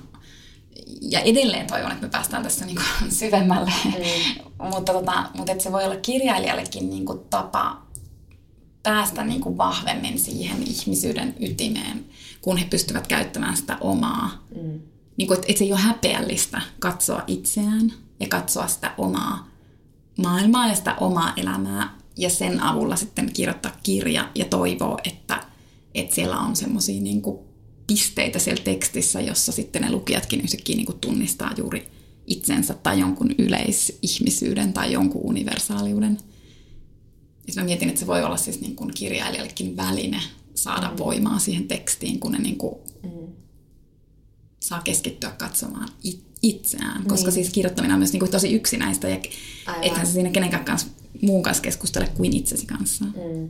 ja 1.02 1.20
edelleen 1.20 1.68
toivon, 1.68 1.92
että 1.92 2.06
me 2.06 2.10
päästään 2.10 2.44
tässä 2.44 2.66
niinku 2.66 2.82
syvemmälle, 3.20 3.72
mm. 3.86 4.70
mutta, 4.74 4.94
tota, 4.94 5.30
mutta 5.34 5.52
että 5.52 5.64
se 5.64 5.72
voi 5.72 5.84
olla 5.86 5.96
kirjailijallekin 5.96 6.90
niinku 6.90 7.16
tapa 7.30 7.90
päästä 8.84 9.24
niinku 9.24 9.58
vahvemmin 9.58 10.20
siihen 10.20 10.64
ihmisyyden 10.64 11.36
ytimeen, 11.40 12.06
kun 12.42 12.58
he 12.58 12.66
pystyvät 12.70 13.08
käyttämään 13.08 13.58
sitä 13.58 13.78
omaa. 13.82 14.48
Mm. 14.56 14.80
Niinku, 15.20 15.34
että, 15.34 15.46
että 15.50 15.58
se 15.58 15.66
ei 15.66 15.72
ole 15.72 15.80
häpeällistä 15.80 16.62
katsoa 16.80 17.24
itseään 17.28 17.94
ja 18.20 18.28
katsoa 18.28 18.68
sitä 18.68 18.94
omaa 18.98 19.50
maailmaa 20.18 20.68
ja 20.68 20.76
sitä 20.76 20.96
omaa 20.96 21.34
elämää 21.38 21.98
ja 22.18 22.30
sen 22.30 22.60
avulla 22.60 22.96
sitten 22.96 23.34
kirjoittaa 23.34 23.78
kirja 23.84 24.32
ja 24.36 24.46
toivoa, 24.46 24.98
että, 25.04 25.44
että 25.96 26.16
siellä 26.16 26.40
on 26.40 26.56
semmoisia 26.56 27.02
niin 27.02 27.22
pisteitä 27.88 28.40
siellä 28.40 28.64
tekstissä, 28.64 29.22
jossa 29.22 29.52
sitten 29.52 29.82
ne 29.82 29.92
lukijatkin 29.92 30.42
yhtäkkiä 30.42 30.76
niin 30.76 30.86
kuin 30.86 31.00
tunnistaa 31.00 31.54
juuri 31.58 31.88
itsensä 32.28 32.74
tai 32.74 33.00
jonkun 33.00 33.32
yleisihmisyyden 33.38 34.74
tai 34.74 34.94
jonkun 34.94 35.22
universaaliuden. 35.24 36.18
Ja 37.48 37.54
mä 37.56 37.64
mietin, 37.64 37.90
että 37.90 38.00
se 38.00 38.08
voi 38.08 38.24
olla 38.24 38.38
siis 38.38 38.62
niin 38.62 38.76
kuin 38.76 38.92
kirjailijallekin 38.94 39.78
väline 39.78 40.22
saada 40.56 40.90
mm. 40.90 40.98
voimaa 40.98 41.40
siihen 41.40 41.68
tekstiin, 41.68 42.20
kun 42.20 42.32
ne 42.32 42.40
niin 42.40 42.58
kuin 42.58 42.76
mm. 43.04 43.34
Saa 44.60 44.82
keskittyä 44.82 45.32
katsomaan 45.32 45.90
itseään. 46.42 47.04
Koska 47.04 47.26
niin. 47.26 47.34
siis 47.34 47.50
kirjoittaminen 47.50 47.94
on 47.94 48.00
myös 48.00 48.12
niin 48.12 48.20
kuin 48.20 48.32
tosi 48.32 48.54
yksinäistä 48.54 49.10
ja 49.10 49.18
ethän 49.82 50.08
se 50.08 50.14
siinä 50.14 50.30
kenenkään 50.30 50.66
kanssa 50.66 50.88
muun 51.22 51.44
kanssa 51.44 51.64
keskustele 51.64 52.08
kuin 52.18 52.36
itsesi 52.36 52.66
kanssa. 52.66 53.06
Mm. 53.06 53.50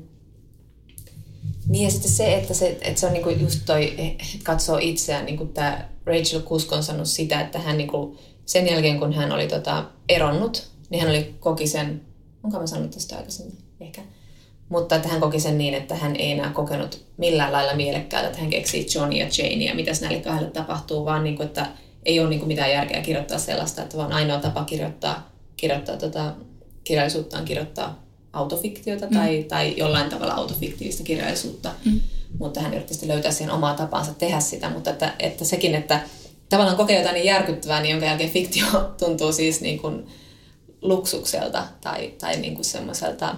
Niin 1.67 1.83
ja 1.83 1.91
sitten 1.91 2.11
se, 2.11 2.37
että 2.37 2.53
se, 2.53 2.77
että 2.81 2.99
se 2.99 3.05
on 3.05 3.13
niinku 3.13 3.29
just 3.29 3.59
toi, 3.65 3.97
katsoo 4.43 4.77
itseään, 4.81 5.25
niin 5.25 5.37
kuin 5.37 5.49
tämä 5.49 5.89
Rachel 6.05 6.41
Kusk 6.41 6.71
on 6.73 6.83
sanonut 6.83 7.07
sitä, 7.07 7.41
että 7.41 7.59
hän 7.59 7.77
niinku, 7.77 8.17
sen 8.45 8.67
jälkeen 8.67 8.99
kun 8.99 9.13
hän 9.13 9.31
oli 9.31 9.47
tota, 9.47 9.91
eronnut, 10.09 10.71
niin 10.89 11.01
hän 11.01 11.11
oli, 11.11 11.35
koki 11.39 11.67
sen, 11.67 12.01
onko 12.43 12.59
mä 12.59 12.67
sanonut 12.67 12.91
tästä 12.91 13.17
aikaisemmin 13.17 13.57
ehkä, 13.79 14.01
mutta 14.69 14.95
että 14.95 15.07
hän 15.07 15.21
koki 15.21 15.39
sen 15.39 15.57
niin, 15.57 15.73
että 15.73 15.95
hän 15.95 16.15
ei 16.15 16.31
enää 16.31 16.49
kokenut 16.49 17.05
millään 17.17 17.51
lailla 17.51 17.73
mielekkäältä, 17.73 18.27
että 18.27 18.39
hän 18.39 18.49
keksii 18.49 18.87
Johnny 18.95 19.15
ja 19.15 19.27
Jane 19.37 19.65
ja 19.65 19.75
mitä 19.75 19.91
näille 20.01 20.19
kahdelle 20.19 20.51
tapahtuu, 20.51 21.05
vaan 21.05 21.23
niin 21.23 21.35
kuin, 21.35 21.47
että 21.47 21.67
ei 22.05 22.19
ole 22.19 22.29
niin 22.29 22.39
kuin 22.39 22.47
mitään 22.47 22.71
järkeä 22.71 23.01
kirjoittaa 23.01 23.39
sellaista, 23.39 23.81
että 23.81 23.97
vaan 23.97 24.13
ainoa 24.13 24.39
tapa 24.39 24.65
kirjoittaa, 24.65 25.31
kirjoittaa 25.57 25.97
tota, 25.97 26.33
kirjallisuutta 26.83 27.37
on 27.37 27.45
kirjoittaa 27.45 28.03
autofiktiota 28.33 29.05
mm. 29.05 29.17
tai, 29.17 29.45
tai 29.47 29.73
jollain 29.77 30.09
tavalla 30.09 30.33
autofiktiivista 30.33 31.03
kirjallisuutta. 31.03 31.71
Mm. 31.85 31.99
Mutta 32.39 32.61
hän 32.61 32.73
yritti 32.73 33.07
löytää 33.07 33.31
siihen 33.31 33.53
omaa 33.53 33.73
tapansa 33.73 34.13
tehdä 34.13 34.39
sitä, 34.39 34.69
mutta 34.69 34.89
että, 34.89 35.13
että 35.19 35.45
sekin, 35.45 35.75
että 35.75 36.01
tavallaan 36.49 36.77
kokee 36.77 36.97
jotain 36.97 37.13
niin 37.13 37.25
järkyttävää, 37.25 37.81
niin 37.81 37.91
jonka 37.91 38.05
jälkeen 38.05 38.29
fiktio 38.29 38.65
tuntuu 38.99 39.31
siis 39.31 39.61
niin 39.61 39.79
kuin 39.79 40.07
luksukselta 40.81 41.67
tai, 41.81 42.13
tai 42.19 42.37
niin 42.37 42.55
kuin 42.55 42.65
semmoiselta 42.65 43.35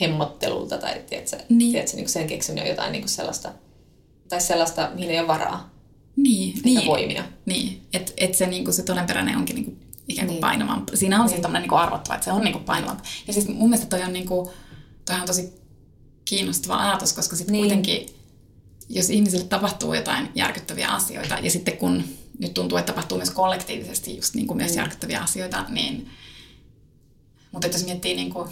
hemmottelulta 0.00 0.78
tai 0.78 1.02
tiedätkö, 1.08 1.36
niin. 1.48 1.72
tiedätkö, 1.72 1.96
niin 1.96 2.08
sen 2.08 2.26
keksiminen 2.26 2.62
on 2.62 2.68
jotain 2.70 2.92
niin 2.92 3.08
sellaista, 3.08 3.52
tai 4.28 4.40
sellaista, 4.40 4.90
mihin 4.94 5.10
ei 5.10 5.18
ole 5.18 5.28
varaa. 5.28 5.70
Niin, 6.16 6.60
niin. 6.64 6.86
voimia. 6.86 7.24
Niin, 7.46 7.82
että 7.92 8.12
et 8.16 8.34
se, 8.34 8.46
niin 8.46 8.72
se 8.72 8.82
todenperäinen 8.82 9.36
onkin 9.36 9.56
niin 9.56 9.64
kuin 9.64 9.78
ikään 10.08 10.26
kuin 10.26 10.34
niin. 10.34 10.40
painavampi. 10.40 10.96
Siinä 10.96 11.16
on 11.16 11.22
niin. 11.22 11.30
siis 11.30 11.42
tämmöinen 11.42 11.68
niin 11.68 11.78
arvottava, 11.78 12.14
että 12.14 12.24
se 12.24 12.32
on 12.32 12.42
niin 12.42 12.52
kuin 12.52 12.64
painavampi. 12.64 13.02
Ja 13.26 13.32
siis 13.32 13.48
mun 13.48 13.70
mielestä 13.70 13.96
toi 13.96 14.02
on, 14.06 14.12
niin 14.12 14.26
kuin, 14.26 14.50
toi 15.04 15.16
on 15.20 15.26
tosi 15.26 15.52
kiinnostava 16.24 16.76
ajatus, 16.76 17.12
koska 17.12 17.36
sitten 17.36 17.52
niin. 17.52 17.62
kuitenkin, 17.62 18.06
jos 18.88 19.10
ihmisille 19.10 19.44
tapahtuu 19.44 19.94
jotain 19.94 20.28
järkyttäviä 20.34 20.88
asioita, 20.88 21.38
ja 21.42 21.50
sitten 21.50 21.76
kun 21.76 22.04
nyt 22.38 22.54
tuntuu, 22.54 22.78
että 22.78 22.92
tapahtuu 22.92 23.18
myös 23.18 23.30
kollektiivisesti 23.30 24.16
just 24.16 24.34
niin 24.34 24.46
kuin 24.46 24.56
myös 24.56 24.70
mm. 24.70 24.76
järkyttäviä 24.76 25.20
asioita, 25.20 25.64
niin 25.68 26.08
mutta 27.52 27.68
jos 27.68 27.84
miettii 27.84 28.16
niin 28.16 28.32
kuin, 28.32 28.48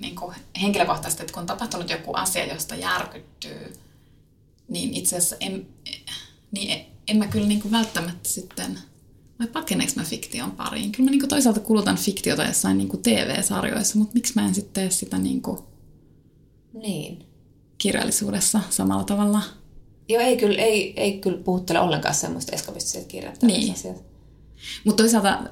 niin 0.00 0.16
kuin 0.16 0.36
henkilökohtaisesti, 0.62 1.22
että 1.22 1.32
kun 1.32 1.40
on 1.40 1.46
tapahtunut 1.46 1.90
joku 1.90 2.14
asia, 2.14 2.54
josta 2.54 2.74
järkyttyy, 2.74 3.72
niin 4.68 4.94
itse 4.94 5.16
asiassa 5.16 5.36
en, 5.40 5.66
niin 6.50 6.86
en, 7.08 7.16
mä 7.16 7.26
kyllä 7.26 7.46
niin 7.46 7.62
kuin 7.62 7.72
välttämättä 7.72 8.28
sitten– 8.28 8.78
vai 9.40 9.46
pakeneeko 9.46 9.92
mä 9.96 10.02
fiktion 10.04 10.50
pariin? 10.50 10.92
Kyllä 10.92 11.10
mä 11.10 11.16
niin 11.16 11.28
toisaalta 11.28 11.60
kulutan 11.60 11.96
fiktiota 11.96 12.44
jossain 12.44 12.78
niin 12.78 13.02
TV-sarjoissa, 13.02 13.98
mutta 13.98 14.14
miksi 14.14 14.32
mä 14.36 14.46
en 14.46 14.54
sitten 14.54 14.72
tee 14.72 14.90
sitä 14.90 15.18
niin 15.18 15.42
kuin 15.42 15.58
niin. 16.72 17.26
kirjallisuudessa 17.78 18.60
samalla 18.70 19.04
tavalla? 19.04 19.42
Joo, 20.08 20.22
ei 20.22 20.36
kyllä, 20.36 20.62
ei, 20.62 21.00
ei 21.00 21.18
kyllä 21.18 21.38
puhuttele 21.38 21.80
ollenkaan 21.80 22.14
semmoista 22.14 22.52
eskapistisesta 22.52 23.08
kirjoittamista. 23.08 23.88
Niin. 23.88 24.00
Mutta 24.84 25.02
toisaalta 25.02 25.50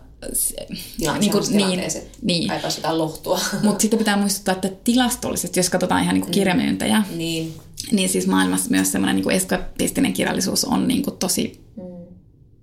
niin, 1.21 1.33
kuin, 1.33 1.45
niin, 1.51 1.81
niin. 2.23 2.49
kaipaisi 2.49 2.79
jotain 2.79 2.99
lohtua. 2.99 3.41
Mutta 3.63 3.83
sitten 3.83 3.99
pitää 3.99 4.17
muistuttaa, 4.17 4.55
että 4.55 4.71
tilastollisesti, 4.85 5.61
jos 5.61 5.71
katsotaan 5.71 6.03
ihan 6.03 6.15
niin 6.15 6.23
kuin 6.23 6.33
kirjamyyntejä, 6.33 7.03
mm. 7.11 7.19
niin. 7.19 7.55
niin 7.93 8.09
siis 8.09 8.27
maailmassa 8.27 8.71
myös 8.71 8.93
semmoinen 8.93 9.17
niin 9.17 9.31
eskapistinen 9.31 10.13
kirjallisuus 10.13 10.65
on 10.65 10.89
niin 10.89 11.03
kuin 11.03 11.17
tosi 11.17 11.61
mm 11.77 11.99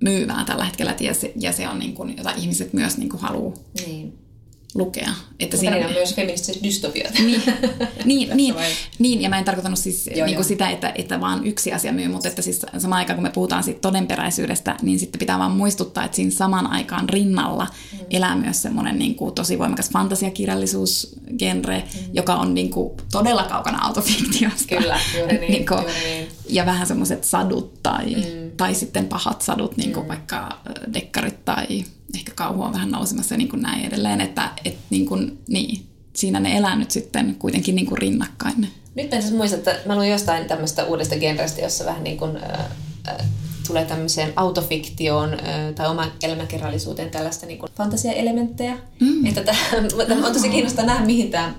myyvää 0.04 0.46
tällä 0.46 0.66
hetkellä 0.66 0.96
ja 1.00 1.14
se, 1.14 1.34
ja 1.36 1.52
se 1.52 1.70
on 1.70 1.80
niin 1.80 1.94
kuin, 1.94 2.18
jota 2.18 2.32
ihmiset 2.32 2.74
myös 2.74 2.98
niin 2.98 3.10
kuin 3.10 3.22
haluaa 3.22 3.54
niin. 3.86 4.14
Lukea. 4.76 5.10
Että 5.40 5.58
siinä 5.58 5.88
on 5.88 5.94
myös 5.94 6.16
feministiset 6.16 6.64
dystopiat. 6.64 7.14
Niin, 7.20 7.42
niin, 8.06 8.30
niin, 8.34 8.56
niin, 9.00 9.22
ja 9.22 9.30
mä 9.30 9.38
en 9.38 9.46
tarkoittanut 9.46 9.80
siis 9.80 10.10
joo, 10.16 10.26
niin 10.26 10.36
kuin 10.36 10.46
sitä, 10.46 10.70
että, 10.70 10.92
että 10.96 11.22
vaan 11.22 11.48
yksi 11.48 11.74
asia 11.74 11.94
myy, 11.94 12.08
mutta 12.08 12.28
että 12.28 12.42
siis 12.42 12.62
samaan 12.78 13.00
aikaan 13.00 13.18
kun 13.18 13.24
me 13.24 13.30
puhutaan 13.30 13.64
siitä 13.64 13.80
todenperäisyydestä, 13.80 14.76
niin 14.82 15.00
sitten 15.00 15.20
pitää 15.20 15.40
vaan 15.40 15.52
muistuttaa, 15.52 16.06
että 16.06 16.16
siinä 16.16 16.32
saman 16.32 16.68
aikaan 16.68 17.10
rinnalla 17.10 17.68
mm. 17.92 18.00
elää 18.10 18.36
myös 18.36 18.62
semmoinen 18.62 19.00
niin 19.00 19.16
kuin 19.16 19.36
tosi 19.36 19.60
voimakas 19.60 19.90
fantasiakirjallisuusgenre, 19.90 21.78
mm. 21.78 22.00
joka 22.14 22.36
on 22.36 22.54
niin 22.54 22.70
kuin 22.70 22.98
todella 23.12 23.44
kaukana 23.44 23.80
autofiktiosta. 23.82 24.76
Kyllä, 24.78 25.00
juuri 25.18 25.38
niin. 25.40 25.52
niin, 25.52 25.66
kuin, 25.66 25.80
juuri 25.80 25.94
niin. 26.04 26.28
Ja 26.50 26.66
vähän 26.66 26.88
semmoiset 26.88 27.24
sadut 27.24 27.84
tai... 27.84 28.06
Mm 28.06 28.46
tai 28.58 28.76
sitten 28.76 29.08
pahat 29.08 29.42
sadut, 29.42 29.78
niin 29.78 29.94
kuin 29.94 30.06
mm. 30.06 30.08
vaikka 30.08 30.60
dekkarit 30.94 31.46
tai 31.46 31.86
ehkä 32.16 32.32
kauhu 32.36 32.64
on 32.64 32.74
vähän 32.74 32.92
nousemassa 32.92 33.34
ja 33.34 33.38
niin 33.38 33.50
kuin 33.50 33.62
näin 33.62 33.86
edelleen, 33.86 34.22
että 34.22 34.52
et 34.66 34.78
niin 34.90 35.06
kuin, 35.06 35.40
niin, 35.48 35.86
siinä 36.14 36.40
ne 36.40 36.58
elää 36.58 36.76
nyt 36.76 36.92
sitten 36.92 37.36
kuitenkin 37.40 37.76
niin 37.76 37.86
kuin 37.86 37.98
rinnakkain. 37.98 38.68
Nyt 38.96 39.14
en 39.14 39.24
siis 39.24 39.54
että 39.54 39.76
mä 39.86 39.96
luin 39.96 40.12
jostain 40.12 40.46
tämmöistä 40.46 40.84
uudesta 40.84 41.16
genrestä, 41.16 41.62
jossa 41.62 41.86
vähän 41.86 42.04
niin 42.04 42.18
kuin, 42.18 42.38
äh, 42.38 42.60
äh, 43.08 43.26
tulee 43.68 43.86
tämmöiseen 43.86 44.34
autofiktioon 44.36 45.34
äh, 45.34 45.40
tai 45.76 45.88
oman 45.88 46.12
elämäkerrallisuuteen 46.24 47.10
tällaista 47.10 47.46
niin 47.46 47.60
fantasiaelementtejä. 47.78 48.78
Mm. 49.00 49.26
Että 49.26 49.42
tämä 50.08 50.28
on 50.28 50.34
tosi 50.34 50.50
kiinnostaa 50.50 50.86
nähdä, 50.86 51.06
mihin 51.06 51.32
tämä, 51.32 51.54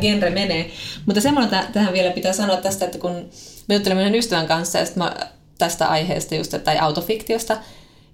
genre 0.00 0.30
menee. 0.30 0.70
Mutta 1.06 1.20
semmoinen 1.20 1.64
tähän 1.72 1.92
vielä 1.92 2.10
pitää 2.10 2.32
sanoa 2.32 2.56
tästä, 2.56 2.84
että 2.84 2.98
kun 2.98 3.12
me 3.68 3.74
juttelemme 3.74 4.18
ystävän 4.18 4.46
kanssa 4.46 4.78
ja 4.78 4.86
mä 4.94 5.16
tästä 5.58 5.88
aiheesta 5.88 6.34
just, 6.34 6.54
tai 6.64 6.78
autofiktiosta, 6.78 7.56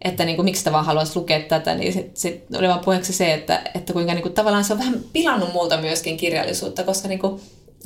että 0.02 0.24
niin 0.24 0.36
kuin, 0.36 0.44
miksi 0.44 0.58
sitä 0.58 0.72
vaan 0.72 0.84
haluaisi 0.84 1.18
lukea 1.18 1.40
tätä, 1.40 1.74
niin 1.74 1.92
sitten 1.92 2.16
sit 2.16 2.44
oli 2.58 2.68
vaan 2.68 2.80
puheeksi 2.80 3.12
se, 3.12 3.34
että, 3.34 3.62
että 3.74 3.92
kuinka 3.92 4.14
niin 4.14 4.22
kuin, 4.22 4.34
tavallaan 4.34 4.64
se 4.64 4.72
on 4.72 4.78
vähän 4.78 5.00
pilannut 5.12 5.52
multa 5.52 5.80
myöskin 5.80 6.16
kirjallisuutta, 6.16 6.84
koska 6.84 7.08
niin 7.08 7.18
kuin, 7.18 7.40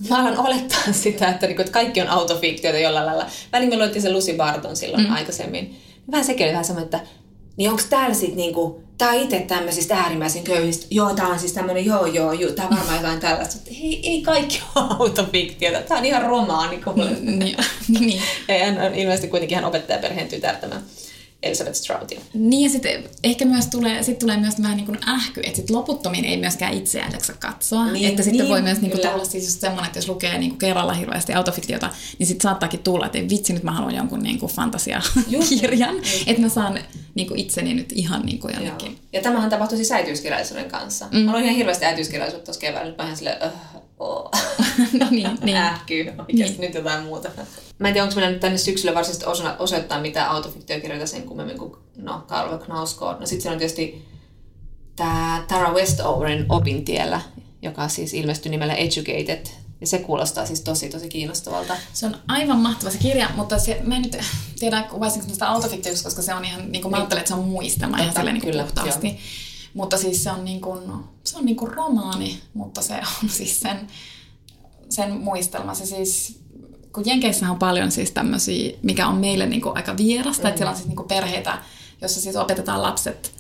mä 0.09 0.21
alan 0.21 0.39
olettaa 0.39 0.93
sitä, 0.93 1.29
että, 1.29 1.47
niin 1.47 1.57
kuin, 1.57 1.65
että 1.65 1.73
kaikki 1.73 2.01
on 2.01 2.09
autofiktiota 2.09 2.79
jollain 2.79 3.07
lailla. 3.07 3.27
Välin 3.53 3.69
me 3.69 3.77
luettiin 3.77 4.03
se 4.03 4.13
Lucy 4.13 4.35
Barton 4.37 4.77
silloin 4.77 5.07
mm. 5.07 5.13
aikaisemmin. 5.13 5.81
Vähän 6.11 6.25
sekin 6.25 6.45
oli 6.45 6.53
vähän 6.53 6.65
semmoinen, 6.65 6.85
että 6.85 7.01
niin 7.57 7.71
onko 7.71 7.83
täällä 7.91 8.15
sitten 8.15 8.37
niinku 8.37 8.83
tää 8.99 9.09
on 9.09 9.15
itse 9.15 9.41
tämmöisistä 9.41 9.97
äärimmäisen 9.97 10.43
köyhistä. 10.43 10.87
Joo, 10.91 11.15
tää 11.15 11.27
on 11.27 11.39
siis 11.39 11.53
tämmöinen, 11.53 11.87
joo, 11.87 12.07
joo, 12.07 12.33
joo, 12.33 12.53
tää 12.53 12.67
on 12.69 12.77
varmaan 12.77 12.97
jotain 12.97 13.21
tällaista. 13.21 13.57
Että 13.57 13.71
ei, 13.71 14.01
ei 14.03 14.23
kaikki 14.23 14.63
ole 14.77 14.85
autofiktiota. 14.99 15.81
Tää 15.81 15.99
on 15.99 16.05
ihan 16.05 16.23
romaani 16.23 16.77
kuule. 16.77 17.11
Niin, 17.11 17.57
niin. 17.89 18.23
Ja 18.49 18.65
hän 18.65 18.81
on 18.81 18.95
ilmeisesti 18.95 19.29
kuitenkin 19.29 19.59
ihan 19.59 19.69
opettajaperheen 19.69 20.29
tytär 20.29 20.57
tämä 20.57 20.81
Elizabeth 21.43 21.76
Stroudia. 21.76 22.20
Niin 22.34 22.62
ja 22.62 22.70
sitten 22.70 23.05
ehkä 23.24 23.45
myös 23.45 23.66
tulee, 23.66 24.03
sit 24.03 24.18
tulee 24.18 24.36
myös 24.36 24.62
vähän 24.62 24.76
niin 24.76 24.86
kuin 24.86 24.99
ähky, 25.09 25.41
että 25.45 25.57
sit 25.57 25.70
loputtomiin 25.70 26.24
ei 26.24 26.36
myöskään 26.36 26.74
itseään 26.74 27.12
jaksa 27.12 27.32
katsoa. 27.32 27.86
Niin, 27.86 28.09
että 28.09 28.22
sitten 28.22 28.38
niin, 28.38 28.49
voi 28.49 28.62
myös 28.62 28.80
niin 28.80 28.91
kuin 28.91 29.03
tulla 29.03 29.24
siis 29.24 29.45
just 29.45 29.61
semmoinen, 29.61 29.86
että 29.86 29.99
jos 29.99 30.09
lukee 30.09 30.38
niin 30.38 30.51
kuin 30.51 30.59
kerralla 30.59 30.93
hirveästi 30.93 31.34
autofiktiota, 31.34 31.91
niin 32.18 32.26
sitten 32.26 32.43
saattaakin 32.43 32.82
tulla, 32.82 33.07
että 33.07 33.18
vitsi, 33.18 33.53
nyt 33.53 33.62
mä 33.62 33.72
haluan 33.72 33.95
jonkun 33.95 34.22
niin 34.22 34.38
kuin 34.38 34.53
fantasiakirjan. 34.57 35.97
Että 36.26 36.43
mä 36.43 36.49
saan 36.49 36.78
niin 37.14 37.28
kuin 37.28 37.41
itseni 37.41 37.74
nyt 37.74 37.93
ihan 37.93 38.26
niin 38.26 38.38
kuin 38.38 38.55
jonnekin. 38.55 38.91
Joo. 38.91 39.01
Ja 39.12 39.22
tämähän 39.22 39.51
tapahtui 39.51 39.78
siis 39.78 39.93
äitiyskirjallisuuden 39.93 40.70
kanssa. 40.70 41.07
Mm. 41.12 41.18
Mä 41.18 41.32
olin 41.32 41.45
ihan 41.45 41.57
hirveästi 41.57 41.84
äitiyskirjallisuutta 41.84 42.45
tuossa 42.45 42.61
keväällä. 42.61 42.88
Nyt 42.88 42.99
mä 42.99 43.05
ihan 43.05 43.16
silleen, 43.16 43.43
öh, 43.43 43.53
oh. 43.99 44.30
no 45.01 45.07
niin, 45.11 45.38
niin. 45.43 45.57
Ähkyy 45.57 46.12
oikeasti 46.18 46.59
niin. 46.59 46.61
nyt 46.61 46.74
jotain 46.74 47.05
muuta. 47.05 47.30
Mä 47.78 47.88
en 47.88 47.95
tiedä, 47.95 48.05
onko 48.05 48.16
meillä 48.16 48.30
nyt 48.30 48.41
tänne 48.41 48.59
syksyllä 48.59 48.95
varsinaisesti 48.95 49.26
osa- 49.26 49.57
osoittaa 49.59 50.01
mitään 50.01 50.30
autofiktiokirjoita 50.30 51.07
sen 51.07 51.22
kummemmin 51.22 51.59
kuin 51.59 51.72
no, 51.97 52.24
Karl 52.26 52.59
Knausgård. 52.59 53.20
No 53.20 53.26
sitten 53.26 53.41
siellä 53.41 53.55
on 53.55 53.59
tietysti 53.59 54.09
tämä 54.97 55.45
Tara 55.49 55.72
Westoverin 55.72 56.47
Opintiellä, 56.49 57.20
joka 57.62 57.88
siis 57.88 58.14
ilmestyi 58.14 58.51
nimellä 58.51 58.74
Educated. 58.74 59.47
Ja 59.80 59.86
se 59.86 59.99
kuulostaa 59.99 60.47
siis 60.47 60.61
tosi, 60.61 60.88
tosi 60.88 61.09
kiinnostavalta. 61.09 61.76
Se 61.93 62.07
on 62.07 62.16
aivan 62.28 62.59
mahtava 62.59 62.91
se 62.91 62.99
kirja, 62.99 63.28
mutta 63.36 63.59
se, 63.59 63.80
mä 63.84 63.97
en 63.97 64.03
nyt 64.03 64.16
tiedä 64.59 64.82
kuvaisinko 64.82 65.32
sitä 65.32 65.49
autofiktioksi, 65.49 66.05
koska 66.05 66.22
se 66.22 66.34
on 66.34 66.45
ihan, 66.45 66.72
niin 66.72 66.82
kuin 66.82 66.91
mä 66.91 66.97
ajattelen, 66.97 67.20
että 67.20 67.28
se 67.28 67.34
on 67.34 67.45
muistelma 67.45 67.99
ihan 67.99 68.12
silleen 68.12 68.34
niin 68.34 68.43
kuin 68.43 68.51
kyllä, 68.51 68.64
puhtaasti. 68.64 69.07
joo. 69.07 69.16
Mutta 69.74 69.97
siis 69.97 70.24
se 70.24 70.30
on 70.30 70.45
niin 70.45 70.61
kuin, 70.61 70.80
se 71.24 71.38
on 71.38 71.45
niin 71.47 71.57
kuin 71.57 71.72
romaani, 71.72 72.41
mutta 72.55 72.82
se 72.82 72.95
on 73.22 73.28
siis 73.28 73.61
sen, 73.61 73.86
sen 74.91 75.12
muistelma. 75.12 75.74
Se 75.74 75.86
siis, 75.86 76.41
kun 76.93 77.07
Jenkeissä 77.07 77.51
on 77.51 77.59
paljon 77.59 77.91
siis 77.91 78.11
tämmöisiä, 78.11 78.76
mikä 78.82 79.09
on 79.09 79.16
meille 79.16 79.47
niin 79.47 79.61
kuin 79.61 79.76
aika 79.76 79.97
vierasta, 79.97 80.43
mm. 80.43 80.49
että 80.49 80.59
siellä 80.59 80.70
on 80.70 80.76
siis 80.76 80.88
niin 80.88 80.97
kuin 80.97 81.09
perheitä, 81.09 81.59
jossa 82.03 82.20
siis 82.20 82.36
opetetaan 82.36 82.82
lapset 82.82 83.32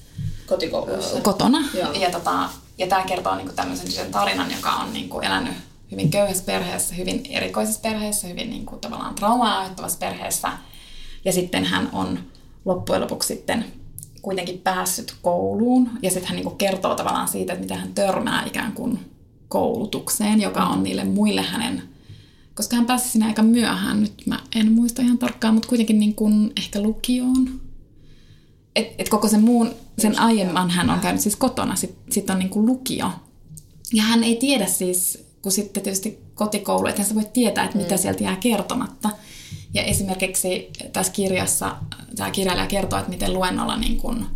Kotikoulussa. 0.46 1.20
kotona. 1.20 1.58
Joo. 1.74 1.92
Ja, 1.92 2.10
tota, 2.10 2.48
ja 2.78 2.86
tämä 2.86 3.02
kertoo 3.02 3.34
niin 3.34 3.46
kuin 3.46 3.56
tämmöisen 3.56 3.86
tytön 3.86 4.10
tarinan, 4.10 4.50
joka 4.50 4.70
on 4.70 4.92
niin 4.92 5.08
kuin 5.08 5.24
elänyt 5.24 5.54
hyvin 5.90 6.10
köyhässä 6.10 6.44
perheessä, 6.44 6.94
hyvin 6.94 7.22
erikoisessa 7.30 7.80
perheessä, 7.80 8.28
hyvin 8.28 8.50
niin 8.50 8.66
kuin 8.66 8.80
tavallaan 8.80 9.14
traumaa 9.14 9.58
aiheuttavassa 9.58 9.98
perheessä. 9.98 10.48
Ja 11.24 11.32
sitten 11.32 11.64
hän 11.64 11.88
on 11.92 12.18
loppujen 12.64 13.02
lopuksi 13.02 13.34
sitten 13.34 13.64
kuitenkin 14.22 14.58
päässyt 14.58 15.14
kouluun. 15.22 15.90
Ja 16.02 16.10
sitten 16.10 16.28
hän 16.28 16.36
niin 16.36 16.44
kuin 16.44 16.56
kertoo 16.56 16.94
tavallaan 16.94 17.28
siitä, 17.28 17.52
että 17.52 17.62
mitä 17.62 17.76
hän 17.76 17.94
törmää 17.94 18.44
ikään 18.46 18.72
kuin 18.72 19.09
koulutukseen, 19.50 20.40
joka 20.40 20.66
on 20.66 20.82
niille 20.82 21.04
muille 21.04 21.42
hänen 21.42 21.82
koska 22.60 22.76
hän 22.76 22.86
pääsi 22.86 23.08
sinne 23.08 23.26
aika 23.26 23.42
myöhään, 23.42 24.00
nyt 24.00 24.26
mä 24.26 24.40
en 24.54 24.72
muista 24.72 25.02
ihan 25.02 25.18
tarkkaan, 25.18 25.54
mutta 25.54 25.68
kuitenkin 25.68 26.00
niin 26.00 26.14
kuin 26.14 26.52
ehkä 26.56 26.82
lukioon. 26.82 27.60
Et, 28.76 28.94
et 28.98 29.08
koko 29.08 29.28
sen 29.28 29.42
muun, 29.42 29.70
sen 29.98 30.18
aiemman 30.18 30.70
hän 30.70 30.90
on 30.90 31.00
käynyt 31.00 31.20
siis 31.20 31.36
kotona, 31.36 31.76
sitten 31.76 32.12
sit 32.12 32.30
on 32.30 32.38
niin 32.38 32.50
kuin 32.50 32.66
lukio. 32.66 33.10
Ja 33.92 34.02
hän 34.02 34.24
ei 34.24 34.36
tiedä 34.36 34.66
siis, 34.66 35.26
kun 35.42 35.52
sitten 35.52 35.82
tietysti 35.82 36.18
kotikoulu, 36.34 36.86
että 36.86 37.02
hän 37.02 37.14
voi 37.14 37.26
tietää, 37.32 37.64
että 37.64 37.76
mitä 37.76 37.96
sieltä 37.96 38.24
jää 38.24 38.36
kertomatta. 38.36 39.10
Ja 39.74 39.82
esimerkiksi 39.82 40.70
tässä 40.92 41.12
kirjassa 41.12 41.76
tämä 42.16 42.30
kirjailija 42.30 42.66
kertoo, 42.66 42.98
että 42.98 43.10
miten 43.10 43.34
luennolla 43.34 43.76
niin 43.76 43.96
kuin, 43.96 44.26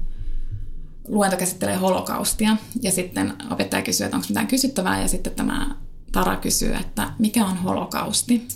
luento 1.09 1.37
käsittelee 1.37 1.77
holokaustia. 1.77 2.57
Ja 2.83 2.93
sitten 2.93 3.33
opettaja 3.51 3.83
kysyy, 3.83 4.05
että 4.05 4.17
onko 4.17 4.27
mitään 4.29 4.47
kysyttävää, 4.47 5.03
ja 5.03 5.09
sitten 5.09 5.35
tämä 5.35 5.77
Tara 6.13 6.37
kysyy, 6.37 6.75
että 6.75 7.11
mikä 7.19 7.47
on 7.47 7.57
holokausti. 7.57 8.49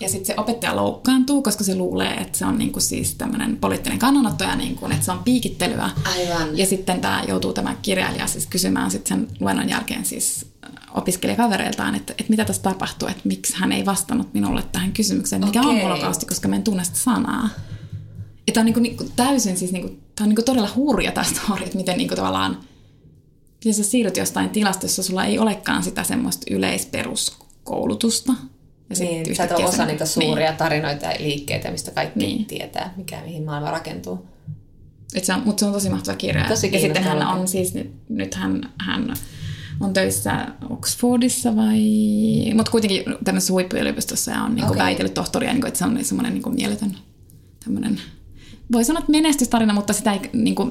Ja 0.00 0.08
sitten 0.08 0.26
se 0.26 0.34
opettaja 0.36 0.76
loukkaantuu, 0.76 1.42
koska 1.42 1.64
se 1.64 1.74
luulee, 1.74 2.14
että 2.14 2.38
se 2.38 2.46
on 2.46 2.58
niinku 2.58 2.80
siis 2.80 3.14
tämmöinen 3.14 3.56
poliittinen 3.56 3.98
kannanotto 3.98 4.44
ja 4.44 4.56
niinku, 4.56 4.86
että 4.86 5.04
se 5.04 5.12
on 5.12 5.24
piikittelyä. 5.24 5.90
Aivan. 6.04 6.58
Ja 6.58 6.66
sitten 6.66 7.00
tämä 7.00 7.24
joutuu 7.28 7.52
tämä 7.52 7.76
kirjailija 7.82 8.26
siis 8.26 8.46
kysymään 8.46 8.90
sitten 8.90 9.18
sen 9.18 9.28
luennon 9.40 9.68
jälkeen 9.68 10.04
siis 10.04 10.46
opiskelijakavereiltaan, 10.94 11.94
että, 11.94 12.12
että 12.12 12.30
mitä 12.30 12.44
tässä 12.44 12.62
tapahtuu, 12.62 13.08
että 13.08 13.22
miksi 13.24 13.56
hän 13.56 13.72
ei 13.72 13.86
vastannut 13.86 14.34
minulle 14.34 14.64
tähän 14.72 14.92
kysymykseen, 14.92 15.44
mikä 15.44 15.60
on 15.60 15.66
Okei. 15.66 15.82
holokausti, 15.82 16.26
koska 16.26 16.48
mä 16.48 16.56
en 16.56 16.62
tunne 16.62 16.84
sitä 16.84 16.98
sanaa. 16.98 17.48
Tämä 18.52 18.62
on 18.62 18.64
niinku, 18.64 18.80
niinku 18.80 19.04
täysin 19.16 19.56
siis, 19.56 19.72
niinku, 19.72 20.05
tää 20.16 20.24
on 20.24 20.28
niinku 20.28 20.42
todella 20.42 20.70
hurja 20.76 21.12
tämä 21.12 21.24
story, 21.24 21.64
että 21.64 21.76
miten 21.76 21.96
niinku 21.96 22.16
tavallaan 22.16 22.60
miten 23.54 23.74
sä 23.74 23.90
siirryt 23.90 24.16
jostain 24.16 24.50
tilasta, 24.50 24.84
jossa 24.86 25.02
sulla 25.02 25.24
ei 25.24 25.38
olekaan 25.38 25.82
sitä 25.82 26.02
semmoista 26.02 26.46
yleisperuskoulutusta. 26.50 28.32
Ja 28.90 28.96
Niin, 28.98 29.36
sä 29.36 29.44
et 29.44 29.52
ole 29.52 29.64
osa 29.64 29.76
se- 29.76 29.86
niitä 29.86 30.06
suuria 30.06 30.52
tarinoita 30.52 31.06
ja 31.06 31.16
liikkeitä, 31.20 31.70
mistä 31.70 31.90
kaikki 31.90 32.18
Niin. 32.18 32.36
niin. 32.36 32.46
tietää, 32.46 32.94
mikä, 32.96 33.20
mihin 33.24 33.44
maailma 33.44 33.70
rakentuu. 33.70 34.26
Et 35.14 35.24
se 35.24 35.34
on, 35.34 35.42
mutta 35.44 35.60
se 35.60 35.66
on 35.66 35.72
tosi 35.72 35.90
mahtava 35.90 36.16
kirja. 36.16 36.44
Tosi 36.48 36.70
ja 36.72 36.80
sitten 36.80 37.04
hän 37.04 37.26
on 37.26 37.48
siis, 37.48 37.74
nyt, 37.74 37.92
nyt 38.08 38.34
hän, 38.34 38.70
hän 38.80 39.14
on 39.80 39.92
töissä 39.92 40.46
Oxfordissa 40.70 41.56
vai... 41.56 41.80
Mutta 42.54 42.70
kuitenkin 42.70 43.02
tämmöisessä 43.24 43.52
huippuyliopistossa 43.52 44.30
ja 44.30 44.42
on 44.42 44.54
niinku 44.54 44.72
Okei. 44.72 44.82
väitellyt 44.82 45.14
tohtoria, 45.14 45.52
niinku, 45.52 45.66
että 45.66 45.78
se 45.78 45.84
on 45.84 46.04
semmoinen 46.04 46.32
niinku 46.32 46.50
mieletön 46.50 46.96
tämmöinen... 47.64 48.00
Voi 48.72 48.84
sanoa, 48.84 48.98
että 49.00 49.12
menestystarina, 49.12 49.74
mutta 49.74 49.92
sitä 49.92 50.12
ei, 50.12 50.20
niinku, 50.32 50.70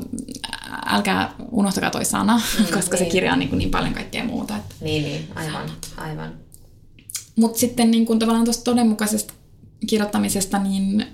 älkää 0.86 1.36
unohtakaa 1.52 1.92
toi 1.92 2.06
sana, 2.06 2.42
mm, 2.60 2.66
koska 2.76 2.98
se 2.98 3.04
niin. 3.04 3.12
kirja 3.12 3.34
on 3.34 3.40
niinku 3.40 3.56
niin 3.56 3.72
paljon 3.72 3.94
kaikkea 3.94 4.24
muuta. 4.24 4.56
Että. 4.56 4.76
Niin, 4.82 5.04
niin, 5.04 5.28
aivan, 5.36 5.70
aivan. 5.98 6.34
Mutta 7.36 7.60
sitten 7.60 7.92
niin 7.92 8.06
kun 8.06 8.20
tavallaan 8.20 8.46
tuosta 8.46 8.64
todenmukaisesta 8.64 9.34
kirjoittamisesta, 9.88 10.60
niin 10.60 11.06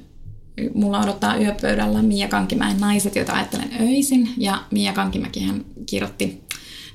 mulla 0.73 0.99
odottaa 0.99 1.37
yöpöydällä 1.37 2.01
Mia 2.01 2.27
Kankimäen 2.27 2.79
naiset, 2.79 3.15
joita 3.15 3.33
ajattelen 3.33 3.71
öisin. 3.79 4.33
Ja 4.37 4.63
Mia 4.71 4.93
Kankimäki 4.93 5.39
hän 5.39 5.65
kirjoitti 5.85 6.43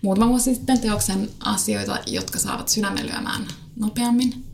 muutama 0.03 0.29
vuosi 0.29 0.55
sitten 0.55 0.81
teoksen 0.81 1.31
asioita, 1.41 1.99
jotka 2.07 2.39
saavat 2.39 2.69
sydämen 2.69 3.07
lyömään 3.07 3.47
nopeammin. 3.77 4.45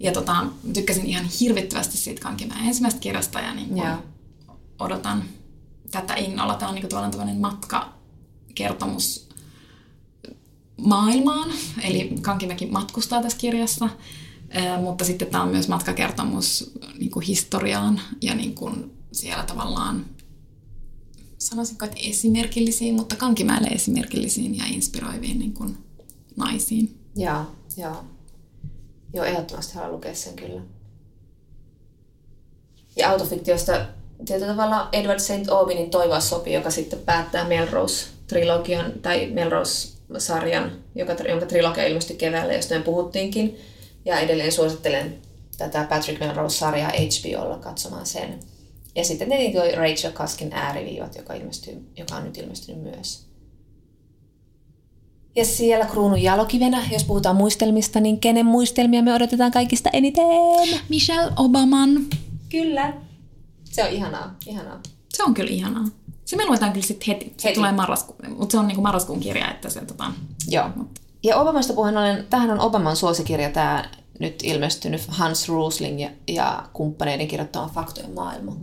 Ja 0.00 0.12
tota, 0.12 0.46
tykkäsin 0.74 1.06
ihan 1.06 1.24
hirvittävästi 1.40 1.96
siitä 1.96 2.22
Kankimäen 2.22 2.66
ensimmäisestä 2.66 3.02
kirjasta 3.02 3.40
ja 3.40 3.54
niin 3.54 3.68
kun 3.68 3.78
Joo. 3.78 3.96
Odotan 4.82 5.24
tätä 5.90 6.14
innolla. 6.14 6.54
Tämä 6.54 6.68
on 6.68 6.74
niin 6.74 6.88
tavallaan 6.88 7.10
tämmöinen 7.10 7.40
matkakertomus 7.40 9.28
maailmaan, 10.76 11.50
eli 11.82 12.14
Kankimäki 12.22 12.66
matkustaa 12.66 13.22
tässä 13.22 13.38
kirjassa, 13.38 13.88
mutta 14.80 15.04
sitten 15.04 15.28
tämä 15.28 15.44
on 15.44 15.50
myös 15.50 15.68
matkakertomus 15.68 16.72
niin 16.98 17.10
kuin 17.10 17.26
historiaan 17.26 18.00
ja 18.22 18.34
niin 18.34 18.54
kuin 18.54 18.92
siellä 19.12 19.42
tavallaan 19.42 20.06
sanoisinko, 21.38 21.84
että 21.84 21.96
esimerkillisiin, 22.00 22.94
mutta 22.94 23.16
Kankimäelle 23.16 23.68
esimerkillisiin 23.68 24.56
ja 24.56 24.64
inspiroiviin 24.66 25.38
niin 25.38 25.54
kuin 25.54 25.78
naisiin. 26.36 26.98
Joo, 27.16 27.46
joo. 27.76 28.04
Joo, 29.14 29.24
ehdottomasti 29.24 29.74
haluan 29.74 29.92
lukea 29.92 30.14
sen 30.14 30.36
kyllä. 30.36 30.60
Ja 32.96 33.10
autofiktiosta 33.10 33.86
tietyllä 34.24 34.52
tavalla 34.52 34.88
Edward 34.92 35.18
St. 35.18 35.48
Aubinin 35.50 35.90
Toivoa 35.90 36.20
sopii, 36.20 36.54
joka 36.54 36.70
sitten 36.70 36.98
päättää 36.98 37.48
Melrose-trilogian 37.48 38.92
tai 39.02 39.26
Melrose-sarjan, 39.26 40.72
joka, 40.94 41.12
jonka 41.28 41.46
trilogia 41.46 41.86
ilmestyi 41.86 42.16
keväällä, 42.16 42.52
josta 42.52 42.74
me 42.74 42.80
puhuttiinkin. 42.80 43.58
Ja 44.04 44.20
edelleen 44.20 44.52
suosittelen 44.52 45.18
tätä 45.58 45.86
Patrick 45.88 46.20
Melrose-sarjaa 46.20 46.90
HBOlla 46.90 47.58
katsomaan 47.58 48.06
sen. 48.06 48.38
Ja 48.94 49.04
sitten 49.04 49.28
tietenkin 49.28 49.60
tuo 49.60 49.80
Rachel 49.80 50.12
Kaskin 50.12 50.52
ääriviivat, 50.52 51.16
joka, 51.16 51.34
ilmestyy, 51.34 51.86
joka 51.96 52.16
on 52.16 52.24
nyt 52.24 52.36
ilmestynyt 52.36 52.82
myös. 52.82 53.26
Ja 55.36 55.44
siellä 55.44 55.84
kruunun 55.84 56.22
jalokivenä, 56.22 56.86
jos 56.92 57.04
puhutaan 57.04 57.36
muistelmista, 57.36 58.00
niin 58.00 58.20
kenen 58.20 58.46
muistelmia 58.46 59.02
me 59.02 59.14
odotetaan 59.14 59.52
kaikista 59.52 59.90
eniten? 59.92 60.24
Michelle 60.88 61.32
Obaman. 61.36 62.06
Kyllä. 62.48 62.92
Se 63.72 63.84
on 63.84 63.90
ihanaa, 63.90 64.34
ihanaa. 64.46 64.80
Se 65.14 65.22
on 65.22 65.34
kyllä 65.34 65.50
ihanaa. 65.50 65.84
Se 66.24 66.36
me 66.36 66.46
luetaan 66.46 66.72
kyllä 66.72 66.86
sitten 66.86 67.06
heti. 67.06 67.34
Se 67.36 67.44
Heti. 67.48 67.54
tulee 67.54 67.72
marraskuun, 67.72 68.18
mutta 68.38 68.52
se 68.52 68.58
on 68.58 68.66
niinku 68.68 68.82
marraskuun 68.82 69.20
kirja, 69.20 69.50
että 69.50 69.70
se 69.70 69.80
tota... 69.80 70.12
Joo. 70.48 70.70
Ja 71.22 71.36
Obamasta 71.36 71.72
puheen 71.72 71.96
ollen, 71.96 72.26
tämähän 72.30 72.50
on 72.50 72.60
Obaman 72.60 72.96
suosikirja, 72.96 73.50
tämä 73.50 73.84
nyt 74.18 74.34
ilmestynyt 74.42 75.02
Hans 75.08 75.48
Rosling 75.48 76.00
ja, 76.00 76.10
ja 76.28 76.68
kumppaneiden 76.72 77.28
kirjoittama 77.28 77.68
Faktojen 77.74 78.14
maailma. 78.14 78.56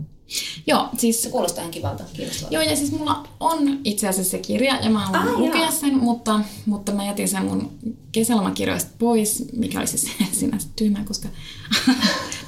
Joo, 0.66 0.88
siis 0.98 1.22
Se 1.22 1.30
kuulostaa 1.30 1.60
ihan 1.62 1.70
kivalta, 1.70 2.04
kiinnostavalta. 2.12 2.54
Joo, 2.54 2.62
ja 2.62 2.76
siis 2.76 2.92
mulla 2.92 3.28
on 3.40 3.78
itse 3.84 4.08
asiassa 4.08 4.30
se 4.30 4.38
kirja, 4.38 4.76
ja 4.80 4.90
mä 4.90 4.98
haluan 5.06 5.28
Ah, 5.28 5.38
lukea 5.40 5.60
jaa. 5.62 5.70
sen, 5.70 5.96
mutta, 5.98 6.40
mutta 6.66 6.92
mä 6.92 7.04
jätin 7.04 7.28
sen 7.28 7.44
mun 7.44 7.78
kesälomakirjoista 8.12 8.90
pois, 8.98 9.44
mikä 9.56 9.78
oli 9.78 9.86
siis 9.86 10.06
sinänsä 10.40 10.68
tyhmää, 10.76 11.04
koska 11.04 11.28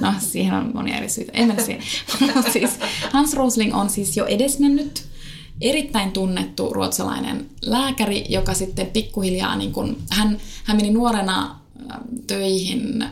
no 0.03 0.15
siihen 0.19 0.55
on 0.55 0.71
monia 0.75 0.97
eri 0.97 1.09
syitä. 1.09 1.33
En 1.35 1.47
mennä 1.47 1.63
siihen. 1.63 1.83
Mutta 2.21 2.53
siis 2.53 2.71
Hans 3.13 3.35
Rosling 3.35 3.77
on 3.77 3.91
siis 3.91 4.17
jo 4.17 4.27
edesmennyt, 4.27 5.05
erittäin 5.61 6.13
tunnettu 6.13 6.73
ruotsalainen 6.73 7.47
lääkäri, 7.63 8.25
joka 8.29 8.55
sitten 8.55 8.87
pikkuhiljaa, 8.87 9.57
niin 9.57 9.73
kun, 9.73 9.97
hän, 10.11 10.39
hän 10.65 10.77
meni 10.77 10.91
nuorena 10.91 11.57
töihin 12.27 13.05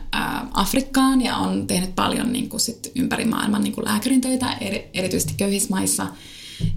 Afrikkaan 0.53 1.23
ja 1.23 1.37
on 1.37 1.67
tehnyt 1.67 1.95
paljon 1.95 2.33
niin 2.33 2.49
kuin 2.49 2.61
sit 2.61 2.93
ympäri 2.97 3.25
maailman 3.25 3.65
niin 3.65 3.75
kuin 3.75 3.85
lääkärin 3.85 4.21
töitä, 4.21 4.57
erityisesti 4.95 5.35
köyhissä 5.37 5.69
maissa. 5.71 6.07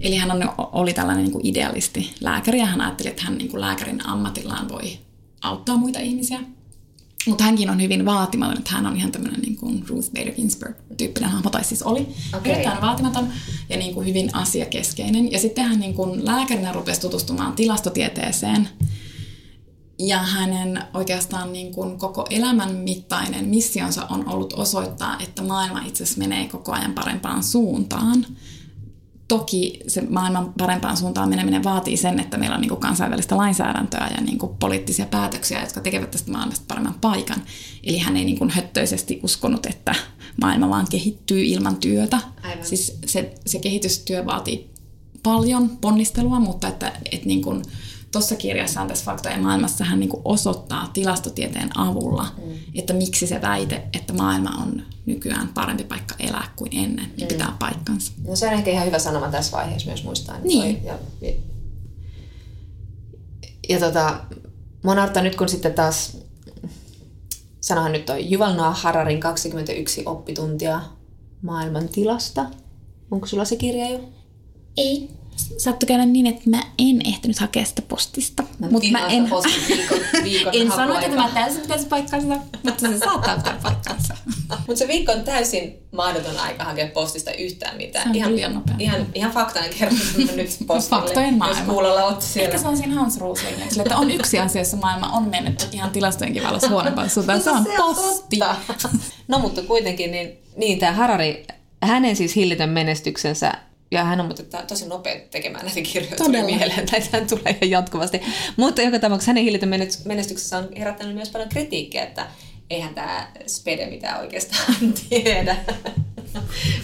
Eli 0.00 0.16
hän 0.16 0.30
on, 0.30 0.54
oli 0.58 0.92
tällainen 0.92 1.24
niin 1.24 1.32
kuin 1.32 1.46
idealisti 1.46 2.14
lääkäri 2.20 2.58
ja 2.58 2.66
hän 2.66 2.80
ajatteli, 2.80 3.08
että 3.08 3.22
hän 3.22 3.38
niin 3.38 3.50
kuin 3.50 3.60
lääkärin 3.60 4.06
ammatillaan 4.06 4.68
voi 4.68 4.98
auttaa 5.42 5.76
muita 5.76 5.98
ihmisiä. 5.98 6.40
Mutta 7.26 7.44
hänkin 7.44 7.70
on 7.70 7.82
hyvin 7.82 8.04
vaatimaton, 8.04 8.58
että 8.58 8.70
hän 8.70 8.86
on 8.86 8.96
ihan 8.96 9.12
tämmöinen 9.12 9.40
niin 9.40 9.56
kuin 9.56 9.84
Ruth 9.88 10.10
Bader 10.10 10.32
Ginsburg-tyyppinen 10.32 11.30
hahmo, 11.30 11.50
tai 11.50 11.64
siis 11.64 11.82
oli. 11.82 12.08
Okay. 12.36 12.52
Erittäin 12.52 12.80
vaatimaton 12.80 13.28
ja 13.68 13.76
niin 13.76 13.94
kuin 13.94 14.06
hyvin 14.06 14.34
asiakeskeinen. 14.34 15.32
Ja 15.32 15.38
sitten 15.38 15.64
hän 15.64 15.80
niin 15.80 15.94
kuin 15.94 16.24
lääkärinä 16.24 16.72
rupesi 16.72 17.00
tutustumaan 17.00 17.52
tilastotieteeseen. 17.52 18.68
Ja 19.98 20.18
hänen 20.18 20.82
oikeastaan 20.94 21.52
niin 21.52 21.74
kuin 21.74 21.98
koko 21.98 22.26
elämän 22.30 22.74
mittainen 22.74 23.44
missionsa 23.44 24.06
on 24.06 24.28
ollut 24.28 24.52
osoittaa, 24.52 25.16
että 25.20 25.42
maailma 25.42 25.80
itse 25.80 26.04
asiassa 26.04 26.18
menee 26.18 26.48
koko 26.48 26.72
ajan 26.72 26.92
parempaan 26.92 27.42
suuntaan 27.42 28.26
toki 29.28 29.80
se 29.86 30.00
maailman 30.00 30.52
parempaan 30.58 30.96
suuntaan 30.96 31.28
meneminen 31.28 31.64
vaatii 31.64 31.96
sen, 31.96 32.20
että 32.20 32.38
meillä 32.38 32.54
on 32.54 32.60
niin 32.60 32.68
kuin 32.68 32.80
kansainvälistä 32.80 33.36
lainsäädäntöä 33.36 34.10
ja 34.16 34.22
niin 34.22 34.38
kuin 34.38 34.56
poliittisia 34.56 35.06
päätöksiä, 35.06 35.60
jotka 35.60 35.80
tekevät 35.80 36.10
tästä 36.10 36.32
maailmasta 36.32 36.64
paremman 36.68 36.94
paikan. 37.00 37.42
Eli 37.82 37.98
hän 37.98 38.16
ei 38.16 38.24
niin 38.24 38.38
kuin 38.38 38.50
höttöisesti 38.50 39.20
uskonut, 39.22 39.66
että 39.66 39.94
maailma 40.40 40.68
vaan 40.68 40.86
kehittyy 40.90 41.44
ilman 41.44 41.76
työtä. 41.76 42.20
Aivan. 42.42 42.66
Siis 42.66 42.98
se, 43.06 43.34
se 43.46 43.58
kehitystyö 43.58 44.26
vaatii 44.26 44.70
paljon 45.22 45.68
ponnistelua, 45.80 46.40
mutta 46.40 46.68
että, 46.68 46.92
että 47.12 47.26
niin 47.26 47.42
kuin, 47.42 47.62
tuossa 48.14 48.36
kirjassaan 48.36 48.88
tässä 48.88 49.04
faktojen 49.04 49.42
maailmassa 49.42 49.84
hän 49.84 50.00
niin 50.00 50.10
osoittaa 50.24 50.90
tilastotieteen 50.92 51.78
avulla, 51.78 52.26
mm. 52.36 52.52
että 52.74 52.92
miksi 52.92 53.26
se 53.26 53.42
väite, 53.42 53.82
että 53.92 54.12
maailma 54.12 54.50
on 54.62 54.82
nykyään 55.06 55.48
parempi 55.48 55.84
paikka 55.84 56.14
elää 56.18 56.52
kuin 56.56 56.70
ennen, 56.72 57.06
niin 57.16 57.20
mm. 57.20 57.28
pitää 57.28 57.56
paikkansa. 57.58 58.12
No 58.28 58.36
se 58.36 58.46
on 58.46 58.52
ehkä 58.52 58.70
ihan 58.70 58.86
hyvä 58.86 58.98
sanoma 58.98 59.28
tässä 59.28 59.56
vaiheessa 59.56 59.88
myös 59.88 60.04
muistaa. 60.04 60.38
Niin. 60.38 60.76
Toi, 60.76 60.86
ja, 60.86 60.98
ja, 61.20 61.34
ja 63.68 63.80
tota, 63.80 64.20
Monarta 64.84 65.22
nyt 65.22 65.36
kun 65.36 65.48
sitten 65.48 65.74
taas, 65.74 66.16
sanohan 67.60 67.92
nyt 67.92 68.06
toi 68.06 68.32
Yuval 68.32 68.54
Noah 68.54 68.82
Hararin 68.82 69.20
21 69.20 70.02
oppituntia 70.06 70.80
maailman 71.42 71.88
tilasta. 71.88 72.46
Onko 73.10 73.26
sulla 73.26 73.44
se 73.44 73.56
kirja 73.56 73.90
jo? 73.90 74.00
Ei 74.76 75.10
saattoi 75.58 75.86
käydä 75.86 76.06
niin, 76.06 76.26
että 76.26 76.50
mä 76.50 76.62
en 76.78 77.00
ehtinyt 77.04 77.38
hakea 77.38 77.64
sitä 77.64 77.82
postista. 77.82 78.42
Mä 78.58 78.70
mutta 78.70 78.88
mä 78.90 79.06
en, 79.06 79.30
viikon, 79.68 79.98
viikon 80.24 80.52
en 80.60 80.72
sano, 80.72 80.98
että 80.98 81.16
mä 81.16 81.30
täysin 81.34 81.60
pitäisi 81.60 81.86
paikkansa, 81.86 82.36
mutta 82.62 82.88
se 82.88 82.98
saattaa 82.98 83.36
pitää 83.36 83.58
paikkansa. 83.62 84.14
mutta 84.66 84.76
se 84.76 84.88
viikko 84.88 85.12
on 85.12 85.24
täysin 85.24 85.78
mahdoton 85.92 86.38
aika 86.38 86.64
hakea 86.64 86.86
postista 86.86 87.32
yhtään 87.32 87.76
mitään. 87.76 88.12
Se 88.12 88.18
ihan, 88.18 88.54
nopea. 88.54 88.74
Ihan, 88.78 89.06
ihan 89.14 89.32
faktainen 89.32 89.74
kerran 89.78 89.98
nyt 90.36 90.56
postille. 90.66 91.02
Faktojen 91.02 91.34
maailma. 91.34 91.60
Jos 91.60 91.68
kuulolla 91.68 92.04
otti 92.04 92.24
siellä. 92.24 92.48
Ehkä 92.48 92.62
se 92.62 92.68
on 92.68 92.76
siinä 92.76 92.94
Hans 92.94 93.18
Roslingeksille, 93.18 93.82
että 93.82 93.96
on 93.96 94.10
yksi 94.10 94.38
asia, 94.38 94.60
jossa 94.60 94.76
maailma 94.76 95.08
on 95.08 95.28
mennyt 95.30 95.68
ihan 95.72 95.90
tilastojenkin 95.90 96.42
valossa 96.42 96.68
huonompaan 96.68 97.10
suuntaan. 97.10 97.40
Se 97.42 97.50
on 97.50 97.66
posti. 97.76 98.38
no 99.28 99.38
mutta 99.38 99.62
kuitenkin, 99.62 100.10
niin, 100.10 100.38
niin 100.56 100.78
tämä 100.78 100.92
Harari, 100.92 101.46
hänen 101.82 102.16
siis 102.16 102.36
hillitön 102.36 102.70
menestyksensä 102.70 103.52
ja 103.90 104.04
hän 104.04 104.20
on 104.20 104.26
mutta 104.26 104.62
tosi 104.62 104.88
nopea 104.88 105.20
tekemään 105.30 105.64
näitä 105.66 105.80
kirjoja. 105.80 106.16
Todella. 106.16 106.40
Tuli 106.40 106.56
mieleen, 106.56 106.86
näitä 106.92 107.20
tulee 107.20 107.50
ihan 107.50 107.70
jatkuvasti. 107.70 108.20
Mutta 108.56 108.82
joka 108.82 108.98
tapauksessa 108.98 109.30
hänen 109.30 109.44
hillitön 109.44 109.68
menestyksessä 110.04 110.58
on 110.58 110.68
herättänyt 110.78 111.14
myös 111.14 111.30
paljon 111.30 111.48
kritiikkiä, 111.48 112.02
että 112.02 112.26
eihän 112.70 112.94
tämä 112.94 113.28
Spede 113.46 113.86
mitään 113.86 114.20
oikeastaan 114.20 114.74
tiedä. 115.08 115.56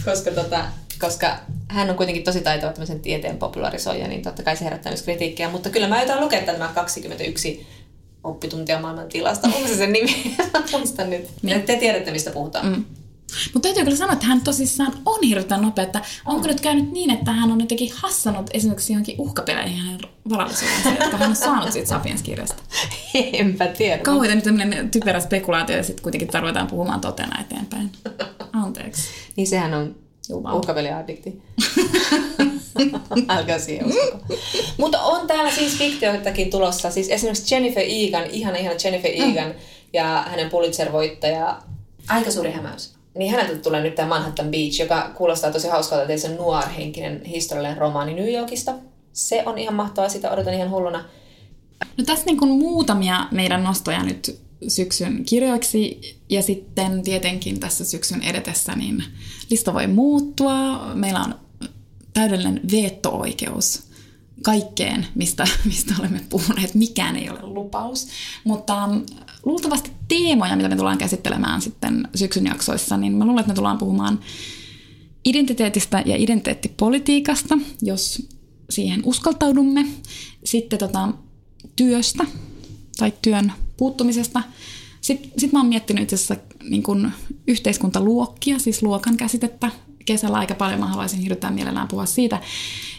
koska, 0.05 0.30
tota, 0.30 0.64
koska 0.98 1.38
hän 1.68 1.90
on 1.90 1.96
kuitenkin 1.96 2.24
tosi 2.24 2.40
taitava 2.40 2.72
tämmöisen 2.72 3.01
tieteen 3.01 3.38
popularisoija, 3.38 4.09
niin 4.09 4.22
totta 4.22 4.42
kai 4.42 4.57
se 4.57 4.64
herättää 4.64 4.92
myös 4.92 5.03
kritiikkiä. 5.03 5.51
Mutta 5.51 5.70
kyllä 5.70 5.88
mä 5.88 5.94
aion 5.94 6.20
lukea 6.20 6.40
nämä 6.40 6.68
21 6.74 7.66
oppituntia 8.24 8.80
maailman 8.80 9.09
tilasta. 9.09 9.48
Onko 9.48 9.68
se 9.68 9.76
sen 9.76 9.92
nimi? 9.92 10.36
Muistan 10.72 11.11
nyt. 11.11 11.28
Niin. 11.42 11.62
Te 11.62 11.76
tiedätte, 11.76 12.11
mistä 12.11 12.30
puhutaan. 12.30 12.66
Mm. 12.66 12.84
Mutta 13.55 13.66
täytyy 13.66 13.85
kyllä 13.85 13.97
sanoa, 13.97 14.12
että 14.12 14.26
hän 14.26 14.41
tosissaan 14.41 14.93
on 15.07 15.18
hirveän 15.22 15.62
nopea. 15.62 15.85
Että 15.85 16.01
onko 16.26 16.47
nyt 16.47 16.61
käynyt 16.61 16.93
niin, 16.93 17.11
että 17.11 17.33
hän 17.33 17.53
on 17.53 17.61
jotenkin 17.61 17.93
hassannut 17.95 18.51
esimerkiksi 18.55 18.93
johonkin 18.93 19.14
uhkapeleihin 19.18 19.78
hänen 19.78 20.01
varallisuudensa, 20.28 20.89
jotka 21.01 21.16
hän 21.16 21.31
on 21.31 21.37
saanut 21.37 21.72
siitä 21.72 21.89
Sapiens-kirjasta? 21.89 22.62
Enpä 23.14 23.66
tiedä. 23.66 24.03
Kauheita 24.03 24.35
nyt 24.35 24.45
tämmöinen 24.45 24.91
typerä 24.91 25.20
spekulaatio 25.20 25.76
ja 25.76 25.83
sitten 25.83 26.03
kuitenkin 26.03 26.28
tarvitaan 26.28 26.66
puhumaan 26.66 27.01
totena 27.01 27.41
eteenpäin. 27.41 27.91
Anteeksi. 28.53 29.03
niin 29.37 29.47
sehän 29.47 29.74
on 29.74 29.97
uhkapeliaddikti. 30.55 31.43
Älkää 33.28 33.59
siihen 33.59 33.87
usko. 33.87 34.18
Mutta 34.76 35.01
on 35.01 35.26
täällä 35.26 35.51
siis 35.51 35.78
fiktioitakin 35.78 36.51
tulossa. 36.51 36.91
Siis 36.91 37.09
esimerkiksi 37.09 37.55
Jennifer 37.55 37.83
Egan, 37.87 38.26
ihan 38.26 38.57
ihan 38.57 38.74
Jennifer 38.85 39.11
Egan 39.14 39.49
mm. 39.49 39.55
ja 39.93 40.24
hänen 40.31 40.51
Pulitzer-voittaja. 40.51 41.57
Aika 42.09 42.31
suuri 42.31 42.51
hämäys 42.51 42.99
niin 43.14 43.30
häneltä 43.30 43.56
tulee 43.56 43.82
nyt 43.82 43.94
tämä 43.94 44.08
Manhattan 44.08 44.50
Beach, 44.50 44.80
joka 44.80 45.11
kuulostaa 45.16 45.52
tosi 45.52 45.68
hauskalta, 45.68 46.02
että 46.02 46.28
se 46.28 46.34
nuorhenkinen 46.34 47.24
historiallinen 47.24 47.78
romaani 47.78 48.14
New 48.14 48.32
Yorkista. 48.32 48.74
Se 49.12 49.42
on 49.46 49.58
ihan 49.58 49.74
mahtavaa, 49.74 50.08
sitä 50.08 50.30
odotan 50.30 50.54
ihan 50.54 50.70
hulluna. 50.70 51.04
No 51.96 52.04
tässä 52.04 52.26
niin 52.26 52.38
kuin 52.38 52.50
muutamia 52.50 53.26
meidän 53.30 53.64
nostoja 53.64 54.02
nyt 54.02 54.40
syksyn 54.68 55.24
kirjoiksi 55.24 56.00
ja 56.28 56.42
sitten 56.42 57.02
tietenkin 57.02 57.61
tässä 57.61 57.84
syksyn 57.84 58.22
edetessä 58.22 58.72
niin 58.72 59.04
lista 59.50 59.74
voi 59.74 59.86
muuttua. 59.86 60.78
Meillä 60.94 61.20
on 61.20 61.34
täydellinen 62.12 62.61
veto-oikeus 62.72 63.82
kaikkeen, 64.42 65.06
mistä, 65.14 65.44
mistä 65.64 65.94
olemme 65.98 66.20
puhuneet. 66.28 66.74
Mikään 66.74 67.16
ei 67.16 67.30
ole 67.30 67.42
lupaus. 67.42 68.08
Mutta 68.44 68.88
luultavasti 69.45 69.91
teemoja, 70.09 70.57
mitä 70.57 70.68
me 70.68 70.76
tullaan 70.76 70.99
käsittelemään 70.99 71.62
sitten 71.62 72.09
syksyn 72.14 72.47
jaksoissa, 72.47 72.97
niin 72.97 73.12
mä 73.12 73.24
luulen, 73.24 73.41
että 73.41 73.53
me 73.53 73.57
tullaan 73.57 73.78
puhumaan 73.78 74.20
identiteetistä 75.24 76.03
ja 76.07 76.16
identiteettipolitiikasta, 76.16 77.59
jos 77.82 78.28
siihen 78.70 79.01
uskaltaudumme. 79.05 79.86
Sitten 80.45 80.78
tota, 80.78 81.09
työstä 81.76 82.24
tai 82.99 83.12
työn 83.22 83.53
puuttumisesta. 83.76 84.43
Sitten 85.01 85.32
sit 85.38 85.53
mä 85.53 85.59
oon 85.59 85.68
miettinyt 85.68 86.03
itse 86.03 86.14
asiassa 86.14 86.36
niin 86.68 86.82
kun 86.82 87.11
yhteiskuntaluokkia, 87.47 88.59
siis 88.59 88.82
luokan 88.82 89.16
käsitettä. 89.16 89.70
Kesällä 90.11 90.38
aika 90.38 90.54
paljon 90.54 90.80
mä 90.80 90.86
haluaisin 90.86 91.20
hirveän 91.20 91.54
mielellään 91.54 91.88
puhua 91.88 92.06
siitä. 92.06 92.40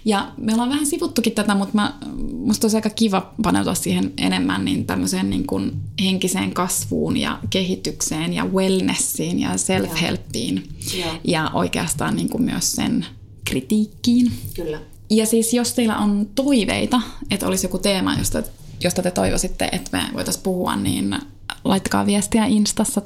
Ja 0.06 0.32
me 0.38 0.54
ollaan 0.54 0.70
vähän 0.70 0.86
sivuttukin 0.86 1.34
tätä, 1.34 1.56
mutta 1.56 1.76
mä, 1.76 1.94
musta 2.34 2.66
olisi 2.66 2.78
aika 2.78 2.90
kiva 2.90 3.34
paneutua 3.44 3.74
siihen 3.74 4.14
enemmän 4.18 4.66
niin 4.66 4.86
tämmöiseen 4.86 5.30
niin 5.30 5.48
kuin 5.48 5.72
henkiseen 6.04 6.54
kasvuun 6.54 7.18
ja 7.18 7.40
kehitykseen 7.50 8.34
ja 8.34 8.46
wellnessiin 8.46 9.40
ja 9.40 9.50
self-helpiin. 9.50 10.62
Ja, 11.00 11.06
ja 11.24 11.52
oikeastaan 11.54 12.16
niin 12.16 12.30
kuin 12.30 12.44
myös 12.44 12.72
sen 12.72 13.06
kritiikkiin. 13.46 14.32
Kyllä. 14.56 14.80
Ja 15.10 15.26
siis 15.26 15.54
jos 15.54 15.74
teillä 15.74 15.98
on 15.98 16.30
toiveita, 16.36 17.02
että 17.32 17.48
olisi 17.48 17.66
joku 17.66 17.78
teema, 17.78 18.16
josta, 18.16 18.44
josta 18.84 19.02
te 19.02 19.12
toivoisitte, 19.12 19.70
että 19.72 19.98
me 19.98 20.04
voitaisiin 20.14 20.44
puhua, 20.44 20.76
niin 20.76 21.16
laittakaa 21.64 22.06
viestiä 22.06 22.46
Instassa 22.46 23.02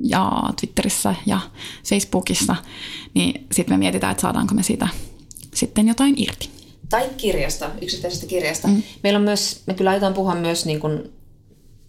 ja 0.00 0.32
Twitterissä 0.60 1.14
ja 1.26 1.40
Facebookissa, 1.88 2.56
niin 3.14 3.46
sitten 3.52 3.74
me 3.74 3.78
mietitään, 3.78 4.10
että 4.10 4.22
saadaanko 4.22 4.54
me 4.54 4.62
siitä 4.62 4.88
sitten 5.54 5.88
jotain 5.88 6.14
irti. 6.16 6.50
Tai 6.90 7.10
kirjasta, 7.16 7.70
yksittäisestä 7.82 8.26
kirjasta. 8.26 8.68
Mm. 8.68 8.82
Meillä 9.02 9.16
on 9.16 9.24
myös, 9.24 9.62
me 9.66 9.74
kyllä 9.74 9.90
aiotaan 9.90 10.14
puhua 10.14 10.34
myös 10.34 10.66
niin 10.66 10.80
kuin 10.80 11.12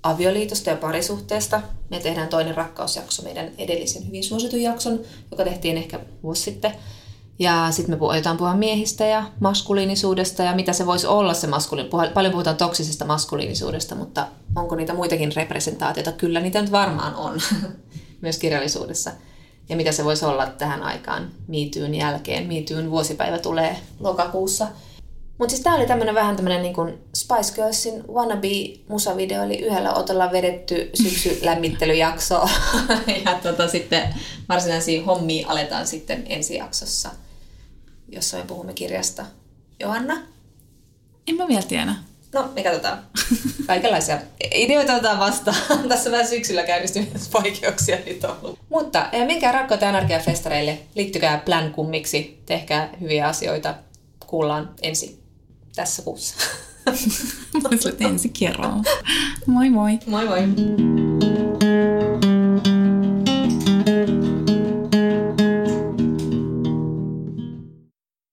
avioliitosta 0.04 0.70
ja 0.70 0.76
parisuhteesta. 0.76 1.62
Me 1.90 2.00
tehdään 2.00 2.28
toinen 2.28 2.58
rakkausjakso 2.58 3.24
meidän 3.24 3.52
edellisen 3.58 4.08
hyvin 4.08 4.24
suositun 4.24 4.62
jakson, 4.62 5.00
joka 5.32 5.44
tehtiin 5.44 5.78
ehkä 5.78 6.00
vuosi 6.24 6.42
sitten. 6.42 6.72
Ja 7.40 7.68
sitten 7.72 8.00
me 8.00 8.08
aiotaan 8.10 8.38
puhua 8.38 8.56
miehistä 8.56 9.06
ja 9.06 9.26
maskuliinisuudesta 9.40 10.44
ja 10.44 10.56
mitä 10.56 10.74
se 10.74 10.86
voisi 10.86 11.08
olla 11.08 11.34
se 11.34 11.48
maskuliin. 11.48 11.90
Paljon 12.14 12.32
puhutaan 12.32 12.58
toksisesta 12.58 13.06
maskuliinisuudesta, 13.06 13.96
mutta 13.96 14.28
onko 14.56 14.76
niitä 14.76 14.94
muitakin 14.94 15.36
representaatioita? 15.36 16.12
Kyllä 16.12 16.40
niitä 16.40 16.62
nyt 16.62 16.72
varmaan 16.72 17.16
on 17.16 17.40
myös 18.24 18.38
kirjallisuudessa 18.38 19.12
ja 19.70 19.76
mitä 19.76 19.92
se 19.92 20.04
voisi 20.04 20.26
olla 20.26 20.46
tähän 20.46 20.84
aikaan 20.84 21.32
miityyn 21.48 21.96
jälkeen. 21.96 22.48
Miityyn 22.48 22.92
vuosipäivä 22.92 23.40
tulee 23.40 23.78
lokakuussa. 24.00 24.68
Mutta 25.38 25.52
siis 25.52 25.64
tää 25.64 25.76
oli 25.76 25.86
tämmönen 25.86 26.16
vähän 26.16 26.36
tämmönen 26.36 26.62
niin 26.62 26.74
kuin 26.74 26.94
Spice 27.16 27.54
Girlsin 27.56 28.08
wannabe 28.08 28.48
musavideo, 28.88 29.44
eli 29.44 29.58
yhdellä 29.58 29.94
otolla 29.94 30.32
vedetty 30.32 30.90
syksylämmittelyjakso. 30.94 32.50
ja 33.26 33.40
tota, 33.44 33.68
sitten 33.68 34.16
varsinaisia 34.50 35.06
hommia 35.06 35.48
aletaan 35.50 35.88
sitten 35.88 36.24
ensi 36.30 36.56
jaksossa, 36.56 37.10
jossa 38.10 38.38
me 38.38 38.44
puhumme 38.44 38.74
kirjasta. 38.74 39.26
Johanna? 39.80 40.18
En 41.28 41.36
mä 41.36 41.48
vielä 41.48 41.62
tiedä. 41.62 41.96
No, 42.34 42.52
me 42.56 42.64
katsotaan. 42.64 43.00
Kaikenlaisia 43.68 44.18
ideoita 44.56 44.94
otetaan 44.94 45.20
vastaan. 45.20 45.58
Tässä 45.90 46.12
vähän 46.12 46.28
syksyllä 46.28 46.64
käynnistynyt 46.64 47.34
vaikeuksia 47.34 47.98
nyt 48.06 48.24
ollut. 48.24 48.60
Mutta 48.70 49.10
eh, 49.12 49.28
menkää 49.28 49.52
rakkautta 49.52 49.90
energiafestareille. 49.90 50.80
Liittykää 50.96 51.38
plan 51.38 51.72
kummiksi. 51.72 52.42
Tehkää 52.46 52.90
hyviä 53.02 53.28
asioita. 53.28 53.76
Kuullaan 54.28 54.70
ensi 54.82 55.24
tässä 55.76 56.02
kuussa. 56.02 56.36
Mä 57.64 57.70
ensi 58.10 58.30
kerralla. 58.30 58.84
Moi 59.46 59.70
moi. 59.70 60.00
Moi 60.08 60.26
moi. 60.26 61.13